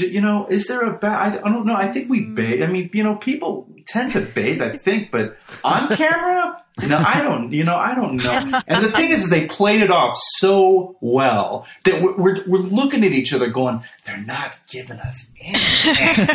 you 0.00 0.20
know, 0.20 0.48
is 0.48 0.66
there 0.66 0.82
a 0.82 0.98
bath? 0.98 1.34
I, 1.34 1.48
I 1.48 1.52
don't 1.52 1.64
know. 1.64 1.76
I 1.76 1.92
think 1.92 2.10
we 2.10 2.24
bathe. 2.24 2.60
I 2.60 2.66
mean, 2.66 2.90
you 2.92 3.04
know, 3.04 3.14
people 3.14 3.68
tend 3.86 4.14
to 4.14 4.20
bathe, 4.20 4.60
I 4.60 4.76
think, 4.76 5.12
but 5.12 5.36
on 5.62 5.94
camera, 5.96 6.60
no, 6.86 6.98
I 6.98 7.22
don't. 7.22 7.52
You 7.52 7.64
know, 7.64 7.76
I 7.76 7.94
don't 7.94 8.16
know. 8.22 8.60
And 8.66 8.84
the 8.84 8.90
thing 8.92 9.10
is, 9.10 9.24
is 9.24 9.30
they 9.30 9.46
played 9.46 9.80
it 9.82 9.90
off 9.90 10.14
so 10.36 10.96
well 11.00 11.66
that 11.84 12.02
we're, 12.02 12.16
we're, 12.16 12.36
we're 12.46 12.58
looking 12.60 13.04
at 13.04 13.12
each 13.12 13.32
other, 13.32 13.48
going, 13.48 13.82
"They're 14.04 14.16
not 14.22 14.56
giving 14.70 14.98
us 14.98 15.32
anything." 15.40 16.26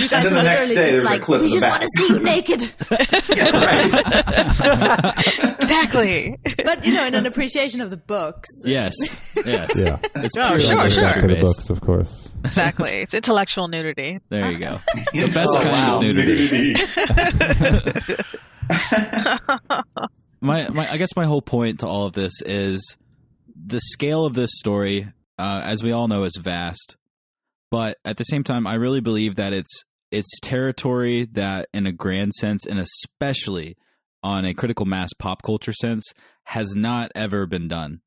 You 0.00 0.08
guys 0.08 0.24
then 0.24 0.34
the 0.34 0.42
next 0.42 0.68
day, 0.68 0.74
just 0.74 0.90
there's 0.90 0.96
a 0.96 1.04
like, 1.04 1.22
clip 1.22 1.40
we 1.42 1.46
of 1.46 1.52
the 1.52 1.58
just 1.60 1.68
want 1.68 1.82
to 1.82 1.88
see 1.96 2.08
you 2.08 2.18
naked. 2.18 2.62
yeah, 3.36 3.50
right. 3.64 5.54
exactly. 5.60 6.38
but 6.64 6.84
you 6.84 6.94
know, 6.94 7.06
in 7.06 7.14
an 7.14 7.26
appreciation 7.26 7.80
of 7.80 7.90
the 7.90 7.96
books. 7.96 8.48
yes, 8.64 8.94
yes. 9.36 9.70
Yeah. 9.76 9.98
It's 10.16 10.36
Oh, 10.36 10.56
purely 10.56 10.60
sure, 10.60 10.76
Back 10.76 11.18
sure. 11.18 11.28
to 11.28 11.34
the 11.34 11.40
books, 11.42 11.70
of 11.70 11.80
course. 11.80 12.28
Exactly. 12.44 12.90
It's 12.90 13.14
intellectual 13.14 13.68
nudity. 13.68 14.20
There 14.28 14.50
you 14.50 14.58
go. 14.58 14.78
It's 15.12 15.34
best 15.34 15.54
kind 15.60 15.94
of 15.96 16.02
nudity. 16.02 16.74
my, 20.40 20.68
my 20.68 20.90
I 20.90 20.96
guess 20.96 21.16
my 21.16 21.26
whole 21.26 21.42
point 21.42 21.80
to 21.80 21.86
all 21.86 22.06
of 22.06 22.12
this 22.12 22.40
is 22.42 22.96
the 23.54 23.80
scale 23.80 24.24
of 24.24 24.34
this 24.34 24.50
story, 24.54 25.12
uh, 25.38 25.60
as 25.64 25.82
we 25.82 25.92
all 25.92 26.08
know, 26.08 26.24
is 26.24 26.36
vast. 26.36 26.96
But 27.70 27.98
at 28.04 28.16
the 28.16 28.24
same 28.24 28.44
time, 28.44 28.66
I 28.66 28.74
really 28.74 29.00
believe 29.00 29.36
that 29.36 29.52
it's 29.52 29.84
it's 30.10 30.40
territory 30.40 31.24
that, 31.32 31.68
in 31.72 31.86
a 31.86 31.92
grand 31.92 32.34
sense, 32.34 32.66
and 32.66 32.80
especially 32.80 33.76
on 34.22 34.44
a 34.44 34.54
critical 34.54 34.86
mass 34.86 35.10
pop 35.18 35.42
culture 35.42 35.72
sense, 35.72 36.12
has 36.44 36.74
not 36.74 37.12
ever 37.14 37.46
been 37.46 37.68
done. 37.68 38.00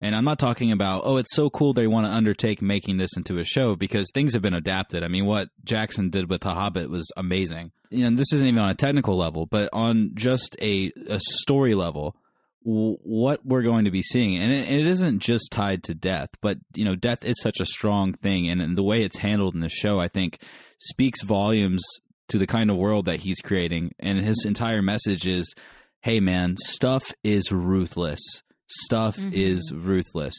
And 0.00 0.14
I'm 0.14 0.24
not 0.24 0.38
talking 0.38 0.70
about, 0.70 1.02
oh, 1.04 1.16
it's 1.16 1.34
so 1.34 1.50
cool 1.50 1.72
they 1.72 1.88
want 1.88 2.06
to 2.06 2.12
undertake 2.12 2.62
making 2.62 2.98
this 2.98 3.16
into 3.16 3.38
a 3.38 3.44
show 3.44 3.74
because 3.74 4.08
things 4.14 4.32
have 4.34 4.42
been 4.42 4.54
adapted. 4.54 5.02
I 5.02 5.08
mean, 5.08 5.26
what 5.26 5.48
Jackson 5.64 6.10
did 6.10 6.30
with 6.30 6.42
The 6.42 6.54
Hobbit 6.54 6.88
was 6.88 7.10
amazing. 7.16 7.72
You 7.90 8.08
know, 8.08 8.16
this 8.16 8.32
isn't 8.32 8.46
even 8.46 8.60
on 8.60 8.70
a 8.70 8.74
technical 8.74 9.16
level, 9.16 9.46
but 9.46 9.68
on 9.72 10.12
just 10.14 10.56
a, 10.60 10.92
a 11.08 11.20
story 11.20 11.74
level, 11.74 12.16
w- 12.64 12.98
what 13.02 13.44
we're 13.44 13.62
going 13.62 13.86
to 13.86 13.90
be 13.90 14.02
seeing. 14.02 14.36
And 14.36 14.52
it, 14.52 14.68
and 14.68 14.80
it 14.80 14.86
isn't 14.86 15.20
just 15.20 15.50
tied 15.50 15.84
to 15.84 15.94
death, 15.94 16.30
but, 16.42 16.58
you 16.74 16.84
know, 16.84 16.94
death 16.94 17.24
is 17.24 17.40
such 17.40 17.60
a 17.60 17.66
strong 17.66 18.12
thing. 18.14 18.48
And, 18.48 18.60
and 18.60 18.76
the 18.76 18.82
way 18.82 19.02
it's 19.02 19.18
handled 19.18 19.54
in 19.54 19.60
the 19.60 19.68
show, 19.68 20.00
I 20.00 20.08
think, 20.08 20.42
speaks 20.78 21.22
volumes 21.22 21.82
to 22.28 22.38
the 22.38 22.46
kind 22.46 22.70
of 22.70 22.76
world 22.76 23.06
that 23.06 23.20
he's 23.20 23.40
creating. 23.40 23.92
And 23.98 24.18
his 24.18 24.44
entire 24.44 24.82
message 24.82 25.26
is 25.26 25.54
hey, 26.02 26.20
man, 26.20 26.56
stuff 26.56 27.12
is 27.24 27.50
ruthless 27.50 28.20
stuff 28.68 29.16
mm-hmm. 29.16 29.30
is 29.32 29.72
ruthless. 29.74 30.34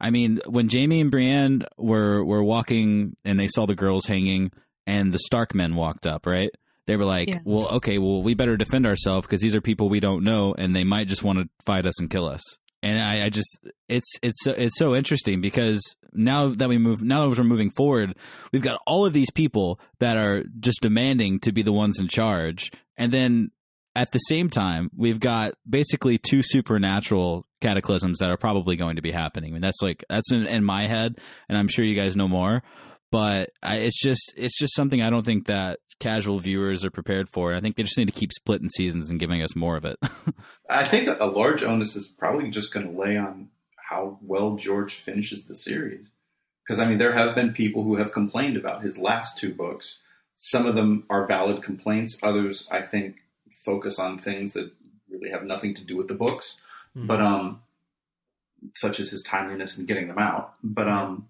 I 0.00 0.10
mean, 0.10 0.40
when 0.46 0.68
Jaime 0.70 1.00
and 1.00 1.10
Brienne 1.10 1.64
were 1.76 2.24
were 2.24 2.42
walking 2.42 3.16
and 3.24 3.38
they 3.38 3.48
saw 3.48 3.66
the 3.66 3.74
girls 3.74 4.06
hanging 4.06 4.52
and 4.86 5.12
the 5.12 5.18
Stark 5.18 5.54
men 5.54 5.74
walked 5.74 6.06
up, 6.06 6.26
right? 6.26 6.50
They 6.86 6.96
were 6.96 7.04
like, 7.04 7.28
Yeah. 7.28 7.38
"Well, 7.44 7.68
okay, 7.76 7.98
well, 7.98 8.22
we 8.22 8.34
better 8.34 8.56
defend 8.56 8.86
ourselves 8.86 9.26
because 9.26 9.40
these 9.40 9.54
are 9.54 9.60
people 9.60 9.88
we 9.88 10.00
don't 10.00 10.24
know 10.24 10.54
and 10.56 10.74
they 10.74 10.84
might 10.84 11.08
just 11.08 11.22
want 11.22 11.38
to 11.38 11.48
fight 11.64 11.86
us 11.86 12.00
and 12.00 12.10
kill 12.10 12.26
us." 12.26 12.42
And 12.82 12.98
I, 12.98 13.26
I 13.26 13.28
just, 13.28 13.58
it's 13.88 14.10
it's 14.22 14.42
so, 14.42 14.52
it's 14.52 14.78
so 14.78 14.94
interesting 14.94 15.40
because 15.42 15.82
now 16.14 16.48
that 16.48 16.68
we 16.68 16.78
move, 16.78 17.02
now 17.02 17.28
that 17.28 17.38
we're 17.38 17.44
moving 17.44 17.70
forward, 17.76 18.16
we've 18.52 18.62
got 18.62 18.80
all 18.86 19.04
of 19.04 19.12
these 19.12 19.30
people 19.30 19.78
that 19.98 20.16
are 20.16 20.44
just 20.58 20.80
demanding 20.80 21.40
to 21.40 21.52
be 21.52 21.62
the 21.62 21.72
ones 21.72 22.00
in 22.00 22.08
charge, 22.08 22.70
and 22.96 23.12
then 23.12 23.50
at 23.94 24.12
the 24.12 24.18
same 24.18 24.48
time, 24.48 24.90
we've 24.96 25.20
got 25.20 25.52
basically 25.68 26.16
two 26.16 26.42
supernatural 26.42 27.44
cataclysms 27.60 28.18
that 28.18 28.30
are 28.30 28.36
probably 28.36 28.76
going 28.76 28.96
to 28.96 29.02
be 29.02 29.10
happening. 29.10 29.50
I 29.50 29.52
mean, 29.54 29.62
that's 29.62 29.82
like 29.82 30.04
that's 30.08 30.30
in, 30.32 30.46
in 30.46 30.64
my 30.64 30.84
head, 30.86 31.18
and 31.48 31.58
I'm 31.58 31.68
sure 31.68 31.84
you 31.84 31.96
guys 31.96 32.16
know 32.16 32.28
more. 32.28 32.62
But 33.10 33.50
I, 33.62 33.76
it's 33.76 34.00
just 34.00 34.32
it's 34.36 34.58
just 34.58 34.74
something 34.74 35.02
I 35.02 35.10
don't 35.10 35.24
think 35.24 35.46
that 35.46 35.78
casual 36.00 36.38
viewers 36.38 36.84
are 36.84 36.90
prepared 36.90 37.28
for. 37.28 37.54
I 37.54 37.60
think 37.60 37.76
they 37.76 37.82
just 37.82 37.98
need 37.98 38.06
to 38.06 38.18
keep 38.18 38.32
splitting 38.32 38.68
seasons 38.68 39.10
and 39.10 39.20
giving 39.20 39.42
us 39.42 39.54
more 39.54 39.76
of 39.76 39.84
it. 39.84 39.98
I 40.70 40.84
think 40.84 41.08
a 41.20 41.26
large 41.26 41.62
onus 41.62 41.94
is 41.94 42.08
probably 42.08 42.50
just 42.50 42.72
going 42.72 42.90
to 42.90 42.98
lay 42.98 43.16
on 43.16 43.50
how 43.76 44.18
well 44.22 44.56
George 44.56 44.94
finishes 44.94 45.44
the 45.44 45.54
series. 45.54 46.10
Because, 46.64 46.80
I 46.80 46.86
mean, 46.88 46.98
there 46.98 47.12
have 47.12 47.34
been 47.34 47.52
people 47.52 47.82
who 47.82 47.96
have 47.96 48.12
complained 48.12 48.56
about 48.56 48.82
his 48.82 48.98
last 48.98 49.38
two 49.38 49.52
books. 49.52 49.98
Some 50.36 50.66
of 50.66 50.74
them 50.74 51.04
are 51.10 51.26
valid 51.26 51.62
complaints, 51.62 52.18
others, 52.22 52.68
I 52.70 52.82
think, 52.82 53.16
focus 53.64 53.98
on 53.98 54.18
things 54.18 54.52
that 54.54 54.72
really 55.08 55.30
have 55.30 55.42
nothing 55.42 55.74
to 55.74 55.84
do 55.84 55.96
with 55.96 56.08
the 56.08 56.14
books, 56.14 56.58
but, 56.94 57.20
um, 57.20 57.62
such 58.74 59.00
as 59.00 59.10
his 59.10 59.22
timeliness 59.22 59.76
in 59.76 59.86
getting 59.86 60.08
them 60.08 60.18
out. 60.18 60.54
But, 60.62 60.86
um, 60.88 61.28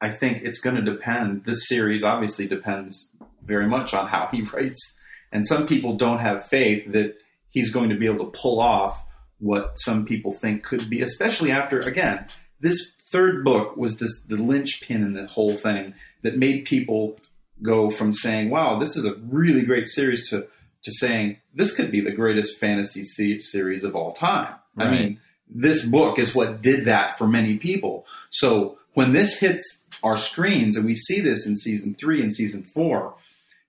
I 0.00 0.10
think 0.10 0.42
it's 0.42 0.60
going 0.60 0.76
to 0.76 0.82
depend. 0.82 1.44
This 1.44 1.68
series 1.68 2.04
obviously 2.04 2.46
depends 2.46 3.10
very 3.42 3.66
much 3.66 3.94
on 3.94 4.08
how 4.08 4.28
he 4.30 4.42
writes. 4.52 4.98
And 5.32 5.46
some 5.46 5.66
people 5.66 5.96
don't 5.96 6.20
have 6.20 6.46
faith 6.46 6.92
that 6.92 7.18
he's 7.48 7.72
going 7.72 7.90
to 7.90 7.96
be 7.96 8.06
able 8.06 8.30
to 8.30 8.38
pull 8.38 8.60
off 8.60 9.02
what 9.38 9.78
some 9.78 10.04
people 10.04 10.32
think 10.32 10.62
could 10.62 10.88
be, 10.88 11.02
especially 11.02 11.50
after, 11.50 11.80
again, 11.80 12.26
this 12.60 12.94
third 13.12 13.44
book 13.44 13.76
was 13.76 13.98
this 13.98 14.22
the 14.28 14.36
linchpin 14.36 15.02
in 15.02 15.12
the 15.12 15.26
whole 15.26 15.56
thing 15.56 15.94
that 16.22 16.38
made 16.38 16.64
people 16.64 17.18
go 17.62 17.90
from 17.90 18.12
saying, 18.12 18.50
"Wow, 18.50 18.78
this 18.78 18.96
is 18.96 19.04
a 19.04 19.14
really 19.16 19.62
great 19.62 19.86
series," 19.86 20.28
to 20.30 20.48
to 20.82 20.92
saying 20.92 21.36
this 21.54 21.74
could 21.74 21.90
be 21.90 22.00
the 22.00 22.12
greatest 22.12 22.58
fantasy 22.58 23.04
series 23.40 23.84
of 23.84 23.94
all 23.94 24.12
time. 24.12 24.54
I 24.78 24.90
mean, 24.90 25.20
this 25.48 25.84
book 25.84 26.18
is 26.18 26.34
what 26.34 26.62
did 26.62 26.84
that 26.84 27.16
for 27.16 27.26
many 27.26 27.56
people. 27.56 28.06
So 28.30 28.78
when 28.94 29.12
this 29.12 29.40
hits 29.40 29.84
our 30.02 30.16
screens 30.16 30.76
and 30.76 30.84
we 30.84 30.94
see 30.94 31.20
this 31.20 31.46
in 31.46 31.56
season 31.56 31.94
three 31.94 32.22
and 32.22 32.32
season 32.32 32.64
four, 32.64 33.14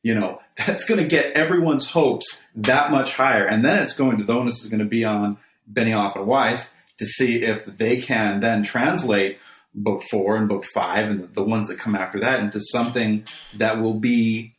you 0.03 0.15
know, 0.15 0.39
that's 0.65 0.85
going 0.85 1.01
to 1.01 1.07
get 1.07 1.33
everyone's 1.33 1.89
hopes 1.91 2.41
that 2.55 2.91
much 2.91 3.13
higher. 3.13 3.45
And 3.45 3.63
then 3.63 3.83
it's 3.83 3.95
going 3.95 4.17
to, 4.17 4.23
the 4.23 4.33
onus 4.33 4.63
is 4.63 4.69
going 4.69 4.79
to 4.79 4.85
be 4.85 5.03
on 5.03 5.37
Benioff 5.71 6.15
and 6.15 6.27
Weiss 6.27 6.73
to 6.99 7.05
see 7.05 7.43
if 7.43 7.65
they 7.65 7.97
can 7.97 8.39
then 8.39 8.63
translate 8.63 9.39
book 9.73 10.01
four 10.01 10.37
and 10.37 10.49
book 10.49 10.65
five 10.65 11.05
and 11.05 11.33
the 11.35 11.43
ones 11.43 11.67
that 11.67 11.79
come 11.79 11.95
after 11.95 12.19
that 12.19 12.39
into 12.39 12.59
something 12.59 13.23
that 13.57 13.79
will 13.79 13.99
be, 13.99 14.55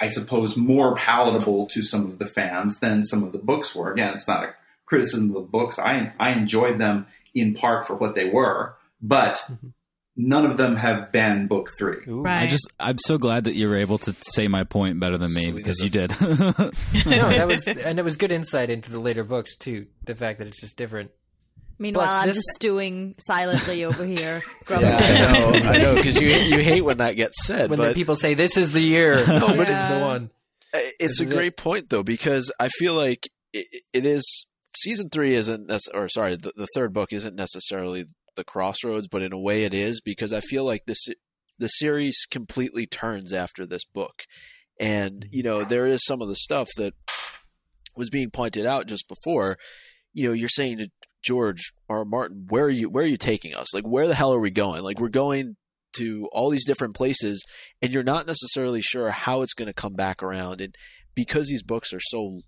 I 0.00 0.06
suppose, 0.06 0.56
more 0.56 0.94
palatable 0.94 1.66
to 1.68 1.82
some 1.82 2.06
of 2.06 2.18
the 2.18 2.26
fans 2.26 2.78
than 2.80 3.04
some 3.04 3.22
of 3.22 3.32
the 3.32 3.38
books 3.38 3.74
were. 3.74 3.92
Again, 3.92 4.14
it's 4.14 4.28
not 4.28 4.44
a 4.44 4.54
criticism 4.86 5.28
of 5.28 5.34
the 5.34 5.40
books. 5.40 5.78
I, 5.78 6.12
I 6.18 6.32
enjoyed 6.32 6.78
them 6.78 7.06
in 7.34 7.54
part 7.54 7.86
for 7.86 7.94
what 7.94 8.14
they 8.14 8.28
were, 8.30 8.76
but 9.02 9.36
mm-hmm. 9.36 9.68
None 10.16 10.46
of 10.46 10.56
them 10.56 10.76
have 10.76 11.12
been 11.12 11.46
book 11.46 11.68
three. 11.78 11.98
Right. 12.06 12.44
I 12.44 12.46
just 12.46 12.66
I'm 12.80 12.98
so 12.98 13.18
glad 13.18 13.44
that 13.44 13.54
you 13.54 13.68
were 13.68 13.76
able 13.76 13.98
to 13.98 14.12
say 14.32 14.48
my 14.48 14.64
point 14.64 14.98
better 15.00 15.18
than 15.18 15.32
me 15.34 15.44
Sweet 15.44 15.54
because 15.56 15.78
you 15.80 15.90
did. 15.90 16.10
no, 16.20 16.28
that 16.34 17.46
was 17.46 17.66
and 17.68 17.98
it 17.98 18.04
was 18.04 18.16
good 18.16 18.32
insight 18.32 18.70
into 18.70 18.90
the 18.90 18.98
later 19.00 19.24
books 19.24 19.56
too. 19.56 19.86
The 20.04 20.14
fact 20.14 20.38
that 20.38 20.48
it's 20.48 20.60
just 20.60 20.76
different. 20.76 21.10
Meanwhile, 21.78 22.06
Plus 22.06 22.18
I'm 22.20 22.26
this- 22.28 22.36
just 22.36 22.48
stewing 22.54 23.14
silently 23.18 23.84
over 23.84 24.06
here. 24.06 24.42
grumbling. 24.64 24.90
Yeah, 24.92 25.26
I 25.28 25.38
know, 25.38 25.68
I 25.68 25.78
know, 25.78 25.94
because 25.94 26.18
you 26.20 26.28
you 26.28 26.62
hate 26.62 26.80
when 26.82 26.98
that 26.98 27.16
gets 27.16 27.44
said, 27.46 27.68
When 27.68 27.78
but 27.78 27.88
the 27.88 27.94
people 27.94 28.16
say 28.16 28.32
this 28.34 28.56
is 28.56 28.72
the 28.72 28.80
year, 28.80 29.26
no, 29.26 29.40
but 29.40 29.56
this 29.58 29.68
it- 29.68 29.72
is 29.72 29.92
the 29.92 29.98
one. 30.00 30.30
Uh, 30.74 30.78
it's 30.98 31.18
This 31.18 31.20
a 31.20 31.24
is 31.24 31.32
great 31.32 31.56
point 31.56 31.90
though 31.90 32.02
because 32.02 32.50
I 32.58 32.68
feel 32.68 32.94
like 32.94 33.28
it, 33.52 33.66
it 33.92 34.06
is 34.06 34.46
season 34.74 35.10
three 35.10 35.34
isn't 35.34 35.66
nec- 35.66 35.80
or 35.94 36.08
sorry 36.08 36.36
the, 36.36 36.50
the 36.56 36.66
third 36.74 36.92
book 36.92 37.12
isn't 37.12 37.36
necessarily 37.36 38.06
the 38.36 38.44
crossroads, 38.44 39.08
but 39.08 39.22
in 39.22 39.32
a 39.32 39.38
way 39.38 39.64
it 39.64 39.74
is 39.74 40.00
because 40.00 40.32
I 40.32 40.40
feel 40.40 40.64
like 40.64 40.86
this 40.86 41.06
the 41.58 41.68
series 41.68 42.26
completely 42.30 42.86
turns 42.86 43.32
after 43.32 43.66
this 43.66 43.84
book, 43.84 44.24
and 44.78 45.26
you 45.30 45.42
know 45.42 45.64
there 45.64 45.86
is 45.86 46.04
some 46.04 46.22
of 46.22 46.28
the 46.28 46.36
stuff 46.36 46.68
that 46.76 46.94
was 47.96 48.10
being 48.10 48.30
pointed 48.30 48.66
out 48.66 48.86
just 48.86 49.08
before. 49.08 49.56
You 50.12 50.28
know, 50.28 50.32
you're 50.32 50.48
saying 50.48 50.78
to 50.78 50.90
George 51.22 51.72
or 51.88 52.04
Martin, 52.04 52.46
where 52.48 52.64
are 52.64 52.70
you 52.70 52.88
where 52.88 53.04
are 53.04 53.08
you 53.08 53.16
taking 53.16 53.54
us? 53.54 53.74
Like 53.74 53.86
where 53.86 54.06
the 54.06 54.14
hell 54.14 54.32
are 54.32 54.40
we 54.40 54.50
going? 54.50 54.82
Like 54.82 55.00
we're 55.00 55.08
going 55.08 55.56
to 55.96 56.28
all 56.32 56.50
these 56.50 56.66
different 56.66 56.94
places 56.94 57.44
and 57.80 57.92
you're 57.92 58.02
not 58.02 58.26
necessarily 58.26 58.82
sure 58.82 59.10
how 59.10 59.42
it's 59.42 59.54
going 59.54 59.66
to 59.66 59.72
come 59.72 59.94
back 59.94 60.22
around 60.22 60.60
and 60.60 60.74
because 61.14 61.48
these 61.48 61.62
books 61.62 61.92
are 61.92 62.00
so 62.00 62.40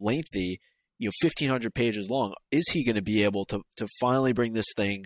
lengthy 0.00 0.60
you 0.98 1.06
know 1.06 1.12
1500 1.22 1.74
pages 1.74 2.08
long 2.08 2.32
is 2.50 2.68
he 2.70 2.84
going 2.84 2.96
to 2.96 3.02
be 3.02 3.22
able 3.22 3.44
to 3.44 3.60
to 3.76 3.86
finally 4.00 4.32
bring 4.32 4.54
this 4.54 4.72
thing 4.76 5.04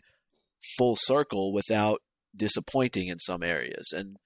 full 0.79 0.96
circle 0.96 1.53
without 1.53 1.99
disappointing 2.37 3.09
in 3.09 3.18
some 3.18 3.42
areas 3.42 3.92
and 3.96 4.16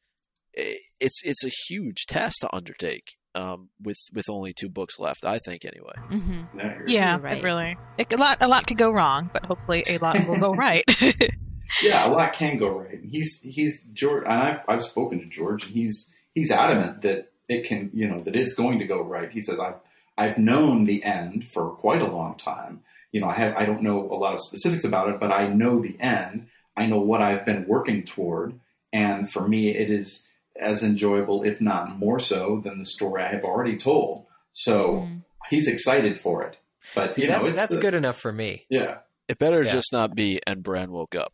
it's 0.53 1.20
it's 1.25 1.44
a 1.44 1.51
huge 1.68 2.07
task 2.07 2.37
to 2.40 2.55
undertake 2.55 3.05
um, 3.35 3.70
with 3.83 3.97
with 4.12 4.27
only 4.29 4.53
two 4.53 4.68
books 4.68 4.99
left 4.99 5.25
i 5.25 5.38
think 5.38 5.64
anyway 5.64 5.94
Mhm. 6.11 6.47
Yeah, 6.87 7.18
right. 7.20 7.38
it 7.38 7.44
really. 7.44 7.77
It, 7.99 8.12
a 8.12 8.16
lot, 8.16 8.37
a 8.40 8.47
lot 8.49 8.66
could 8.66 8.77
go 8.79 8.90
wrong, 8.92 9.31
but 9.33 9.44
hopefully 9.47 9.83
a 9.87 9.99
lot 9.99 10.16
will 10.29 10.38
go 10.38 10.53
right. 10.66 10.85
yeah, 11.83 12.07
a 12.07 12.11
lot 12.11 12.33
can 12.35 12.59
go 12.59 12.68
right. 12.68 13.01
He's 13.03 13.40
he's 13.42 13.85
George, 13.92 14.25
and 14.25 14.33
I've 14.35 14.61
I've 14.68 14.83
spoken 14.83 15.18
to 15.20 15.27
George, 15.27 15.64
and 15.66 15.73
he's 15.75 16.12
he's 16.35 16.51
adamant 16.51 17.03
that 17.03 17.33
it 17.49 17.64
can, 17.66 17.90
you 17.92 18.07
know, 18.09 18.18
that 18.18 18.37
it's 18.37 18.55
going 18.55 18.79
to 18.79 18.87
go 18.87 19.01
right. 19.03 19.31
He 19.31 19.40
says 19.40 19.59
I've 19.59 19.81
I've 20.16 20.38
known 20.38 20.85
the 20.85 21.03
end 21.05 21.49
for 21.53 21.70
quite 21.70 22.03
a 22.03 22.07
long 22.11 22.37
time. 22.37 22.83
You 23.14 23.20
know, 23.20 23.29
I 23.29 23.35
have 23.35 23.55
I 23.57 23.64
don't 23.64 23.83
know 23.83 24.00
a 24.11 24.18
lot 24.24 24.35
of 24.35 24.40
specifics 24.40 24.83
about 24.85 25.09
it, 25.11 25.20
but 25.20 25.31
I 25.31 25.46
know 25.46 25.81
the 25.81 25.96
end. 26.00 26.48
I 26.77 26.87
know 26.87 26.98
what 26.98 27.22
I've 27.22 27.46
been 27.46 27.64
working 27.68 28.03
toward, 28.03 28.59
and 28.92 29.31
for 29.31 29.46
me, 29.46 29.68
it 29.68 29.88
is 29.88 30.27
as 30.61 30.83
enjoyable, 30.83 31.44
if 31.44 31.61
not 31.61 31.96
more 31.96 32.18
so, 32.18 32.61
than 32.64 32.79
the 32.81 32.85
story 32.85 33.22
I 33.22 33.29
have 33.33 33.44
already 33.44 33.77
told. 33.77 34.27
So 34.53 34.77
Mm. 35.09 35.22
he's 35.48 35.68
excited 35.68 36.18
for 36.18 36.42
it. 36.42 36.57
But 36.94 37.14
See, 37.14 37.22
you 37.22 37.29
know, 37.29 37.35
that's 37.35 37.48
it's 37.50 37.57
that's 37.61 37.74
the- 37.77 37.81
good 37.81 37.94
enough 37.94 38.18
for 38.18 38.33
me. 38.33 38.66
Yeah. 38.68 38.98
it 39.29 39.38
better 39.38 39.62
Yeah. 39.62 39.72
just 39.72 39.90
not 39.92 40.14
be 40.16 40.40
and 40.46 40.62
bran 40.62 40.90
woke 40.92 41.14
up 41.14 41.33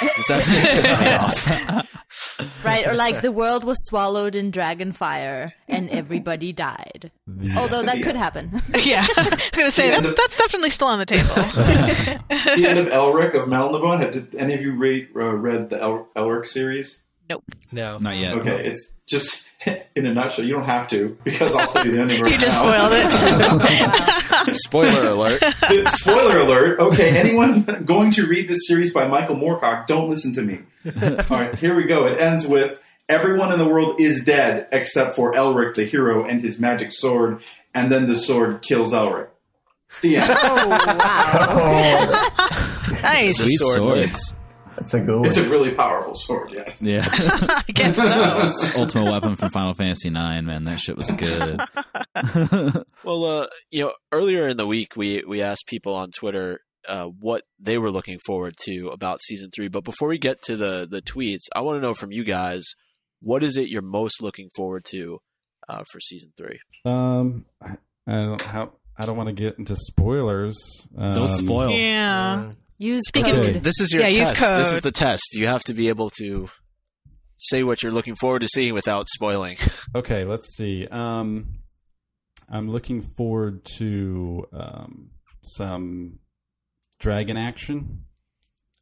'Cause 0.16 0.26
that's 0.28 0.48
going 0.50 0.62
to 0.66 0.82
piss 0.82 0.98
me 1.00 1.12
off 1.12 1.92
Right, 2.64 2.86
or 2.86 2.94
like 2.94 3.22
the 3.22 3.32
world 3.32 3.64
was 3.64 3.78
swallowed 3.86 4.34
in 4.36 4.50
dragon 4.50 4.92
fire 4.92 5.54
and 5.68 5.88
everybody 5.90 6.52
died. 6.52 7.10
Although 7.56 7.82
that 7.82 8.02
could 8.02 8.16
happen. 8.16 8.50
yeah, 8.82 9.04
I 9.16 9.28
was 9.30 9.50
gonna 9.50 9.70
say 9.70 9.86
Yeah, 9.90 10.00
that's, 10.00 10.08
the- 10.10 10.14
that's 10.14 10.36
definitely 10.36 10.70
still 10.70 10.88
on 10.88 10.98
the 10.98 11.06
table. 11.06 11.28
the 11.34 12.66
end 12.68 12.78
of 12.78 12.86
Elric 12.86 13.34
of 13.34 13.48
Melnibon. 13.48 14.00
Have- 14.02 14.12
Did 14.12 14.34
any 14.34 14.54
of 14.54 14.60
you 14.62 14.74
read, 14.76 15.08
uh, 15.16 15.20
read 15.32 15.70
the 15.70 15.80
El- 15.82 16.08
Elric 16.16 16.46
series? 16.46 17.02
Nope. 17.28 17.42
No, 17.72 17.98
Not 17.98 18.16
yet. 18.16 18.34
Okay, 18.38 18.64
it's 18.66 18.94
just 19.06 19.44
in 19.96 20.06
a 20.06 20.14
nutshell. 20.14 20.44
You 20.44 20.52
don't 20.54 20.64
have 20.64 20.86
to 20.88 21.18
because 21.24 21.52
I'll 21.54 21.66
tell 21.72 21.84
you 21.86 21.92
the 21.92 22.00
ending. 22.00 22.20
right 22.20 22.30
You 22.32 22.38
just 22.38 22.62
now. 22.62 22.88
spoiled 22.88 22.92
it. 22.94 24.35
Wow. 24.46 24.52
spoiler 24.54 25.08
alert 25.08 25.42
Spoiler 25.88 26.38
alert. 26.38 26.80
Okay, 26.80 27.16
anyone 27.16 27.62
going 27.84 28.10
to 28.12 28.26
read 28.26 28.48
this 28.48 28.66
series 28.66 28.92
by 28.92 29.06
Michael 29.06 29.36
Moorcock, 29.36 29.86
don't 29.86 30.08
listen 30.08 30.32
to 30.34 30.42
me. 30.42 30.60
All 31.02 31.38
right, 31.38 31.58
here 31.58 31.74
we 31.74 31.84
go. 31.84 32.06
It 32.06 32.20
ends 32.20 32.46
with 32.46 32.78
everyone 33.08 33.52
in 33.52 33.58
the 33.58 33.68
world 33.68 34.00
is 34.00 34.24
dead 34.24 34.68
except 34.72 35.16
for 35.16 35.32
Elric, 35.32 35.74
the 35.74 35.84
hero, 35.84 36.24
and 36.24 36.42
his 36.42 36.60
magic 36.60 36.92
sword, 36.92 37.42
and 37.74 37.90
then 37.90 38.06
the 38.06 38.16
sword 38.16 38.62
kills 38.62 38.92
Elric. 38.92 39.28
The 40.02 40.16
end. 40.16 40.26
Oh 40.28 40.68
wow! 40.68 43.00
nice. 43.02 43.38
Sweet 43.38 43.56
sword 43.56 43.82
swords. 43.82 44.34
That's 44.76 44.94
a 44.94 45.00
good 45.00 45.16
one. 45.20 45.26
it's 45.26 45.36
a 45.38 45.48
really 45.48 45.74
powerful 45.74 46.14
sword. 46.14 46.50
Yes. 46.52 46.80
Yeah. 46.80 47.06
I 47.10 47.64
guess 47.68 47.96
so. 47.96 48.80
Ultimate 48.82 49.10
weapon 49.10 49.36
from 49.36 49.50
Final 49.50 49.74
Fantasy 49.74 50.10
Nine, 50.10 50.46
man. 50.46 50.64
That 50.64 50.78
shit 50.80 50.96
was 50.96 51.10
good. 51.10 51.60
Well, 53.04 53.24
uh, 53.24 53.46
you 53.70 53.84
know, 53.84 53.92
earlier 54.10 54.48
in 54.48 54.56
the 54.56 54.66
week, 54.66 54.96
we 54.96 55.22
we 55.28 55.40
asked 55.40 55.66
people 55.68 55.94
on 55.94 56.10
Twitter 56.10 56.60
uh, 56.88 57.04
what 57.04 57.42
they 57.60 57.78
were 57.78 57.90
looking 57.90 58.18
forward 58.26 58.54
to 58.64 58.88
about 58.88 59.20
season 59.20 59.50
three. 59.54 59.68
But 59.68 59.84
before 59.84 60.08
we 60.08 60.18
get 60.18 60.42
to 60.42 60.56
the 60.56 60.88
the 60.90 61.02
tweets, 61.02 61.42
I 61.54 61.60
want 61.60 61.76
to 61.76 61.80
know 61.80 61.94
from 61.94 62.10
you 62.10 62.24
guys 62.24 62.64
what 63.20 63.42
is 63.44 63.56
it 63.56 63.68
you're 63.68 63.82
most 63.82 64.20
looking 64.22 64.48
forward 64.56 64.84
to 64.86 65.20
uh, 65.68 65.84
for 65.90 66.00
season 66.00 66.30
three. 66.36 66.58
Um, 66.84 67.44
I 67.62 67.76
I 68.08 68.12
don't 68.12 68.42
how 68.42 68.72
I 68.98 69.06
don't 69.06 69.16
want 69.16 69.28
to 69.28 69.32
get 69.34 69.58
into 69.58 69.76
spoilers. 69.76 70.56
Um, 70.96 71.10
Don't 71.14 71.36
spoil. 71.36 71.70
Yeah. 71.70 72.52
Use 72.78 73.02
Speaking 73.08 73.34
code. 73.36 73.46
Okay. 73.48 73.58
This 73.58 73.80
is 73.80 73.92
your 73.92 74.02
Yeah, 74.02 74.08
use 74.08 74.30
test. 74.32 74.56
This 74.56 74.72
is 74.72 74.80
the 74.82 74.92
test. 74.92 75.28
You 75.32 75.46
have 75.46 75.62
to 75.64 75.74
be 75.74 75.88
able 75.88 76.10
to 76.18 76.48
say 77.36 77.62
what 77.62 77.82
you're 77.82 77.92
looking 77.92 78.14
forward 78.16 78.40
to 78.40 78.48
seeing 78.48 78.74
without 78.74 79.08
spoiling. 79.08 79.56
Okay, 79.94 80.24
let's 80.24 80.54
see. 80.56 80.86
Um, 80.90 81.60
I'm 82.50 82.68
looking 82.70 83.00
forward 83.16 83.64
to 83.78 84.44
um, 84.52 85.10
some 85.42 86.18
dragon 86.98 87.36
action. 87.38 88.02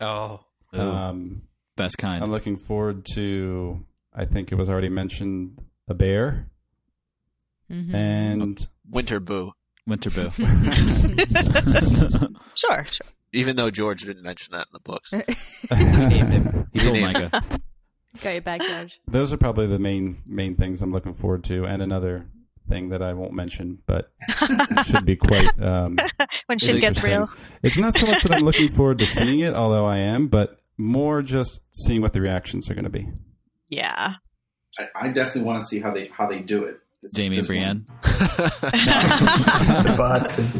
Oh, 0.01 0.41
Um, 0.73 1.43
best 1.77 1.99
kind. 1.99 2.25
I'm 2.25 2.33
looking 2.33 2.57
forward 2.57 3.07
to. 3.15 3.87
I 4.13 4.25
think 4.25 4.51
it 4.51 4.57
was 4.57 4.69
already 4.69 4.89
mentioned 4.89 5.61
a 5.89 5.95
bear 5.95 6.51
Mhm. 7.71 7.95
and 7.95 8.59
Winter 8.91 9.21
Boo. 9.21 9.53
Winter 9.87 10.11
Boo. 10.11 10.31
Sure, 12.57 12.85
sure. 12.85 13.07
Even 13.35 13.57
though 13.57 13.71
George 13.71 14.03
didn't 14.05 14.23
mention 14.23 14.53
that 14.53 14.67
in 14.69 14.73
the 14.73 14.81
books. 14.81 15.11
he 16.73 16.79
told 16.81 16.95
Name 16.95 17.13
Micah. 17.13 17.31
Got 18.23 18.33
your 18.33 18.43
back, 18.43 18.61
George. 18.61 19.01
those 19.09 19.33
are 19.33 19.37
probably 19.37 19.67
the 19.67 19.79
main 19.81 20.23
main 20.25 20.55
things 20.55 20.81
I'm 20.81 20.93
looking 20.93 21.15
forward 21.15 21.43
to, 21.45 21.65
and 21.67 21.83
another 21.83 22.29
thing 22.69 22.91
that 22.91 23.03
I 23.03 23.13
won't 23.13 23.33
mention, 23.33 23.79
but 23.87 24.13
it 24.41 24.87
should 24.87 25.05
be 25.05 25.17
quite. 25.17 25.61
Um, 25.61 25.97
When 26.47 26.59
shit 26.59 26.81
gets 26.81 27.03
real. 27.03 27.29
It's 27.63 27.77
not 27.77 27.95
so 27.95 28.07
much 28.07 28.23
that 28.23 28.33
I'm 28.37 28.45
looking 28.45 28.71
forward 28.71 29.01
to 29.01 29.07
seeing 29.07 29.41
it, 29.41 29.53
although 29.55 29.85
I 29.87 29.99
am, 29.99 30.29
but 30.29 30.61
more 30.79 31.23
just 31.23 31.63
seeing 31.73 32.01
what 32.03 32.13
the 32.13 32.21
reactions 32.21 32.71
are 32.71 32.75
going 32.75 32.85
to 32.85 32.91
be. 32.91 33.09
Yeah. 33.69 34.15
I, 34.79 34.89
I 34.95 35.09
definitely 35.09 35.43
want 35.43 35.61
to 35.61 35.67
see 35.67 35.81
how 35.81 35.93
they 35.93 36.07
how 36.07 36.27
they 36.29 36.39
do 36.41 36.65
it. 36.65 36.79
This- 37.03 37.17
Jaime 37.17 37.37
and 37.39 37.45
this 37.45 37.49
one. 37.49 37.59
Brienne. 37.59 37.87
the 39.83 39.95
bots 39.99 40.39
and 40.39 40.51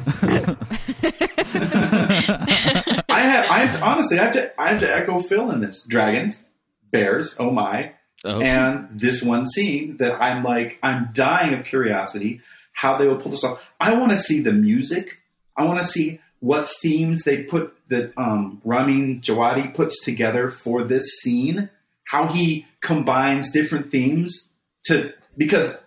I 1.97 3.21
have, 3.21 3.51
I 3.51 3.59
have 3.59 3.77
to, 3.77 3.85
honestly, 3.85 4.19
I 4.19 4.25
have 4.25 4.33
to, 4.35 4.61
I 4.61 4.69
have 4.71 4.81
to 4.81 4.97
echo 4.97 5.19
Phil 5.19 5.51
in 5.51 5.61
this. 5.61 5.85
Dragons, 5.85 6.45
bears, 6.91 7.37
oh 7.39 7.51
my, 7.51 7.93
Oh, 8.25 8.41
and 8.41 8.89
this 8.99 9.23
one 9.23 9.45
scene 9.45 9.99
that 9.99 10.21
I'm 10.23 10.43
like, 10.43 10.79
I'm 10.83 11.11
dying 11.13 11.53
of 11.53 11.67
curiosity 11.67 12.41
how 12.73 12.97
they 12.97 13.07
will 13.07 13.17
pull 13.17 13.31
this 13.31 13.45
off. 13.45 13.63
I 13.79 13.95
want 13.95 14.13
to 14.13 14.19
see 14.19 14.41
the 14.41 14.53
music. 14.53 15.21
I 15.57 15.65
want 15.65 15.79
to 15.79 15.85
see 15.85 16.21
what 16.41 16.69
themes 16.83 17.23
they 17.23 17.45
put 17.45 17.77
that 17.89 18.13
um, 18.17 18.61
Ramin 18.65 19.21
Djawadi 19.21 19.75
puts 19.75 20.03
together 20.03 20.51
for 20.51 20.83
this 20.83 21.05
scene, 21.21 21.71
how 22.05 22.29
he 22.29 22.67
combines 22.81 23.53
different 23.53 23.91
themes 23.91 24.51
to 24.87 25.13
because 25.37 25.79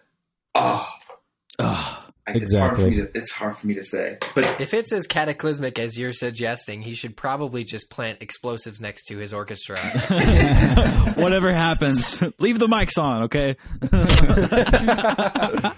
oh, 0.56 0.88
Ugh. 2.28 2.36
it's 2.36 2.54
hard 2.56 2.76
for 2.78 2.82
me 2.84 2.88
Exactly. 2.88 2.96
to 3.14 3.18
it's 3.18 3.32
hard 3.32 3.58
for 3.58 3.68
me 3.68 3.74
to 3.76 3.84
say, 3.84 4.18
but 4.36 4.60
If 4.62 4.74
it's 4.74 4.92
as 4.92 5.08
cataclysmic 5.08 5.80
as 5.80 5.98
you're 5.98 6.14
suggesting, 6.14 6.82
he 6.82 6.94
should 6.94 7.16
probably 7.16 7.64
just 7.64 7.90
plant 7.90 8.22
explosives 8.22 8.82
next 8.82 9.06
to 9.06 9.18
his 9.18 9.34
orchestra. 9.34 9.78
Whatever 11.16 11.52
happens, 11.54 12.22
leave 12.40 12.60
the 12.60 12.68
mics 12.68 12.98
on, 13.02 13.24
okay? 13.24 13.56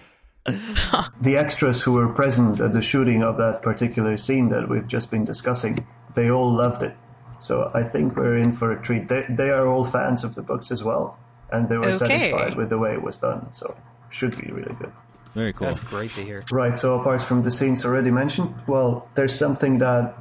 The 1.22 1.36
extras 1.38 1.82
who 1.82 1.92
were 1.92 2.12
present 2.14 2.60
at 2.60 2.74
the 2.74 2.82
shooting 2.82 3.22
of 3.24 3.38
that 3.38 3.62
particular 3.62 4.18
scene 4.18 4.50
that 4.50 4.68
we've 4.68 4.88
just 4.88 5.12
been 5.12 5.24
discussing, 5.26 5.86
they 6.16 6.32
all 6.32 6.52
loved 6.52 6.82
it. 6.82 6.96
So 7.40 7.70
I 7.76 7.84
think 7.84 8.16
we're 8.16 8.38
in 8.38 8.52
for 8.54 8.72
a 8.72 8.82
treat. 8.82 9.08
They, 9.10 9.26
they 9.30 9.50
are 9.52 9.68
all 9.68 9.86
fans 9.86 10.24
of 10.24 10.34
the 10.36 10.42
books 10.42 10.72
as 10.72 10.84
well, 10.84 11.20
and 11.52 11.70
they 11.70 11.78
were 11.78 11.86
Okay. 11.86 11.98
satisfied 11.98 12.56
with 12.56 12.70
the 12.70 12.80
way 12.80 12.94
it 12.94 13.04
was 13.04 13.18
done. 13.18 13.52
So 13.52 13.76
should 14.10 14.36
be 14.42 14.52
really 14.52 14.74
good. 14.80 14.92
Very 15.36 15.54
cool. 15.54 15.68
That's 15.68 15.80
great 15.80 16.12
to 16.12 16.24
hear. 16.24 16.44
Right. 16.52 16.78
So 16.78 17.00
apart 17.00 17.22
from 17.22 17.44
the 17.44 17.52
scenes 17.52 17.86
already 17.86 18.12
mentioned, 18.12 18.54
well, 18.68 19.08
there's 19.16 19.36
something 19.36 19.78
that 19.80 20.16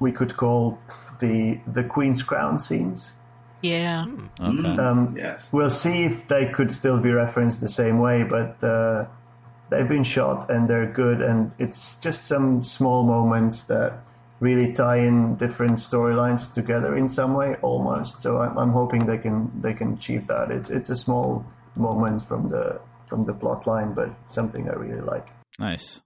we 0.00 0.12
could 0.12 0.36
call 0.36 0.78
the 1.18 1.60
the 1.66 1.82
Queen's 1.84 2.22
Crown 2.22 2.58
scenes. 2.58 3.14
Yeah. 3.62 4.06
Okay. 4.38 4.76
Um, 4.76 5.14
yes, 5.16 5.52
We'll 5.52 5.70
see 5.70 6.04
if 6.04 6.28
they 6.28 6.46
could 6.46 6.72
still 6.72 7.00
be 7.00 7.10
referenced 7.10 7.60
the 7.60 7.68
same 7.68 7.98
way, 7.98 8.22
but 8.22 8.62
uh, 8.62 9.06
they've 9.70 9.88
been 9.88 10.04
shot 10.04 10.50
and 10.50 10.68
they're 10.68 10.86
good, 10.86 11.20
and 11.20 11.52
it's 11.58 11.96
just 11.96 12.26
some 12.26 12.62
small 12.62 13.02
moments 13.02 13.64
that 13.64 13.98
really 14.40 14.72
tie 14.72 14.98
in 14.98 15.34
different 15.36 15.78
storylines 15.78 16.52
together 16.52 16.94
in 16.96 17.08
some 17.08 17.34
way, 17.34 17.56
almost. 17.62 18.20
So 18.20 18.38
I'm, 18.38 18.56
I'm 18.58 18.70
hoping 18.70 19.06
they 19.06 19.18
can 19.18 19.50
they 19.60 19.72
can 19.72 19.94
achieve 19.94 20.26
that. 20.28 20.50
It's 20.50 20.70
it's 20.70 20.90
a 20.90 20.96
small 20.96 21.44
moment 21.74 22.26
from 22.28 22.50
the 22.50 22.78
from 23.08 23.24
the 23.24 23.32
plot 23.34 23.66
line, 23.66 23.94
but 23.94 24.10
something 24.28 24.68
I 24.68 24.74
really 24.74 25.00
like. 25.00 25.26
Nice. 25.58 26.00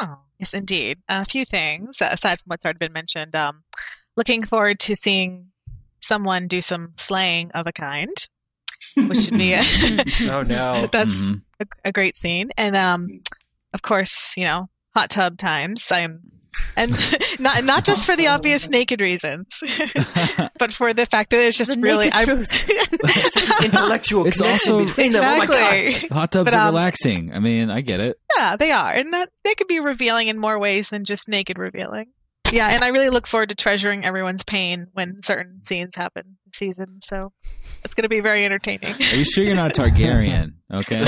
Oh, 0.00 0.18
yes, 0.38 0.54
indeed. 0.54 0.98
A 1.08 1.24
few 1.24 1.44
things 1.44 1.96
aside 2.00 2.40
from 2.40 2.50
what's 2.50 2.64
already 2.64 2.78
been 2.78 2.92
mentioned. 2.92 3.34
Um, 3.34 3.64
looking 4.16 4.44
forward 4.44 4.78
to 4.80 4.96
seeing 4.96 5.48
someone 6.00 6.46
do 6.48 6.60
some 6.60 6.92
slaying 6.98 7.50
of 7.52 7.66
a 7.66 7.72
kind, 7.72 8.14
which 9.06 9.18
should 9.18 9.36
be 9.36 9.52
a, 9.54 9.62
Oh 10.28 10.42
no. 10.42 10.86
that's 10.92 11.32
Mhm. 11.32 11.42
a, 11.60 11.66
a 11.86 11.92
great 11.92 12.16
scene. 12.16 12.50
And 12.56 12.76
um, 12.76 13.20
of 13.72 13.82
course, 13.82 14.36
you 14.36 14.44
know, 14.44 14.68
hot 14.94 15.10
tub 15.10 15.36
times. 15.38 15.90
I'm 15.90 16.20
and 16.76 16.90
not 17.40 17.64
not 17.64 17.84
just 17.84 18.06
for 18.06 18.16
the 18.16 18.28
obvious 18.28 18.68
naked 18.70 19.00
reasons, 19.00 19.60
but 20.58 20.72
for 20.72 20.92
the 20.92 21.06
fact 21.06 21.30
that 21.30 21.46
it's 21.46 21.58
just 21.58 21.74
The 21.74 21.80
really 21.80 22.06
naked 22.06 22.18
I, 22.18 22.24
truth. 22.24 23.60
Intellectual 23.64 24.26
It's 24.26 24.40
also- 24.40 24.84
between 24.84 25.12
them. 25.12 25.22
Oh 25.24 25.38
my 25.38 25.46
god. 25.46 25.76
exactly. 25.78 26.08
Hot 26.08 26.32
tubs 26.32 26.50
But, 26.50 26.58
are 26.58 26.68
um, 26.68 26.74
relaxing. 26.74 27.32
I 27.32 27.38
mean, 27.38 27.70
I 27.70 27.80
get 27.80 28.00
it. 28.00 28.18
Yeah, 28.36 28.56
they 28.56 28.72
are, 28.72 28.92
and 28.92 29.12
that 29.12 29.30
they 29.44 29.54
could 29.54 29.68
be 29.68 29.80
revealing 29.80 30.28
in 30.28 30.38
more 30.38 30.58
ways 30.58 30.88
than 30.90 31.04
just 31.04 31.28
naked 31.28 31.58
revealing. 31.58 32.06
Yeah, 32.52 32.68
and 32.70 32.84
I 32.84 32.88
really 32.90 33.10
look 33.10 33.26
forward 33.26 33.48
to 33.48 33.56
treasuring 33.56 34.04
everyone's 34.04 34.44
pain 34.44 34.86
when 34.92 35.20
certain 35.24 35.64
scenes 35.64 35.96
happen 35.96 36.36
this 36.46 36.56
season. 36.56 37.00
So 37.02 37.32
it's 37.82 37.94
going 37.94 38.04
to 38.04 38.08
be 38.08 38.20
very 38.20 38.44
entertaining. 38.44 38.88
Are 38.94 39.16
you 39.16 39.24
sure 39.24 39.42
you're 39.42 39.56
not 39.56 39.74
Targaryen? 39.74 40.52
Okay. 40.72 41.00
A 41.02 41.04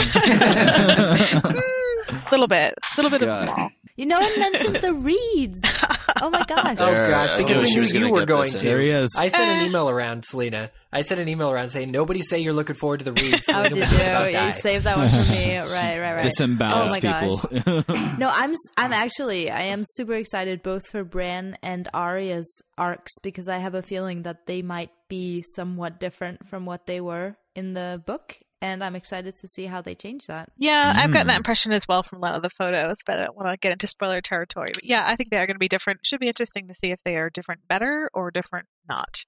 little 2.32 2.48
bit, 2.48 2.74
a 2.74 3.00
little 3.00 3.10
bit 3.16 3.20
God. 3.24 3.48
of 3.48 3.56
all. 3.58 3.70
You 3.98 4.06
know, 4.06 4.16
I 4.18 4.36
mentioned 4.38 4.76
the 4.76 4.94
Reeds. 4.94 5.60
Oh 6.20 6.30
my 6.30 6.42
gosh. 6.48 6.78
Oh 6.80 6.90
There, 6.90 7.10
gosh, 7.10 7.30
I 7.34 7.38
because 7.38 7.56
knew 7.72 7.80
we 7.82 7.92
knew 7.92 8.06
you 8.06 8.12
were 8.12 8.26
going 8.26 8.50
to. 8.50 8.58
There 8.58 8.80
he 8.80 8.88
is. 8.88 9.14
I 9.16 9.28
sent 9.28 9.48
Eh. 9.50 9.60
an 9.60 9.66
email 9.68 9.88
around, 9.88 10.24
Selena. 10.24 10.70
I 10.92 11.02
sent 11.02 11.20
an 11.20 11.28
email 11.28 11.48
around 11.48 11.68
saying, 11.68 11.92
"Nobody 11.92 12.22
say 12.22 12.40
you're 12.40 12.54
looking 12.54 12.74
forward 12.74 13.00
to 13.00 13.04
the 13.04 13.12
Reeds." 13.12 13.46
Oh, 13.48 13.52
Selena 13.52 13.68
did 13.68 13.76
was 13.78 13.90
just 13.90 14.06
about 14.08 14.26
you? 14.32 14.38
to 14.38 14.44
You 14.46 14.50
die. 14.50 14.58
saved 14.58 14.84
that 14.84 14.96
one 14.96 15.08
for 15.10 15.30
me. 15.30 15.58
Right, 15.58 16.00
right, 16.00 16.14
right. 16.14 16.24
Disembowels 16.24 16.90
Oh 16.96 17.84
people. 17.84 18.16
No, 18.18 18.30
I'm 18.34 18.50
s- 18.50 18.56
I'm 18.76 18.92
actually 18.92 19.48
I 19.50 19.64
am 19.64 19.82
super 19.84 20.14
excited 20.14 20.62
both 20.64 20.88
for 20.88 21.04
Bran 21.04 21.56
and 21.62 21.88
Arya's 21.94 22.50
arcs 22.76 23.12
because 23.22 23.46
I 23.48 23.58
have 23.58 23.74
a 23.74 23.82
feeling 23.82 24.22
that 24.22 24.46
they 24.46 24.60
might 24.62 24.90
be 25.08 25.44
somewhat 25.54 26.00
different 26.00 26.48
from 26.48 26.66
what 26.66 26.86
they 26.86 27.00
were 27.00 27.36
in 27.54 27.74
the 27.74 28.02
book, 28.06 28.34
and 28.60 28.82
I'm 28.82 28.96
excited 28.96 29.36
to 29.36 29.48
see 29.48 29.66
how 29.66 29.80
they 29.80 29.94
change 29.94 30.26
that. 30.26 30.50
Yeah, 30.56 30.92
I've 30.96 31.10
gotten 31.12 31.28
that 31.28 31.34
Mm. 31.34 31.38
impression 31.38 31.72
as 31.72 31.86
well 31.88 32.02
from 32.02 32.18
a 32.18 32.22
lot 32.22 32.36
of 32.36 32.42
the 32.42 32.50
photos, 32.50 32.98
but 33.06 33.18
I 33.18 33.24
don't 33.24 33.36
want 33.36 33.48
to 33.50 33.56
get 33.56 33.72
into 33.72 33.86
spoiler 33.86 34.20
territory. 34.20 34.70
But 34.74 34.84
yeah, 34.84 35.04
I 35.06 35.16
think 35.16 35.30
they 35.30 35.36
are 35.38 35.46
going 35.46 35.54
to 35.54 35.60
be 35.60 35.68
different. 35.68 36.00
Should 36.04 36.20
be 36.20 36.28
interesting 36.28 36.68
to 36.68 36.74
see 36.74 36.90
if 36.90 36.98
they 37.04 37.16
are 37.16 37.30
different 37.30 37.66
better 37.68 38.10
or 38.14 38.30
different 38.30 38.66
not. 38.88 39.24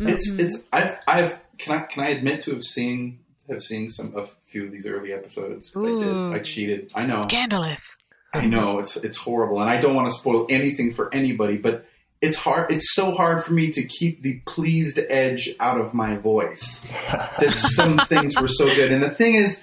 it's 0.00 0.32
Mhm. 0.34 0.40
it's 0.40 0.64
I've, 0.72 0.94
I've 1.06 1.40
can 1.58 1.74
I 1.78 1.84
can 1.84 2.04
I 2.04 2.08
admit 2.10 2.40
to 2.42 2.52
have 2.52 2.62
seen 2.64 3.20
have 3.50 3.60
seen 3.60 3.90
some 3.90 4.16
a 4.16 4.24
few 4.50 4.64
of 4.64 4.72
these 4.72 4.86
early 4.86 5.12
episodes 5.12 5.68
'Cause 5.70 5.84
I 5.84 5.88
Ooh. 5.90 6.30
did 6.30 6.32
I 6.32 6.38
cheated 6.38 6.90
I 6.94 7.04
know 7.04 7.22
Scandalous. 7.24 7.96
I 8.32 8.46
know 8.46 8.78
it's 8.78 8.96
it's 8.96 9.16
horrible, 9.18 9.60
and 9.60 9.68
I 9.68 9.78
don't 9.78 9.94
want 9.94 10.08
to 10.08 10.14
spoil 10.14 10.46
anything 10.48 10.94
for 10.94 11.12
anybody, 11.12 11.58
but 11.58 11.84
it's 12.20 12.36
hard. 12.36 12.70
It's 12.70 12.94
so 12.94 13.12
hard 13.12 13.42
for 13.44 13.52
me 13.52 13.70
to 13.72 13.82
keep 13.82 14.22
the 14.22 14.40
pleased 14.46 14.98
edge 15.08 15.50
out 15.58 15.80
of 15.80 15.94
my 15.94 16.16
voice. 16.16 16.86
that 17.10 17.52
some 17.56 17.98
things 17.98 18.40
were 18.40 18.48
so 18.48 18.66
good, 18.66 18.92
and 18.92 19.02
the 19.02 19.10
thing 19.10 19.36
is, 19.36 19.62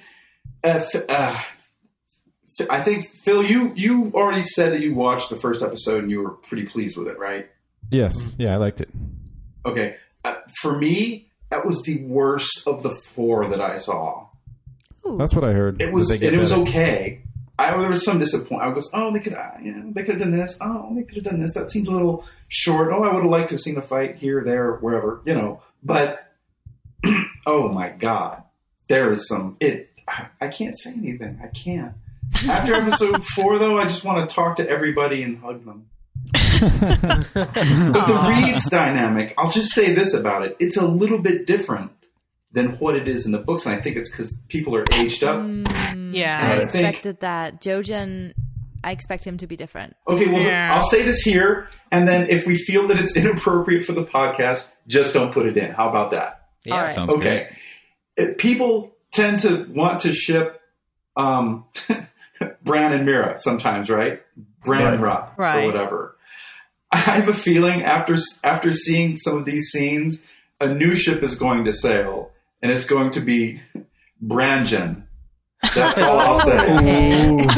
uh, 0.64 0.84
uh, 1.08 1.40
f- 2.60 2.68
I 2.70 2.82
think 2.84 3.06
Phil, 3.24 3.44
you 3.44 3.74
you 3.76 4.12
already 4.16 4.42
said 4.42 4.74
that 4.74 4.82
you 4.82 4.96
watched 4.96 5.30
the 5.30 5.36
first 5.36 5.62
episode 5.62 6.04
and 6.04 6.12
you 6.12 6.22
were 6.22 6.32
pretty 6.32 6.66
pleased 6.66 6.98
with 6.98 7.08
it, 7.08 7.20
right? 7.20 7.48
Yes, 7.92 8.34
yeah, 8.38 8.54
I 8.54 8.58
liked 8.58 8.82
it. 8.82 8.90
Okay, 9.66 9.96
uh, 10.26 10.36
for 10.62 10.78
me, 10.78 11.30
that 11.50 11.66
was 11.66 11.84
the 11.84 12.04
worst 12.04 12.68
of 12.68 12.82
the 12.84 12.92
four 12.92 13.48
that 13.48 13.62
I 13.62 13.78
saw. 13.78 14.28
Ooh. 15.06 15.18
That's 15.18 15.34
what 15.34 15.44
I 15.44 15.54
heard. 15.54 15.82
It 15.82 15.94
was, 15.94 16.10
and 16.10 16.20
they 16.20 16.26
get 16.26 16.34
it 16.34 16.40
was 16.40 16.52
okay. 16.52 17.22
I 17.60 17.76
there 17.78 17.90
was 17.90 18.06
some 18.06 18.20
disappointment. 18.20 18.64
I 18.64 18.74
was, 18.74 18.90
oh, 18.94 19.12
they 19.12 19.20
could, 19.20 19.34
uh, 19.34 19.52
you 19.62 19.72
know, 19.74 19.92
they 19.92 20.04
could 20.04 20.16
have 20.16 20.24
done 20.24 20.38
this. 20.38 20.58
Oh, 20.62 20.94
they 20.96 21.04
could 21.04 21.16
have 21.16 21.24
done 21.24 21.40
this. 21.40 21.54
That 21.56 21.72
seems 21.72 21.88
a 21.88 21.92
little 21.92 22.24
short. 22.48 22.92
Oh, 22.92 23.04
I 23.04 23.14
would 23.14 23.24
have 23.24 23.32
liked 23.32 23.50
to 23.50 23.56
have 23.56 23.62
seen 23.62 23.78
a 23.78 23.82
fight 23.82 24.18
here, 24.18 24.44
there, 24.44 24.74
wherever, 24.74 25.22
you 25.26 25.34
know. 25.34 25.62
But 25.84 26.32
oh 27.48 27.70
my 27.70 27.90
god, 27.90 28.44
there 28.90 29.12
is 29.12 29.28
some. 29.28 29.58
It. 29.60 29.92
I, 30.08 30.28
I 30.40 30.48
can't 30.50 30.78
say 30.78 30.92
anything. 30.92 31.40
I 31.44 31.48
can't. 31.48 31.94
After 32.48 32.76
episode 32.76 33.24
four, 33.36 33.58
though, 33.58 33.78
I 33.78 33.84
just 33.84 34.04
want 34.04 34.30
to 34.30 34.36
talk 34.36 34.58
to 34.58 34.70
everybody 34.70 35.24
and 35.24 35.40
hug 35.40 35.66
them. 35.66 35.90
But 36.60 38.08
the 38.08 38.26
Reeds 38.28 38.68
dynamic, 38.68 39.36
I'll 39.38 39.52
just 39.52 39.74
say 39.74 39.94
this 39.94 40.14
about 40.14 40.44
it: 40.44 40.56
it's 40.60 40.78
a 40.78 40.86
little 40.86 41.22
bit 41.22 41.46
different 41.46 41.92
than 42.58 42.72
what 42.80 42.96
it 42.96 43.08
is 43.08 43.26
in 43.26 43.32
the 43.32 43.38
books, 43.38 43.66
and 43.66 43.76
I 43.76 43.80
think 43.82 43.96
it's 43.98 44.10
because 44.12 44.38
people 44.50 44.76
are 44.76 44.84
aged 44.96 45.24
up. 45.24 45.40
Mm, 45.40 46.16
Yeah. 46.16 46.40
I 46.42 46.46
I 46.64 46.66
think- 46.66 46.88
expected 46.88 47.20
that. 47.22 47.62
Jojen, 47.62 48.34
I 48.84 48.92
expect 48.92 49.24
him 49.24 49.38
to 49.38 49.48
be 49.48 49.56
different. 49.56 49.96
Okay, 50.08 50.28
well, 50.32 50.42
Yeah. 50.42 50.74
I'll 50.74 50.88
say 50.88 51.04
this 51.04 51.22
here, 51.22 51.68
and 51.92 52.08
then 52.08 52.30
if 52.30 52.48
we 52.48 52.56
feel 52.56 52.88
that 52.88 52.98
it's 53.00 53.16
inappropriate 53.22 53.86
for 53.86 53.94
the 53.94 54.04
podcast, 54.06 54.70
just 54.88 55.14
don't 55.14 55.32
put 55.32 55.46
it 55.46 55.56
in. 55.58 55.72
How 55.72 55.90
about 55.90 56.12
that? 56.12 56.48
Yeah. 56.66 56.74
All 56.76 56.82
right. 56.82 56.94
Sounds 56.94 57.12
Okay. 57.14 57.56
Uh, 58.20 58.26
People 58.38 58.96
tend 59.14 59.40
to 59.40 59.66
want 59.70 60.02
to 60.02 60.14
ship 60.14 60.60
um, 61.16 61.66
Bran 62.64 62.94
and 62.94 63.08
Meera 63.08 63.40
sometimes, 63.40 63.90
right? 63.90 64.22
Bran 64.64 64.94
and 64.96 65.02
Rock 65.02 65.34
Right. 65.38 65.64
or 65.64 65.68
whatever. 65.68 66.18
I 66.92 66.98
have 66.98 67.28
a 67.28 67.34
feeling 67.34 67.84
after 67.84 68.16
after 68.44 68.74
seeing 68.74 69.18
some 69.18 69.38
of 69.38 69.46
these 69.46 69.68
scenes, 69.70 70.24
a 70.62 70.68
new 70.74 70.96
ship 70.96 71.22
is 71.24 71.36
going 71.36 71.66
to 71.66 71.74
sail, 71.74 72.32
and 72.62 72.72
it's 72.72 72.86
going 72.86 73.12
to 73.12 73.22
be 73.22 73.62
Brangen. 74.26 75.04
That's 75.76 76.02
all 76.02 76.20
I'll 76.20 76.40
say. 76.40 76.58
Okay. 77.38 77.46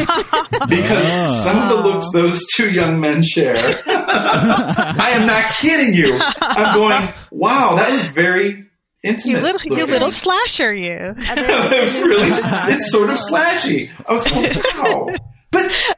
Because 0.68 1.06
Ah. 1.06 1.42
some 1.44 1.58
of 1.62 1.70
the 1.70 1.76
looks 1.90 2.06
those 2.14 2.46
two 2.56 2.70
young 2.72 3.00
men 3.00 3.24
share, 3.24 3.56
I 3.88 5.12
am 5.16 5.26
not 5.26 5.44
kidding 5.56 5.94
you. 5.94 6.18
I'm 6.42 6.76
going, 6.76 7.14
wow, 7.32 7.76
that 7.76 7.90
was 7.92 8.04
very 8.08 8.66
intimate. 9.04 9.38
You 9.38 9.42
little, 9.42 9.78
you 9.78 9.86
little 9.86 10.12
slasher, 10.12 10.74
you. 10.76 10.94
Are 10.94 11.16
it 11.18 11.84
was 11.84 11.98
really, 12.00 12.28
it's 12.74 12.92
sort 12.92 13.10
of 13.10 13.18
slashy. 13.18 13.90
I 14.08 14.12
was 14.14 14.30
going, 14.30 14.50
wow. 14.84 15.08
But, 15.52 15.96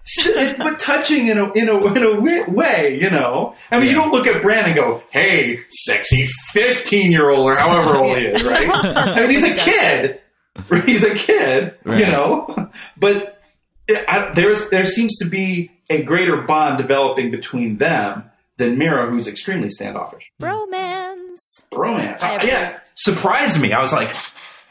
but 0.58 0.80
touching 0.80 1.28
in 1.28 1.38
a, 1.38 1.52
in 1.52 1.68
a, 1.68 1.94
in 1.94 2.04
a 2.04 2.22
weird 2.22 2.54
way, 2.54 2.98
you 3.00 3.10
know? 3.10 3.56
I 3.70 3.80
mean, 3.80 3.90
you 3.90 3.96
don't 3.96 4.12
look 4.12 4.28
at 4.28 4.42
Bran 4.42 4.66
and 4.66 4.76
go, 4.76 5.04
hey, 5.10 5.60
sexy 5.70 6.26
15 6.54 7.12
year 7.12 7.30
old 7.30 7.48
or 7.48 7.56
however 7.56 7.98
old 7.98 8.18
he 8.18 8.26
is, 8.26 8.44
right? 8.44 8.68
I 8.72 9.22
mean, 9.22 9.30
he's 9.30 9.44
a 9.44 9.56
kid. 9.56 10.22
He's 10.86 11.04
a 11.04 11.16
kid, 11.16 11.76
you 11.86 12.06
know? 12.06 12.70
But 12.98 13.42
it, 13.88 14.06
I, 14.08 14.32
there's, 14.34 14.70
there 14.70 14.86
seems 14.86 15.18
to 15.18 15.30
be 15.30 15.72
a 15.90 16.04
greater 16.04 16.38
bond 16.44 16.78
developing 16.78 17.32
between 17.32 17.78
them 17.78 18.32
than 18.58 18.78
Meera, 18.78 19.10
who's 19.10 19.28
extremely 19.28 19.70
standoffish. 19.70 20.32
Hmm. 20.40 20.46
Bromance. 20.46 21.64
Romance. 21.74 22.24
I 22.24 22.44
yeah. 22.44 22.80
Surprised 22.96 23.62
me. 23.62 23.74
I 23.74 23.82
was 23.82 23.92
like, 23.92 24.16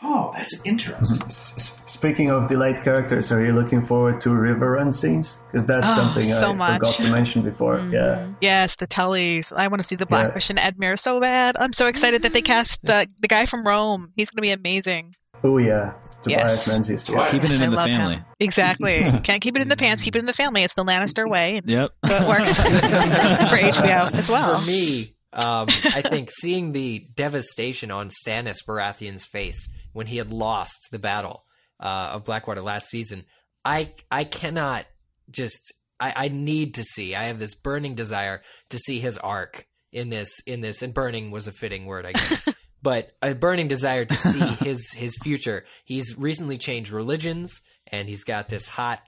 oh, 0.02 0.32
that's 0.34 0.62
interesting. 0.64 1.74
Speaking 2.00 2.30
of 2.30 2.46
delayed 2.48 2.82
characters, 2.82 3.30
are 3.30 3.44
you 3.44 3.52
looking 3.52 3.82
forward 3.84 4.22
to 4.22 4.30
Riverrun 4.30 4.90
scenes? 4.94 5.36
Because 5.52 5.66
that's 5.66 5.86
Oh, 5.86 5.94
something 5.96 6.22
so 6.22 6.52
I 6.52 6.54
much. 6.54 6.78
forgot 6.78 6.94
to 6.94 7.12
mention 7.12 7.42
before. 7.42 7.76
Mm-hmm. 7.76 7.92
Yeah. 7.92 8.28
Yes, 8.40 8.76
the 8.76 8.86
Tullys. 8.86 9.52
I 9.54 9.68
want 9.68 9.82
to 9.82 9.86
see 9.86 9.96
the 9.96 10.06
Blackfish 10.06 10.48
and 10.48 10.58
Edmure 10.58 10.98
so 10.98 11.20
bad. 11.20 11.56
I'm 11.60 11.74
so 11.74 11.88
excited 11.88 12.22
that 12.22 12.32
they 12.32 12.40
cast 12.40 12.82
the 12.86 13.06
the 13.20 13.28
guy 13.28 13.44
from 13.44 13.66
Rome. 13.66 14.12
He's 14.16 14.30
going 14.30 14.38
to 14.38 14.46
be 14.48 14.50
amazing. 14.50 15.14
Oh 15.44 15.58
yeah, 15.58 15.92
Yes. 16.26 16.64
Tobias 16.64 16.68
Menzies. 16.88 17.10
Yeah. 17.10 17.30
Keeping 17.30 17.50
it 17.52 17.60
I 17.60 17.64
in 17.64 17.70
the 17.70 17.76
love 17.76 17.90
family. 17.90 18.14
him. 18.14 18.24
Exactly. 18.40 19.00
Can't 19.22 19.42
keep 19.42 19.56
it 19.56 19.60
in 19.62 19.68
the 19.68 19.76
pants. 19.76 20.02
Keep 20.02 20.16
it 20.16 20.20
in 20.20 20.26
the 20.26 20.32
family. 20.32 20.62
It's 20.62 20.72
the 20.74 20.84
Lannister 20.86 21.28
way. 21.28 21.60
Yep. 21.66 21.90
So 22.06 22.14
it 22.14 22.26
works 22.26 22.62
for 22.62 22.68
HBO 22.70 24.10
as 24.14 24.28
well. 24.30 24.58
For 24.58 24.66
me, 24.66 25.14
um, 25.34 25.66
I 25.94 26.00
think 26.00 26.30
seeing 26.30 26.72
the 26.72 27.06
devastation 27.14 27.90
on 27.90 28.08
Stannis 28.08 28.64
Baratheon's 28.66 29.26
face 29.26 29.68
when 29.92 30.06
he 30.06 30.16
had 30.16 30.32
lost 30.32 30.88
the 30.92 30.98
battle 30.98 31.44
uh, 31.80 32.10
of 32.12 32.24
Blackwater 32.24 32.62
last 32.62 32.88
season, 32.88 33.24
I 33.64 33.92
I 34.10 34.24
cannot 34.24 34.86
just 35.30 35.72
I, 36.00 36.14
I 36.16 36.28
need 36.28 36.74
to 36.74 36.84
see. 36.84 37.14
I 37.14 37.24
have 37.24 37.38
this 37.38 37.54
burning 37.54 37.94
desire 37.94 38.42
to 38.70 38.78
see 38.78 39.00
his 39.00 39.18
arc 39.18 39.66
in 39.92 40.08
this 40.08 40.40
in 40.46 40.60
this, 40.60 40.82
and 40.82 40.94
burning 40.94 41.30
was 41.30 41.46
a 41.46 41.52
fitting 41.52 41.86
word, 41.86 42.06
I 42.06 42.12
guess. 42.12 42.54
but 42.82 43.12
a 43.22 43.34
burning 43.34 43.68
desire 43.68 44.04
to 44.04 44.16
see 44.16 44.40
his 44.64 44.92
his 44.92 45.16
future. 45.22 45.64
He's 45.84 46.16
recently 46.16 46.58
changed 46.58 46.90
religions, 46.90 47.60
and 47.86 48.08
he's 48.08 48.24
got 48.24 48.48
this 48.48 48.68
hot 48.68 49.06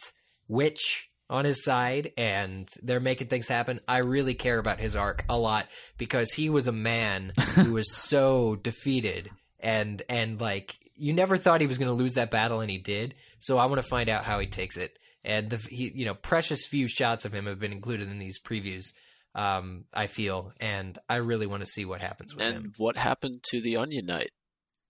witch 0.49 1.09
on 1.31 1.47
his 1.47 1.65
side, 1.65 2.11
and 2.17 2.69
they're 2.83 3.01
making 3.01 3.29
things 3.29 3.49
happen. 3.49 3.81
I 3.89 3.99
really 3.99 4.35
care 4.35 4.59
about 4.59 4.81
his 4.81 4.95
arc 4.95 5.25
a 5.29 5.39
lot 5.39 5.67
because 5.97 6.33
he 6.33 6.51
was 6.51 6.69
a 6.69 6.73
man 6.73 7.33
who 7.55 7.73
was 7.75 7.95
so 7.95 8.57
defeated, 8.57 9.31
and 9.61 10.03
and 10.09 10.41
like 10.41 10.77
you 10.97 11.13
never 11.13 11.37
thought 11.37 11.61
he 11.61 11.67
was 11.67 11.79
going 11.79 11.89
to 11.89 11.95
lose 11.95 12.15
that 12.15 12.31
battle, 12.31 12.61
and 12.61 12.71
he 12.71 12.79
did. 12.79 13.15
So 13.41 13.59
I 13.59 13.67
want 13.67 13.81
to 13.83 13.89
find 13.89 14.09
out 14.09 14.25
how 14.25 14.39
he 14.39 14.47
takes 14.47 14.77
it. 14.77 14.99
And 15.25 15.51
the 15.51 15.57
he, 15.59 15.93
you 15.95 16.05
know, 16.05 16.15
precious 16.15 16.67
few 16.67 16.89
shots 16.89 17.25
of 17.25 17.33
him 17.33 17.47
have 17.47 17.59
been 17.61 17.73
included 17.73 18.09
in 18.09 18.19
these 18.19 18.41
previews. 18.41 18.87
Um, 19.35 19.85
I 19.95 20.09
feel, 20.09 20.53
and 20.61 20.99
I 21.09 21.17
really 21.17 21.47
want 21.47 21.63
to 21.63 21.67
see 21.67 21.85
what 21.85 22.01
happens 22.01 22.35
with 22.35 22.45
him. 22.45 22.65
And 22.65 22.75
what 22.77 22.97
happened 22.97 23.43
to 23.51 23.61
the 23.61 23.77
Onion 23.79 24.07
Knight? 24.07 24.31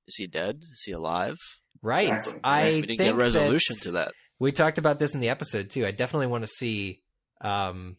Is 0.08 0.16
he 0.16 0.26
dead? 0.26 0.62
Is 0.72 0.82
he 0.84 0.92
alive? 0.92 1.36
Right. 1.82 2.08
Exactly. 2.12 2.40
I 2.42 2.64
we 2.64 2.70
didn't 2.82 2.86
think 2.88 2.98
get 3.00 3.14
resolution 3.16 3.76
that- 3.76 3.82
to 3.84 3.90
that. 3.92 4.12
We 4.38 4.50
talked 4.50 4.78
about 4.78 4.98
this 4.98 5.14
in 5.14 5.20
the 5.20 5.28
episode 5.28 5.70
too. 5.70 5.86
I 5.86 5.92
definitely 5.92 6.26
want 6.26 6.42
to 6.42 6.48
see. 6.48 7.00
Um, 7.42 7.96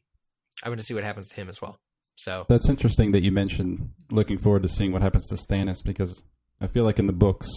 I 0.62 0.68
want 0.70 0.80
to 0.82 0.86
see 0.86 0.94
what 0.94 1.04
happens 1.06 1.30
to 1.30 1.36
him 1.36 1.48
as 1.48 1.62
well. 1.62 1.80
So 2.16 2.46
That's 2.50 2.68
interesting 2.68 3.12
that 3.14 3.24
you 3.24 3.32
mentioned 3.32 3.90
looking 4.12 4.38
forward 4.38 4.64
to 4.64 4.70
seeing 4.70 4.92
what 4.92 5.02
happens 5.02 5.28
to 5.30 5.36
Stannis 5.36 5.84
because 5.84 6.22
I 6.60 6.68
feel 6.68 6.84
like 6.84 7.00
in 7.00 7.08
the 7.08 7.14
books, 7.14 7.48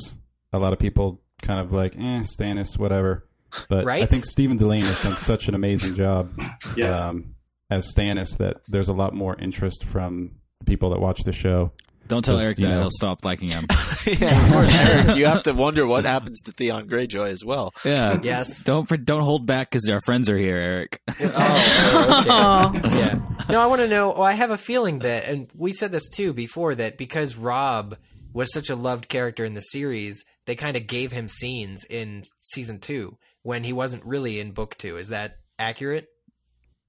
a 0.56 0.62
lot 0.62 0.72
of 0.72 0.78
people 0.78 1.20
kind 1.42 1.60
of 1.60 1.72
like, 1.72 1.94
eh, 1.96 2.24
Stannis, 2.24 2.78
whatever. 2.78 3.26
But 3.68 3.86
I 3.86 4.06
think 4.06 4.24
Stephen 4.24 4.58
Dillane 4.58 4.82
has 4.82 5.02
done 5.02 5.14
such 5.14 5.48
an 5.48 5.54
amazing 5.54 5.94
job 5.94 6.32
Yes. 6.76 7.00
um, 7.00 7.34
as 7.70 7.92
Stannis 7.94 8.36
that 8.38 8.56
there's 8.68 8.88
a 8.88 8.92
lot 8.92 9.14
more 9.14 9.36
interest 9.38 9.84
from 9.84 10.32
the 10.58 10.64
people 10.64 10.90
that 10.90 11.00
watch 11.00 11.22
the 11.24 11.32
show. 11.32 11.72
Don't 12.08 12.24
tell 12.24 12.38
Eric 12.38 12.56
that; 12.58 12.68
know. 12.68 12.80
he'll 12.82 12.90
stop 12.90 13.24
liking 13.24 13.48
him. 13.48 13.66
yeah, 14.06 14.46
of 14.46 14.52
course, 14.52 14.74
Eric. 14.74 15.16
You 15.16 15.26
have 15.26 15.42
to 15.44 15.52
wonder 15.52 15.84
what 15.86 16.04
happens 16.04 16.40
to 16.42 16.52
Theon 16.52 16.88
Greyjoy 16.88 17.30
as 17.30 17.44
well. 17.44 17.74
Yeah. 17.84 18.20
Yes. 18.22 18.62
Don't 18.62 18.88
don't 19.04 19.22
hold 19.22 19.44
back 19.44 19.70
because 19.70 19.88
our 19.88 20.00
friends 20.02 20.30
are 20.30 20.36
here, 20.36 20.56
Eric. 20.56 21.00
oh, 21.20 22.72
okay. 22.76 22.96
yeah. 22.96 23.18
No, 23.48 23.60
I 23.60 23.66
want 23.66 23.80
to 23.80 23.88
know. 23.88 24.10
Well, 24.10 24.22
I 24.22 24.34
have 24.34 24.50
a 24.50 24.58
feeling 24.58 25.00
that, 25.00 25.24
and 25.24 25.48
we 25.54 25.72
said 25.72 25.90
this 25.90 26.08
too 26.08 26.32
before, 26.32 26.76
that 26.76 26.96
because 26.96 27.36
Robb 27.36 27.96
was 28.36 28.52
such 28.52 28.68
a 28.68 28.76
loved 28.76 29.08
character 29.08 29.46
in 29.46 29.54
the 29.54 29.62
series, 29.62 30.26
they 30.44 30.54
kind 30.54 30.76
of 30.76 30.86
gave 30.86 31.10
him 31.10 31.26
scenes 31.26 31.84
in 31.84 32.22
season 32.36 32.78
two 32.78 33.16
when 33.42 33.64
he 33.64 33.72
wasn't 33.72 34.04
really 34.04 34.38
in 34.38 34.52
book 34.52 34.76
two. 34.76 34.98
Is 34.98 35.08
that 35.08 35.38
accurate? 35.58 36.06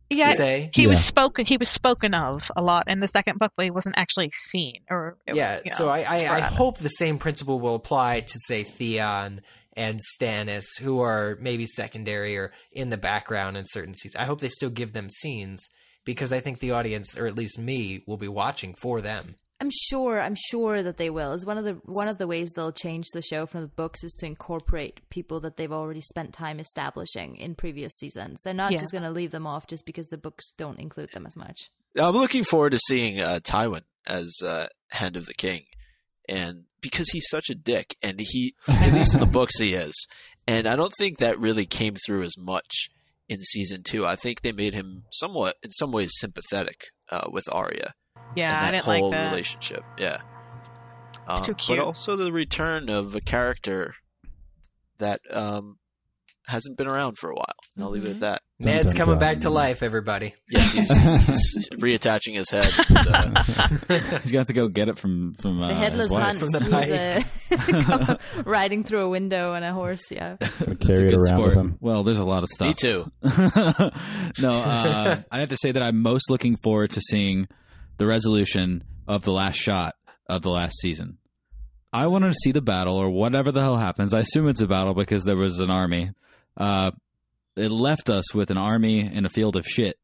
Yeah, 0.09 0.31
to 0.31 0.37
say? 0.37 0.69
he 0.73 0.87
was 0.87 1.03
spoken. 1.03 1.45
He 1.45 1.55
was 1.55 1.69
spoken 1.69 2.13
of 2.13 2.51
a 2.55 2.61
lot 2.61 2.91
in 2.91 2.99
the 2.99 3.07
second 3.07 3.39
book, 3.39 3.53
but 3.55 3.63
he 3.63 3.71
wasn't 3.71 3.97
actually 3.97 4.29
seen. 4.33 4.81
Or 4.89 5.17
it 5.25 5.35
yeah. 5.35 5.53
was, 5.53 5.61
you 5.65 5.71
know, 5.71 5.77
so 5.77 5.89
I, 5.89 5.99
I, 5.99 6.35
I 6.35 6.39
hope 6.41 6.77
the 6.77 6.89
same 6.89 7.17
principle 7.17 7.59
will 7.61 7.75
apply 7.75 8.21
to 8.21 8.39
say 8.39 8.63
Theon 8.63 9.41
and 9.75 9.99
Stannis, 9.99 10.65
who 10.81 11.01
are 11.01 11.37
maybe 11.39 11.65
secondary 11.65 12.37
or 12.37 12.51
in 12.73 12.89
the 12.89 12.97
background 12.97 13.55
in 13.55 13.65
certain 13.65 13.93
scenes. 13.93 14.15
I 14.17 14.25
hope 14.25 14.41
they 14.41 14.49
still 14.49 14.69
give 14.69 14.91
them 14.91 15.09
scenes 15.09 15.69
because 16.03 16.33
I 16.33 16.41
think 16.41 16.59
the 16.59 16.71
audience, 16.71 17.17
or 17.17 17.25
at 17.25 17.37
least 17.37 17.57
me, 17.57 18.03
will 18.05 18.17
be 18.17 18.27
watching 18.27 18.75
for 18.75 18.99
them. 18.99 19.35
I'm 19.59 19.69
sure. 19.71 20.19
I'm 20.21 20.35
sure 20.49 20.83
that 20.83 20.97
they 20.97 21.09
will. 21.09 21.31
Is 21.33 21.45
one 21.45 21.57
of 21.57 21.63
the 21.63 21.73
one 21.85 22.07
of 22.07 22.17
the 22.19 22.27
ways 22.27 22.51
they'll 22.55 22.71
change 22.71 23.05
the 23.13 23.21
show 23.23 23.45
from 23.47 23.61
the 23.61 23.67
books 23.67 24.03
is 24.03 24.13
to 24.19 24.25
incorporate 24.27 25.01
people 25.09 25.39
that 25.39 25.57
they've 25.57 25.71
already 25.71 26.01
spent 26.01 26.33
time 26.33 26.59
establishing 26.59 27.35
in 27.37 27.55
previous 27.55 27.93
seasons. 27.97 28.39
They're 28.43 28.53
not 28.53 28.71
Yes. 28.71 28.81
just 28.81 28.91
going 28.91 29.03
to 29.03 29.09
leave 29.11 29.31
them 29.31 29.47
off 29.47 29.65
just 29.65 29.85
because 29.85 30.07
the 30.07 30.17
books 30.17 30.51
don't 30.57 30.79
include 30.79 31.11
them 31.13 31.25
as 31.25 31.35
much. 31.35 31.69
I'm 31.99 32.13
looking 32.15 32.43
forward 32.43 32.71
to 32.73 32.79
seeing 32.87 33.19
uh, 33.19 33.39
Tywin 33.41 33.81
as 34.05 34.31
uh, 34.45 34.67
Hand 34.91 35.15
of 35.17 35.25
the 35.25 35.33
King, 35.33 35.63
and 36.29 36.65
because 36.81 37.09
he's 37.09 37.27
such 37.27 37.49
a 37.49 37.55
dick, 37.55 37.95
and 38.03 38.19
he, 38.19 38.53
at 38.67 38.93
least 38.93 39.15
in 39.15 39.19
the 39.19 39.25
books, 39.39 39.57
he 39.57 39.73
is, 39.73 39.93
and 40.45 40.67
I 40.67 40.75
don't 40.75 40.93
think 40.99 41.17
that 41.17 41.39
really 41.39 41.65
came 41.65 41.95
through 42.05 42.21
as 42.23 42.35
much 42.37 42.89
in 43.27 43.39
season 43.41 43.81
two. 43.83 44.05
I 44.05 44.15
think 44.15 44.41
they 44.41 44.51
made 44.51 44.75
him 44.75 45.05
somewhat, 45.11 45.55
in 45.63 45.71
some 45.71 45.91
ways, 45.91 46.11
sympathetic 46.17 46.85
uh, 47.11 47.27
with 47.31 47.45
Arya. 47.51 47.95
Yeah, 48.35 48.57
and 48.57 48.67
I 48.67 48.71
didn't 48.71 48.83
whole 48.85 49.09
like 49.09 49.11
that. 49.19 49.29
relationship. 49.31 49.83
Yeah, 49.97 50.21
It's 51.29 51.39
Um, 51.41 51.45
too 51.45 51.53
cute. 51.55 51.79
But 51.79 51.85
also 51.85 52.15
the 52.15 52.31
return 52.31 52.89
of 52.89 53.15
a 53.15 53.21
character 53.21 53.93
that 54.99 55.21
um, 55.31 55.77
hasn't 56.47 56.77
been 56.77 56.87
around 56.87 57.17
for 57.19 57.29
a 57.29 57.35
while. 57.35 57.55
And 57.75 57.83
I'll 57.85 57.91
leave 57.91 58.05
it 58.05 58.11
at 58.11 58.19
that. 58.21 58.41
Dun, 58.59 58.73
Ned's 58.73 58.93
dun, 58.93 58.97
coming 58.97 59.19
dun. 59.19 59.19
back 59.19 59.39
to 59.41 59.51
life, 59.51 59.83
everybody. 59.83 60.33
Yes, 60.49 60.73
he's, 60.73 61.53
he's 61.53 61.69
reattaching 61.79 62.33
his 62.33 62.49
head. 62.49 62.65
And, 62.89 63.07
uh, 63.07 64.19
He's 64.23 64.31
got 64.31 64.47
to 64.47 64.53
go 64.53 64.67
get 64.67 64.89
it 64.89 64.97
from 64.97 65.35
from 65.35 65.61
uh, 65.61 65.67
The 65.67 65.73
headless 65.75 66.03
his 66.05 66.11
wife. 66.11 66.23
hunt. 66.23 66.39
from 66.39 66.49
the 66.49 67.25
He's, 67.49 67.89
uh, 67.89 68.17
riding 68.45 68.83
through 68.83 69.01
a 69.01 69.09
window 69.09 69.53
on 69.53 69.63
a 69.63 69.73
horse. 69.73 70.09
Yeah. 70.11 70.37
Gonna 70.39 70.51
It's 70.51 70.61
a 70.61 70.75
carry 70.75 71.05
it 71.05 71.09
good 71.11 71.19
around 71.19 71.25
sport. 71.39 71.45
with 71.49 71.53
him. 71.57 71.77
Well, 71.79 72.03
there's 72.03 72.17
a 72.19 72.25
lot 72.25 72.41
of 72.43 72.49
stuff. 72.49 72.67
me 72.69 72.73
too. 72.73 73.11
no, 74.41 74.51
uh, 74.53 75.21
I 75.31 75.39
have 75.39 75.49
to 75.49 75.57
say 75.57 75.71
that 75.71 75.83
I'm 75.83 76.01
most 76.01 76.29
looking 76.31 76.55
forward 76.63 76.91
to 76.91 77.01
seeing 77.01 77.47
the 77.97 78.07
resolution 78.07 78.83
of 79.07 79.23
the 79.23 79.31
last 79.31 79.55
shot 79.55 79.95
of 80.29 80.41
the 80.41 80.49
last 80.49 80.77
season. 80.79 81.17
I 81.93 82.07
want 82.07 82.25
to 82.25 82.33
see 82.33 82.51
the 82.51 82.61
battle 82.61 82.95
or 82.95 83.09
whatever 83.09 83.51
the 83.51 83.61
hell 83.61 83.77
happens. 83.77 84.13
I 84.13 84.19
assume 84.19 84.47
it's 84.47 84.61
a 84.61 84.67
battle 84.67 84.93
because 84.93 85.23
there 85.23 85.37
was 85.37 85.59
an 85.59 85.71
army. 85.71 86.11
Uh, 86.55 86.91
it 87.55 87.71
left 87.71 88.09
us 88.09 88.33
with 88.33 88.51
an 88.51 88.57
army 88.57 88.99
in 88.99 89.25
a 89.25 89.29
field 89.29 89.55
of 89.55 89.65
shit. 89.65 89.97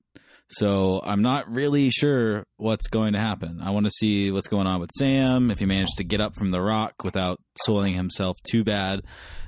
So 0.49 1.01
I'm 1.03 1.21
not 1.21 1.51
really 1.51 1.89
sure 1.89 2.45
what's 2.57 2.87
going 2.87 3.13
to 3.13 3.19
happen. 3.19 3.59
I 3.61 3.71
want 3.71 3.85
to 3.85 3.91
see 3.91 4.31
what's 4.31 4.47
going 4.47 4.67
on 4.67 4.79
with 4.79 4.91
Sam, 4.97 5.49
if 5.49 5.59
he 5.59 5.65
managed 5.65 5.97
to 5.97 6.03
get 6.03 6.21
up 6.21 6.35
from 6.35 6.51
the 6.51 6.61
rock 6.61 7.03
without 7.03 7.39
soiling 7.63 7.93
himself 7.93 8.37
too 8.49 8.63
bad. 8.63 9.01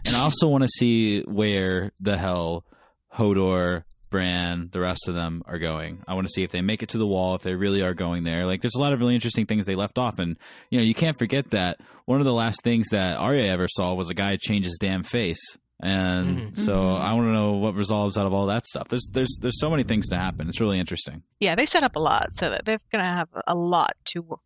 And 0.05 0.15
I 0.15 0.21
also 0.21 0.47
want 0.47 0.63
to 0.63 0.69
see 0.69 1.21
where 1.21 1.91
the 1.99 2.17
hell 2.17 2.65
Hodor, 3.13 3.83
Bran, 4.15 4.69
the 4.71 4.79
rest 4.79 5.09
of 5.09 5.15
them 5.15 5.43
are 5.45 5.59
going. 5.59 6.01
I 6.07 6.13
want 6.13 6.25
to 6.27 6.31
see 6.31 6.43
if 6.43 6.51
they 6.51 6.61
make 6.61 6.81
it 6.83 6.89
to 6.89 6.97
the 6.97 7.05
wall, 7.05 7.35
if 7.35 7.41
they 7.41 7.53
really 7.55 7.81
are 7.81 7.93
going 7.93 8.23
there. 8.23 8.45
Like, 8.45 8.61
there's 8.61 8.75
a 8.75 8.79
lot 8.79 8.93
of 8.93 8.99
really 9.01 9.13
interesting 9.15 9.45
things 9.45 9.65
they 9.65 9.75
left 9.75 9.97
off, 9.97 10.19
and 10.19 10.37
you 10.69 10.77
know, 10.79 10.85
you 10.85 10.93
can't 10.93 11.17
forget 11.19 11.51
that 11.51 11.79
one 12.05 12.19
of 12.21 12.25
the 12.25 12.33
last 12.33 12.61
things 12.63 12.87
that 12.91 13.17
Arya 13.17 13.51
ever 13.51 13.67
saw 13.67 13.93
was 13.93 14.09
a 14.09 14.13
guy 14.13 14.37
change 14.39 14.65
his 14.65 14.77
damn 14.79 15.03
face. 15.03 15.41
And 15.81 16.53
Mhm. 16.53 16.57
so 16.57 16.71
Mhm. 16.77 17.01
I 17.01 17.13
want 17.13 17.27
to 17.27 17.33
know 17.33 17.51
what 17.53 17.75
resolves 17.75 18.17
out 18.17 18.25
of 18.25 18.33
all 18.33 18.45
that 18.45 18.65
stuff. 18.65 18.87
There's 18.87 19.09
there's 19.11 19.37
there's 19.41 19.59
so 19.59 19.69
many 19.69 19.83
things 19.83 20.07
to 20.07 20.15
happen. 20.17 20.47
It's 20.47 20.61
really 20.61 20.79
interesting. 20.79 21.21
Yeah, 21.41 21.55
they 21.55 21.65
set 21.65 21.83
up 21.83 21.97
a 21.97 21.99
lot, 21.99 22.27
so 22.33 22.49
that 22.51 22.63
they're 22.63 22.79
gonna 22.93 23.13
have 23.13 23.27
a 23.45 23.55
lot 23.55 23.91
to 24.13 24.39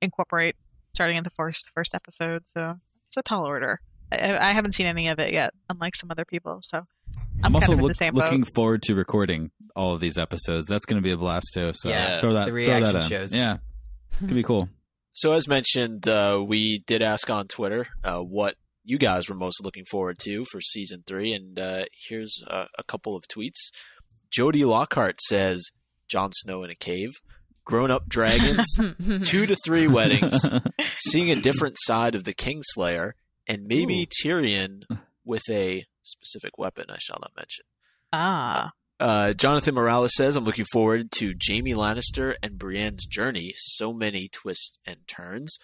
incorporate 0.00 0.54
starting 0.94 1.16
in 1.16 1.24
the 1.24 1.30
first 1.30 1.70
first 1.74 1.92
episode. 1.94 2.44
So 2.48 2.70
it's 3.08 3.16
a 3.16 3.22
tall 3.22 3.44
order. 3.44 3.80
I, 4.12 4.38
I 4.38 4.52
haven't 4.52 4.76
seen 4.76 4.86
any 4.86 5.08
of 5.08 5.18
it 5.18 5.32
yet, 5.32 5.50
unlike 5.68 5.96
some 5.96 6.10
other 6.12 6.24
people. 6.24 6.58
So 6.62 6.86
I'm, 7.42 7.46
I'm, 7.46 7.54
also 7.56 7.66
kind 7.68 7.72
of 7.74 7.78
in 7.78 7.82
look- 7.84 7.90
the 7.92 7.94
same 7.96 8.14
looking 8.14 8.40
boat. 8.42 8.54
forward 8.54 8.82
to 8.84 8.94
recording 8.94 9.50
all 9.74 9.94
of 9.94 10.00
these 10.00 10.16
episodes. 10.18 10.66
That's 10.68 10.84
going 10.86 10.96
to 11.00 11.02
be 11.06 11.12
a 11.12 11.16
blast 11.16 11.50
too. 11.54 11.72
So 11.74 11.88
Yeah, 11.90 12.20
throw 12.20 12.32
that 12.32 12.46
the 12.46 12.50
throw 12.50 12.54
reaction 12.54 12.82
that 12.94 12.94
in. 13.04 13.08
shows. 13.08 13.34
Yeah, 13.34 13.58
could 14.18 14.34
be 14.34 14.42
cool. 14.42 14.68
So 15.12 15.32
as 15.32 15.48
mentioned, 15.48 16.08
uh, 16.08 16.42
we 16.46 16.78
did 16.86 17.02
ask 17.02 17.28
on 17.30 17.46
Twitter 17.48 17.86
uh, 18.04 18.20
what 18.20 18.56
you 18.84 18.98
guys 18.98 19.28
were 19.28 19.34
most 19.34 19.62
looking 19.64 19.84
forward 19.90 20.18
to 20.20 20.44
for 20.50 20.60
season 20.60 21.02
three, 21.06 21.32
and 21.32 21.58
uh, 21.58 21.84
here's 22.08 22.42
uh, 22.48 22.66
a 22.78 22.84
couple 22.84 23.16
of 23.16 23.24
tweets. 23.28 23.70
Jody 24.30 24.64
Lockhart 24.64 25.20
says 25.22 25.62
Jon 26.08 26.30
Snow 26.32 26.62
in 26.64 26.70
a 26.70 26.74
cave, 26.74 27.10
grown-up 27.64 28.08
dragons, 28.08 28.64
two 29.24 29.46
to 29.46 29.56
three 29.64 29.88
weddings, 29.88 30.38
seeing 30.80 31.30
a 31.30 31.36
different 31.36 31.76
side 31.80 32.14
of 32.14 32.24
the 32.24 32.34
Kingslayer, 32.34 33.12
and 33.46 33.62
maybe 33.66 34.06
Tyrion 34.06 34.82
with 35.24 35.42
a 35.50 35.84
specific 36.06 36.56
weapon 36.58 36.86
I 36.88 36.96
shall 36.98 37.18
not 37.20 37.32
mention. 37.36 37.64
Ah, 38.12 38.72
Uh, 38.98 39.32
Jonathan 39.34 39.74
Morales 39.74 40.12
says, 40.14 40.36
I'm 40.36 40.44
looking 40.44 40.64
forward 40.72 41.10
to 41.12 41.34
Jaime 41.46 41.74
Lannister 41.74 42.34
and 42.42 42.58
Brienne's 42.58 43.04
journey. 43.04 43.52
So 43.56 43.92
many 43.92 44.28
twists 44.28 44.78
and 44.86 45.06
turns. 45.06 45.58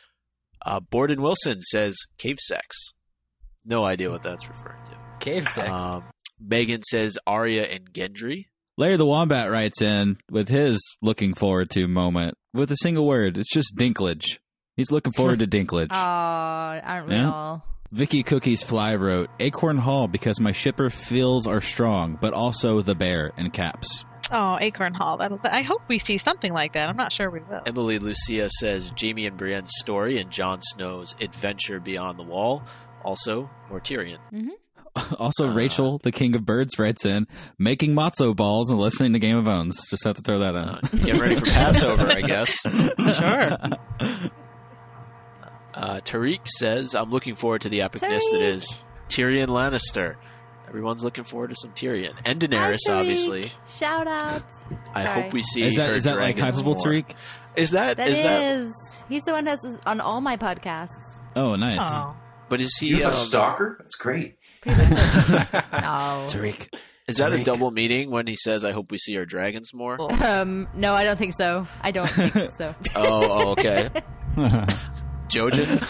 Uh, 0.66 0.80
Borden 0.80 1.22
Wilson 1.22 1.62
says, 1.62 1.96
cave 2.18 2.38
sex. 2.40 2.76
No 3.64 3.84
idea 3.84 4.10
what 4.10 4.22
that's 4.22 4.46
referring 4.48 4.84
to. 4.84 4.92
Cave 5.20 5.48
sex. 5.48 5.70
Um, 5.70 6.04
Megan 6.38 6.82
says 6.82 7.18
Arya 7.26 7.62
and 7.64 7.90
Gendry. 7.92 8.46
Larry 8.76 8.96
the 8.96 9.06
Wombat 9.06 9.50
writes 9.50 9.80
in 9.80 10.18
with 10.30 10.48
his 10.48 10.78
looking 11.00 11.32
forward 11.34 11.70
to 11.70 11.86
moment 11.88 12.36
with 12.52 12.70
a 12.70 12.76
single 12.76 13.06
word. 13.06 13.38
It's 13.38 13.50
just 13.52 13.76
Dinklage. 13.76 14.38
He's 14.76 14.90
looking 14.90 15.12
forward 15.12 15.38
to 15.38 15.46
Dinklage. 15.56 15.88
Oh, 15.90 15.94
aren't 15.96 17.08
we 17.08 17.14
Yeah. 17.14 17.30
all? 17.30 17.64
Vicky 17.92 18.22
Cookies 18.22 18.62
Fly 18.62 18.94
wrote 18.94 19.28
Acorn 19.38 19.76
Hall 19.76 20.08
because 20.08 20.40
my 20.40 20.52
shipper 20.52 20.88
feels 20.88 21.46
are 21.46 21.60
strong, 21.60 22.16
but 22.20 22.32
also 22.32 22.80
the 22.80 22.94
bear 22.94 23.32
in 23.36 23.50
caps. 23.50 24.04
Oh, 24.32 24.56
Acorn 24.60 24.94
Hall. 24.94 25.18
That'll, 25.18 25.38
I 25.44 25.60
hope 25.60 25.82
we 25.88 25.98
see 25.98 26.16
something 26.16 26.54
like 26.54 26.72
that. 26.72 26.88
I'm 26.88 26.96
not 26.96 27.12
sure 27.12 27.28
we 27.30 27.40
will. 27.40 27.60
Emily 27.66 27.98
Lucia 27.98 28.48
says 28.48 28.90
Jaime 28.98 29.26
and 29.26 29.36
Brienne's 29.38 29.72
story 29.78 30.18
and 30.18 30.30
Jon 30.30 30.60
Snow's 30.62 31.14
adventure 31.20 31.80
beyond 31.80 32.18
the 32.18 32.24
wall. 32.24 32.62
Also, 33.04 33.50
more 33.68 33.80
Tyrion. 33.80 34.18
Also, 35.18 35.48
Uh. 35.48 35.54
Rachel, 35.54 35.98
the 36.02 36.12
King 36.12 36.34
of 36.34 36.44
Birds, 36.44 36.78
writes 36.78 37.06
in 37.06 37.26
making 37.58 37.94
matzo 37.94 38.36
balls 38.36 38.68
and 38.68 38.78
listening 38.78 39.14
to 39.14 39.18
Game 39.18 39.38
of 39.38 39.48
Owns. 39.48 39.88
Just 39.88 40.04
have 40.04 40.16
to 40.16 40.22
throw 40.22 40.40
that 40.40 40.54
Uh, 40.54 40.80
in. 40.92 40.98
getting 40.98 41.18
ready 41.20 41.34
for 41.34 41.46
Passover, 41.46 42.06
I 42.08 42.20
guess. 42.20 42.58
Sure. 43.16 44.30
Uh, 45.82 46.00
Tariq 46.00 46.46
says, 46.46 46.94
I'm 46.94 47.10
looking 47.10 47.34
forward 47.34 47.62
to 47.62 47.68
the 47.68 47.80
epicness 47.80 48.00
that 48.00 48.38
Tariq. 48.40 48.42
is 48.42 48.78
Tyrion 49.08 49.48
Lannister. 49.48 50.16
Everyone's 50.68 51.04
looking 51.04 51.24
forward 51.24 51.50
to 51.50 51.56
some 51.56 51.72
Tyrion. 51.72 52.14
And 52.24 52.40
Daenerys, 52.40 52.78
Hi, 52.86 52.94
obviously. 52.94 53.50
Shout 53.68 54.06
out. 54.06 54.42
I 54.94 55.02
Sorry. 55.04 55.22
hope 55.22 55.32
we 55.32 55.42
see 55.42 55.62
Is 55.64 55.76
that 55.76 55.88
her 55.90 55.94
is 55.94 56.04
that 56.04 56.16
like 56.16 56.36
dragons 56.36 56.62
Hypable 56.62 56.76
more. 56.76 56.76
Tariq? 56.76 57.10
Is 57.56 57.72
that 57.72 57.96
That 57.98 58.08
is 58.08 58.18
is. 58.18 58.24
that 58.72 59.04
He's 59.08 59.22
the 59.24 59.32
one 59.32 59.44
that's 59.44 59.76
on 59.84 60.00
all 60.00 60.20
my 60.22 60.36
podcasts. 60.38 61.20
Oh, 61.36 61.56
nice. 61.56 61.78
Oh. 61.82 62.16
but 62.48 62.60
is 62.60 62.74
he 62.78 62.86
You 62.86 62.96
have 63.02 63.06
um, 63.06 63.10
a 63.12 63.14
stalker? 63.14 63.76
That's 63.78 63.96
great. 63.96 64.36
No. 64.66 64.72
Tariq. 66.30 66.72
is 67.08 67.16
that 67.16 67.32
a 67.32 67.42
double 67.44 67.70
meaning 67.72 68.10
when 68.10 68.26
he 68.26 68.36
says 68.36 68.64
I 68.64 68.70
hope 68.72 68.90
we 68.90 68.98
see 68.98 69.16
our 69.18 69.26
dragons 69.26 69.74
more? 69.74 70.00
Um, 70.24 70.68
no, 70.74 70.94
I 70.94 71.04
don't 71.04 71.18
think 71.18 71.34
so. 71.34 71.66
I 71.82 71.90
don't 71.90 72.08
think 72.08 72.52
so. 72.52 72.74
oh, 72.94 73.26
oh, 73.30 73.50
okay. 73.50 73.90
Jojen? 75.32 75.80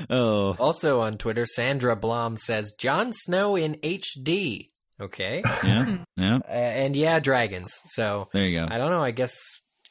oh, 0.10 0.56
Also 0.58 1.00
on 1.00 1.18
Twitter, 1.18 1.44
Sandra 1.46 1.96
Blom 1.96 2.36
says 2.36 2.74
Jon 2.78 3.12
Snow 3.12 3.56
in 3.56 3.74
HD. 3.76 4.70
Okay, 5.00 5.42
yeah, 5.62 5.98
yeah. 6.16 6.38
uh, 6.48 6.50
and 6.50 6.96
yeah, 6.96 7.20
dragons. 7.20 7.80
So 7.86 8.28
There 8.32 8.46
you 8.46 8.58
go. 8.58 8.66
I 8.68 8.78
don't 8.78 8.90
know. 8.90 9.02
I 9.02 9.12
guess 9.12 9.32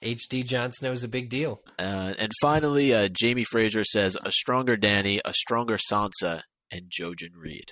HD 0.03 0.45
Jon 0.45 0.71
Snow 0.73 0.91
is 0.91 1.03
a 1.03 1.07
big 1.07 1.29
deal. 1.29 1.61
Uh, 1.79 2.13
and 2.17 2.31
finally, 2.41 2.93
uh, 2.93 3.07
Jamie 3.07 3.45
Fraser 3.45 3.83
says 3.85 4.17
a 4.23 4.31
stronger 4.31 4.75
Dany, 4.75 5.21
a 5.23 5.33
stronger 5.33 5.77
Sansa, 5.77 6.41
and 6.71 6.91
Jojen 6.91 7.35
Reed. 7.35 7.71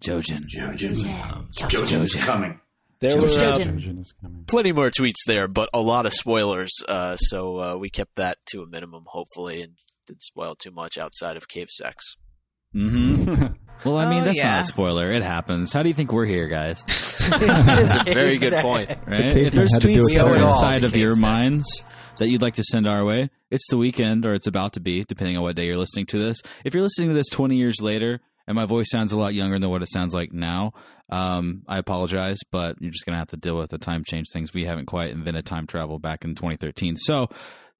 Jojen. 0.00 0.44
Jojen. 0.54 0.96
Jojen. 0.96 1.50
Jojen 1.52 2.02
is 2.04 2.14
coming. 2.14 2.60
There 3.00 3.16
were 3.16 3.26
uh, 3.26 3.30
Jojen. 3.30 3.78
Jojen 3.80 4.00
is 4.00 4.12
coming. 4.20 4.44
plenty 4.48 4.72
more 4.72 4.90
tweets 4.90 5.24
there, 5.26 5.48
but 5.48 5.68
a 5.74 5.80
lot 5.80 6.06
of 6.06 6.12
spoilers. 6.12 6.70
Uh, 6.88 7.16
so 7.16 7.58
uh, 7.60 7.76
we 7.76 7.90
kept 7.90 8.16
that 8.16 8.38
to 8.50 8.62
a 8.62 8.66
minimum, 8.66 9.04
hopefully, 9.06 9.62
and 9.62 9.74
didn't 10.06 10.22
spoil 10.22 10.54
too 10.54 10.70
much 10.70 10.96
outside 10.98 11.36
of 11.36 11.48
cave 11.48 11.68
sex. 11.70 12.16
Mm-hmm. 12.74 13.46
Well, 13.84 13.98
I 13.98 14.08
mean, 14.08 14.22
Oh, 14.22 14.24
that's 14.24 14.38
yeah. 14.38 14.54
not 14.54 14.60
a 14.62 14.64
spoiler. 14.64 15.12
It 15.12 15.22
happens. 15.22 15.70
How 15.70 15.82
do 15.82 15.90
you 15.90 15.94
think 15.94 16.10
we're 16.10 16.24
here, 16.24 16.48
guys? 16.48 16.82
That's 17.28 17.94
a 18.08 18.14
very 18.14 18.38
good 18.38 18.54
point. 18.62 18.88
Right? 18.88 18.96
caveman 19.06 19.36
If 19.46 19.52
there's 19.52 19.72
had 19.74 19.82
to 19.82 19.88
do 19.88 20.00
tweets 20.00 20.14
that 20.14 20.24
are 20.26 20.34
inside 20.36 20.84
of 20.84 20.96
your 20.96 21.12
sex. 21.12 21.20
minds 21.20 21.94
that 22.18 22.30
you'd 22.30 22.40
like 22.40 22.54
to 22.54 22.64
send 22.64 22.88
our 22.88 23.04
way, 23.04 23.28
it's 23.50 23.66
the 23.68 23.76
weekend 23.76 24.24
or 24.24 24.32
it's 24.32 24.46
about 24.46 24.72
to 24.72 24.80
be, 24.80 25.04
depending 25.04 25.36
on 25.36 25.42
what 25.42 25.56
day 25.56 25.66
you're 25.66 25.76
listening 25.76 26.06
to 26.06 26.18
this. 26.18 26.38
If 26.64 26.72
you're 26.72 26.82
listening 26.82 27.10
to 27.10 27.14
this 27.14 27.28
20 27.28 27.54
years 27.56 27.82
later 27.82 28.20
and 28.46 28.54
my 28.54 28.64
voice 28.64 28.88
sounds 28.90 29.12
a 29.12 29.20
lot 29.20 29.34
younger 29.34 29.58
than 29.58 29.68
what 29.68 29.82
it 29.82 29.90
sounds 29.90 30.14
like 30.14 30.32
now, 30.32 30.72
um, 31.08 31.62
I 31.68 31.78
apologize, 31.78 32.38
but 32.50 32.76
you're 32.80 32.90
just 32.90 33.04
going 33.04 33.14
to 33.14 33.18
have 33.18 33.30
to 33.30 33.36
deal 33.36 33.56
with 33.56 33.70
the 33.70 33.78
time 33.78 34.02
change 34.04 34.26
things. 34.32 34.52
We 34.52 34.64
haven't 34.64 34.86
quite 34.86 35.10
invented 35.10 35.46
time 35.46 35.66
travel 35.66 35.98
back 35.98 36.24
in 36.24 36.34
2013. 36.34 36.96
So 36.96 37.28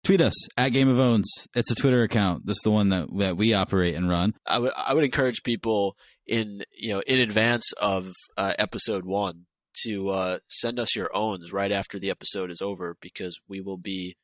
tweet 0.04 0.20
us 0.20 0.34
at 0.56 0.68
Game 0.68 0.88
of 0.88 0.98
Owns. 0.98 1.30
It's 1.54 1.70
a 1.70 1.74
Twitter 1.74 2.02
account. 2.02 2.46
This 2.46 2.58
is 2.58 2.62
the 2.62 2.70
one 2.70 2.90
that, 2.90 3.08
that 3.18 3.36
we 3.36 3.52
operate 3.54 3.94
and 3.94 4.08
run. 4.08 4.34
I 4.46 4.58
would 4.58 4.72
I 4.76 4.94
would 4.94 5.04
encourage 5.04 5.42
people 5.42 5.96
in 6.26 6.62
you 6.76 6.94
know 6.94 7.02
in 7.06 7.18
advance 7.18 7.72
of 7.74 8.12
uh, 8.36 8.54
episode 8.58 9.04
one 9.04 9.46
to 9.84 10.08
uh, 10.10 10.38
send 10.48 10.78
us 10.78 10.96
your 10.96 11.14
owns 11.14 11.52
right 11.52 11.72
after 11.72 11.98
the 11.98 12.10
episode 12.10 12.50
is 12.50 12.62
over 12.62 12.96
because 13.00 13.38
we 13.48 13.60
will 13.60 13.76
be 13.76 14.16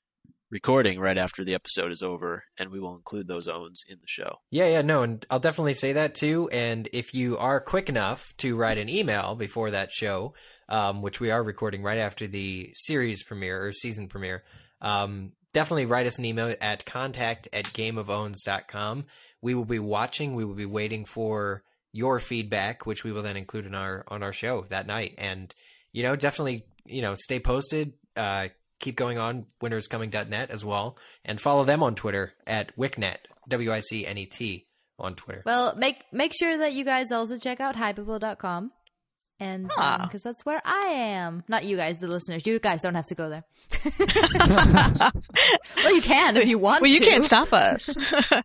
recording 0.53 1.00
right 1.00 1.16
after 1.16 1.44
the 1.44 1.55
episode 1.55 1.90
is 1.90 2.03
over 2.03 2.44
and 2.59 2.70
we 2.70 2.78
will 2.78 2.94
include 2.94 3.26
those 3.26 3.48
owns 3.48 3.84
in 3.88 3.96
the 4.00 4.07
show. 4.07 4.36
Yeah, 4.50 4.66
yeah, 4.66 4.82
no, 4.82 5.03
and 5.03 5.24
I'll 5.30 5.40
definitely 5.40 5.72
say 5.72 5.94
that 5.94 6.14
too. 6.14 6.50
And 6.53 6.88
if 6.92 7.14
you 7.14 7.38
are 7.38 7.59
quick 7.59 7.88
enough 7.88 8.34
to 8.36 8.55
write 8.55 8.76
an 8.76 8.90
email 8.90 9.34
before 9.34 9.70
that 9.70 9.90
show, 9.90 10.34
um, 10.68 11.00
which 11.00 11.20
we 11.20 11.30
are 11.30 11.42
recording 11.42 11.82
right 11.82 11.98
after 11.98 12.26
the 12.26 12.70
series 12.74 13.24
premiere 13.24 13.66
or 13.66 13.72
season 13.72 14.09
premiere, 14.09 14.44
um, 14.82 15.32
definitely 15.55 15.86
write 15.86 16.07
us 16.07 16.18
an 16.18 16.26
email 16.26 16.55
at 16.61 16.84
contact 16.84 17.48
at 17.55 17.64
gameofowns.com. 17.64 19.07
We 19.40 19.55
will 19.55 19.64
be 19.64 19.78
watching, 19.78 20.34
we 20.34 20.44
will 20.44 20.55
be 20.55 20.66
waiting 20.66 21.07
for 21.07 21.62
your 21.92 22.20
feedback, 22.20 22.84
which 22.84 23.05
we 23.05 23.12
will 23.12 23.22
then 23.22 23.38
include 23.38 23.64
in 23.64 23.74
our 23.74 24.05
on 24.09 24.22
our 24.22 24.34
show 24.34 24.66
that 24.68 24.86
night. 24.86 25.14
And, 25.16 25.53
you 25.92 26.03
know, 26.03 26.14
definitely, 26.14 26.66
you 26.84 27.00
know, 27.00 27.14
stay 27.14 27.40
posted. 27.40 27.94
Uh, 28.14 28.48
keep 28.83 28.97
going 28.97 29.16
on 29.16 29.47
winteriscoming.net 29.62 30.51
as 30.51 30.62
well 30.62 30.99
and 31.24 31.41
follow 31.41 31.64
them 31.64 31.83
on 31.83 31.95
Twitter 31.95 32.35
at 32.47 32.76
WiCnet, 32.76 33.16
W 33.49 33.72
I 33.72 33.80
C 33.80 34.07
N 34.07 34.18
E 34.18 34.26
T 34.26 34.66
on 34.99 35.14
Twitter. 35.14 35.43
Well, 35.47 35.74
make 35.76 36.05
make 36.12 36.33
sure 36.39 36.59
that 36.59 36.74
you 36.74 36.85
guys 36.85 37.11
also 37.11 37.39
check 37.39 37.61
out 37.61 37.76
hypable.com. 37.76 38.72
And 39.41 39.68
because 40.05 40.22
that's 40.22 40.45
where 40.47 40.61
I 40.64 40.87
am. 40.91 41.43
Not 41.49 41.64
you 41.64 41.76
guys, 41.76 41.97
the 41.97 42.07
listeners. 42.07 42.47
You 42.47 42.61
guys 42.61 42.83
don't 42.83 42.95
have 42.95 43.07
to 43.09 43.16
go 43.16 43.28
there. 43.28 43.43
well, 45.76 45.95
you 45.97 46.03
can 46.03 46.37
if 46.37 46.47
you 46.47 46.59
want 46.59 46.83
well, 46.83 46.91
you 46.91 47.01
to. 47.01 47.05
can't 47.05 47.24
stop 47.24 47.53
us. 47.53 47.93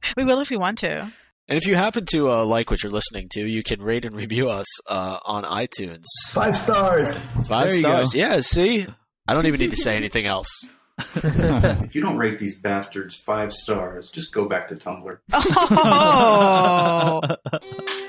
we 0.18 0.24
will 0.26 0.40
if 0.40 0.50
we 0.50 0.58
want 0.58 0.80
to. 0.80 1.12
And 1.50 1.58
if 1.58 1.68
you 1.68 1.76
happen 1.76 2.06
to 2.08 2.30
uh, 2.32 2.46
like 2.46 2.72
what 2.72 2.82
you're 2.82 2.92
listening 2.92 3.30
to, 3.34 3.42
you 3.46 3.62
can 3.62 3.80
rate 3.82 4.06
and 4.06 4.16
review 4.16 4.50
us 4.50 4.66
uh, 4.90 5.20
on 5.24 5.44
iTunes. 5.44 6.04
Five 6.30 6.58
stars. 6.58 7.22
Five 7.46 7.70
There 7.70 7.80
stars. 7.80 8.14
go. 8.14 8.20
Yeah, 8.20 8.40
see? 8.40 8.88
I 9.28 9.34
don't 9.34 9.46
even 9.46 9.60
need 9.60 9.72
to 9.72 9.78
say 9.78 9.96
anything 9.96 10.26
else. 10.26 10.50
If 11.16 11.94
you 11.94 12.02
don't 12.02 12.18
rate 12.18 12.40
these 12.40 12.58
bastards 12.60 13.16
five 13.16 13.54
stars, 13.54 14.10
just 14.10 14.34
go 14.34 14.48
back 14.50 14.68
to 14.70 14.76
Tumblr. 14.76 15.18
Oh, 15.80 17.22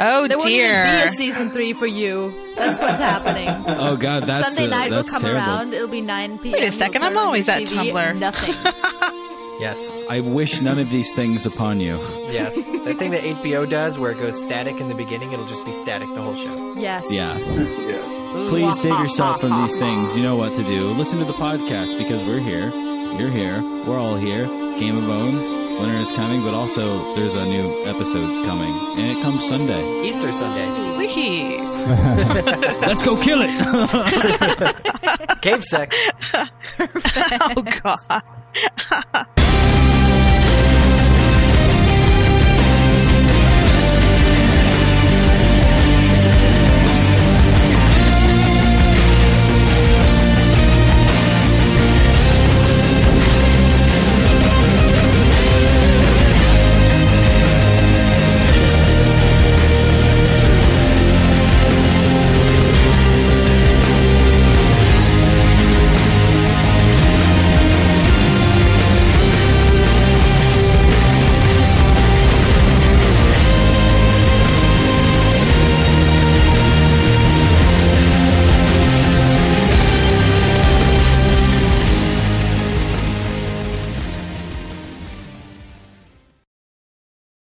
oh 0.00 0.26
There 0.28 0.38
won't 0.38 0.42
dear. 0.42 0.84
be 0.84 1.14
a 1.14 1.16
season 1.16 1.50
three 1.50 1.72
for 1.74 1.86
you. 1.86 2.32
That's 2.56 2.80
what's 2.80 2.98
happening. 2.98 3.48
Oh 3.66 3.96
God, 3.96 4.24
that's 4.24 4.48
Sunday 4.48 4.64
the, 4.64 4.70
night 4.70 4.90
will 4.90 5.04
come 5.04 5.20
terrible. 5.20 5.38
around. 5.40 5.74
It'll 5.74 5.88
be 5.88 6.00
9 6.00 6.38
p.m. 6.38 6.52
Wait 6.52 6.68
a 6.68 6.72
second, 6.72 7.02
You'll 7.02 7.10
I'm 7.10 7.18
always 7.18 7.48
at 7.48 7.60
TV, 7.60 7.92
Tumblr. 7.92 8.18
Nothing. 8.18 8.54
Yes, 9.60 9.90
I 10.08 10.20
wish 10.20 10.60
none 10.60 10.78
of 10.78 10.88
these 10.88 11.10
things 11.14 11.44
upon 11.44 11.80
you. 11.80 11.96
yes. 12.30 12.54
that 12.84 12.94
thing 12.96 13.10
that 13.10 13.22
HBO 13.22 13.68
does 13.68 13.98
where 13.98 14.12
it 14.12 14.18
goes 14.18 14.40
static 14.40 14.78
in 14.80 14.86
the 14.86 14.94
beginning, 14.94 15.32
it'll 15.32 15.46
just 15.48 15.64
be 15.64 15.72
static 15.72 16.08
the 16.14 16.22
whole 16.22 16.36
show. 16.36 16.74
yes. 16.76 17.04
Yeah. 17.10 17.36
Yes. 17.36 18.06
Please 18.49 18.81
save 18.81 18.99
yourself 19.01 19.41
from 19.41 19.51
these 19.62 19.76
things. 19.76 20.16
You 20.16 20.22
know 20.22 20.37
what 20.37 20.53
to 20.55 20.62
do. 20.62 20.89
Listen 20.93 21.18
to 21.18 21.24
the 21.24 21.33
podcast 21.33 21.97
because 21.99 22.24
we're 22.24 22.41
here. 22.41 22.70
You're 23.18 23.31
here. 23.31 23.62
We're 23.87 23.99
all 23.99 24.16
here. 24.16 24.47
Game 24.79 24.97
of 24.97 25.07
Bones. 25.07 25.51
Winter 25.81 25.97
is 25.97 26.12
coming, 26.12 26.43
but 26.43 26.55
also 26.55 27.14
there's 27.14 27.35
a 27.35 27.45
new 27.45 27.85
episode 27.87 28.47
coming, 28.47 28.72
and 28.99 29.18
it 29.18 29.22
comes 29.22 29.47
Sunday. 29.47 30.03
Easter 30.07 30.33
Sunday. 30.33 30.99
Wee. 30.99 31.59
Let's 31.59 33.03
go 33.03 33.20
kill 33.20 33.41
it. 33.43 33.51
Cave 35.41 35.64
sex. 35.64 36.11
oh 36.81 37.62
God. 37.83 38.22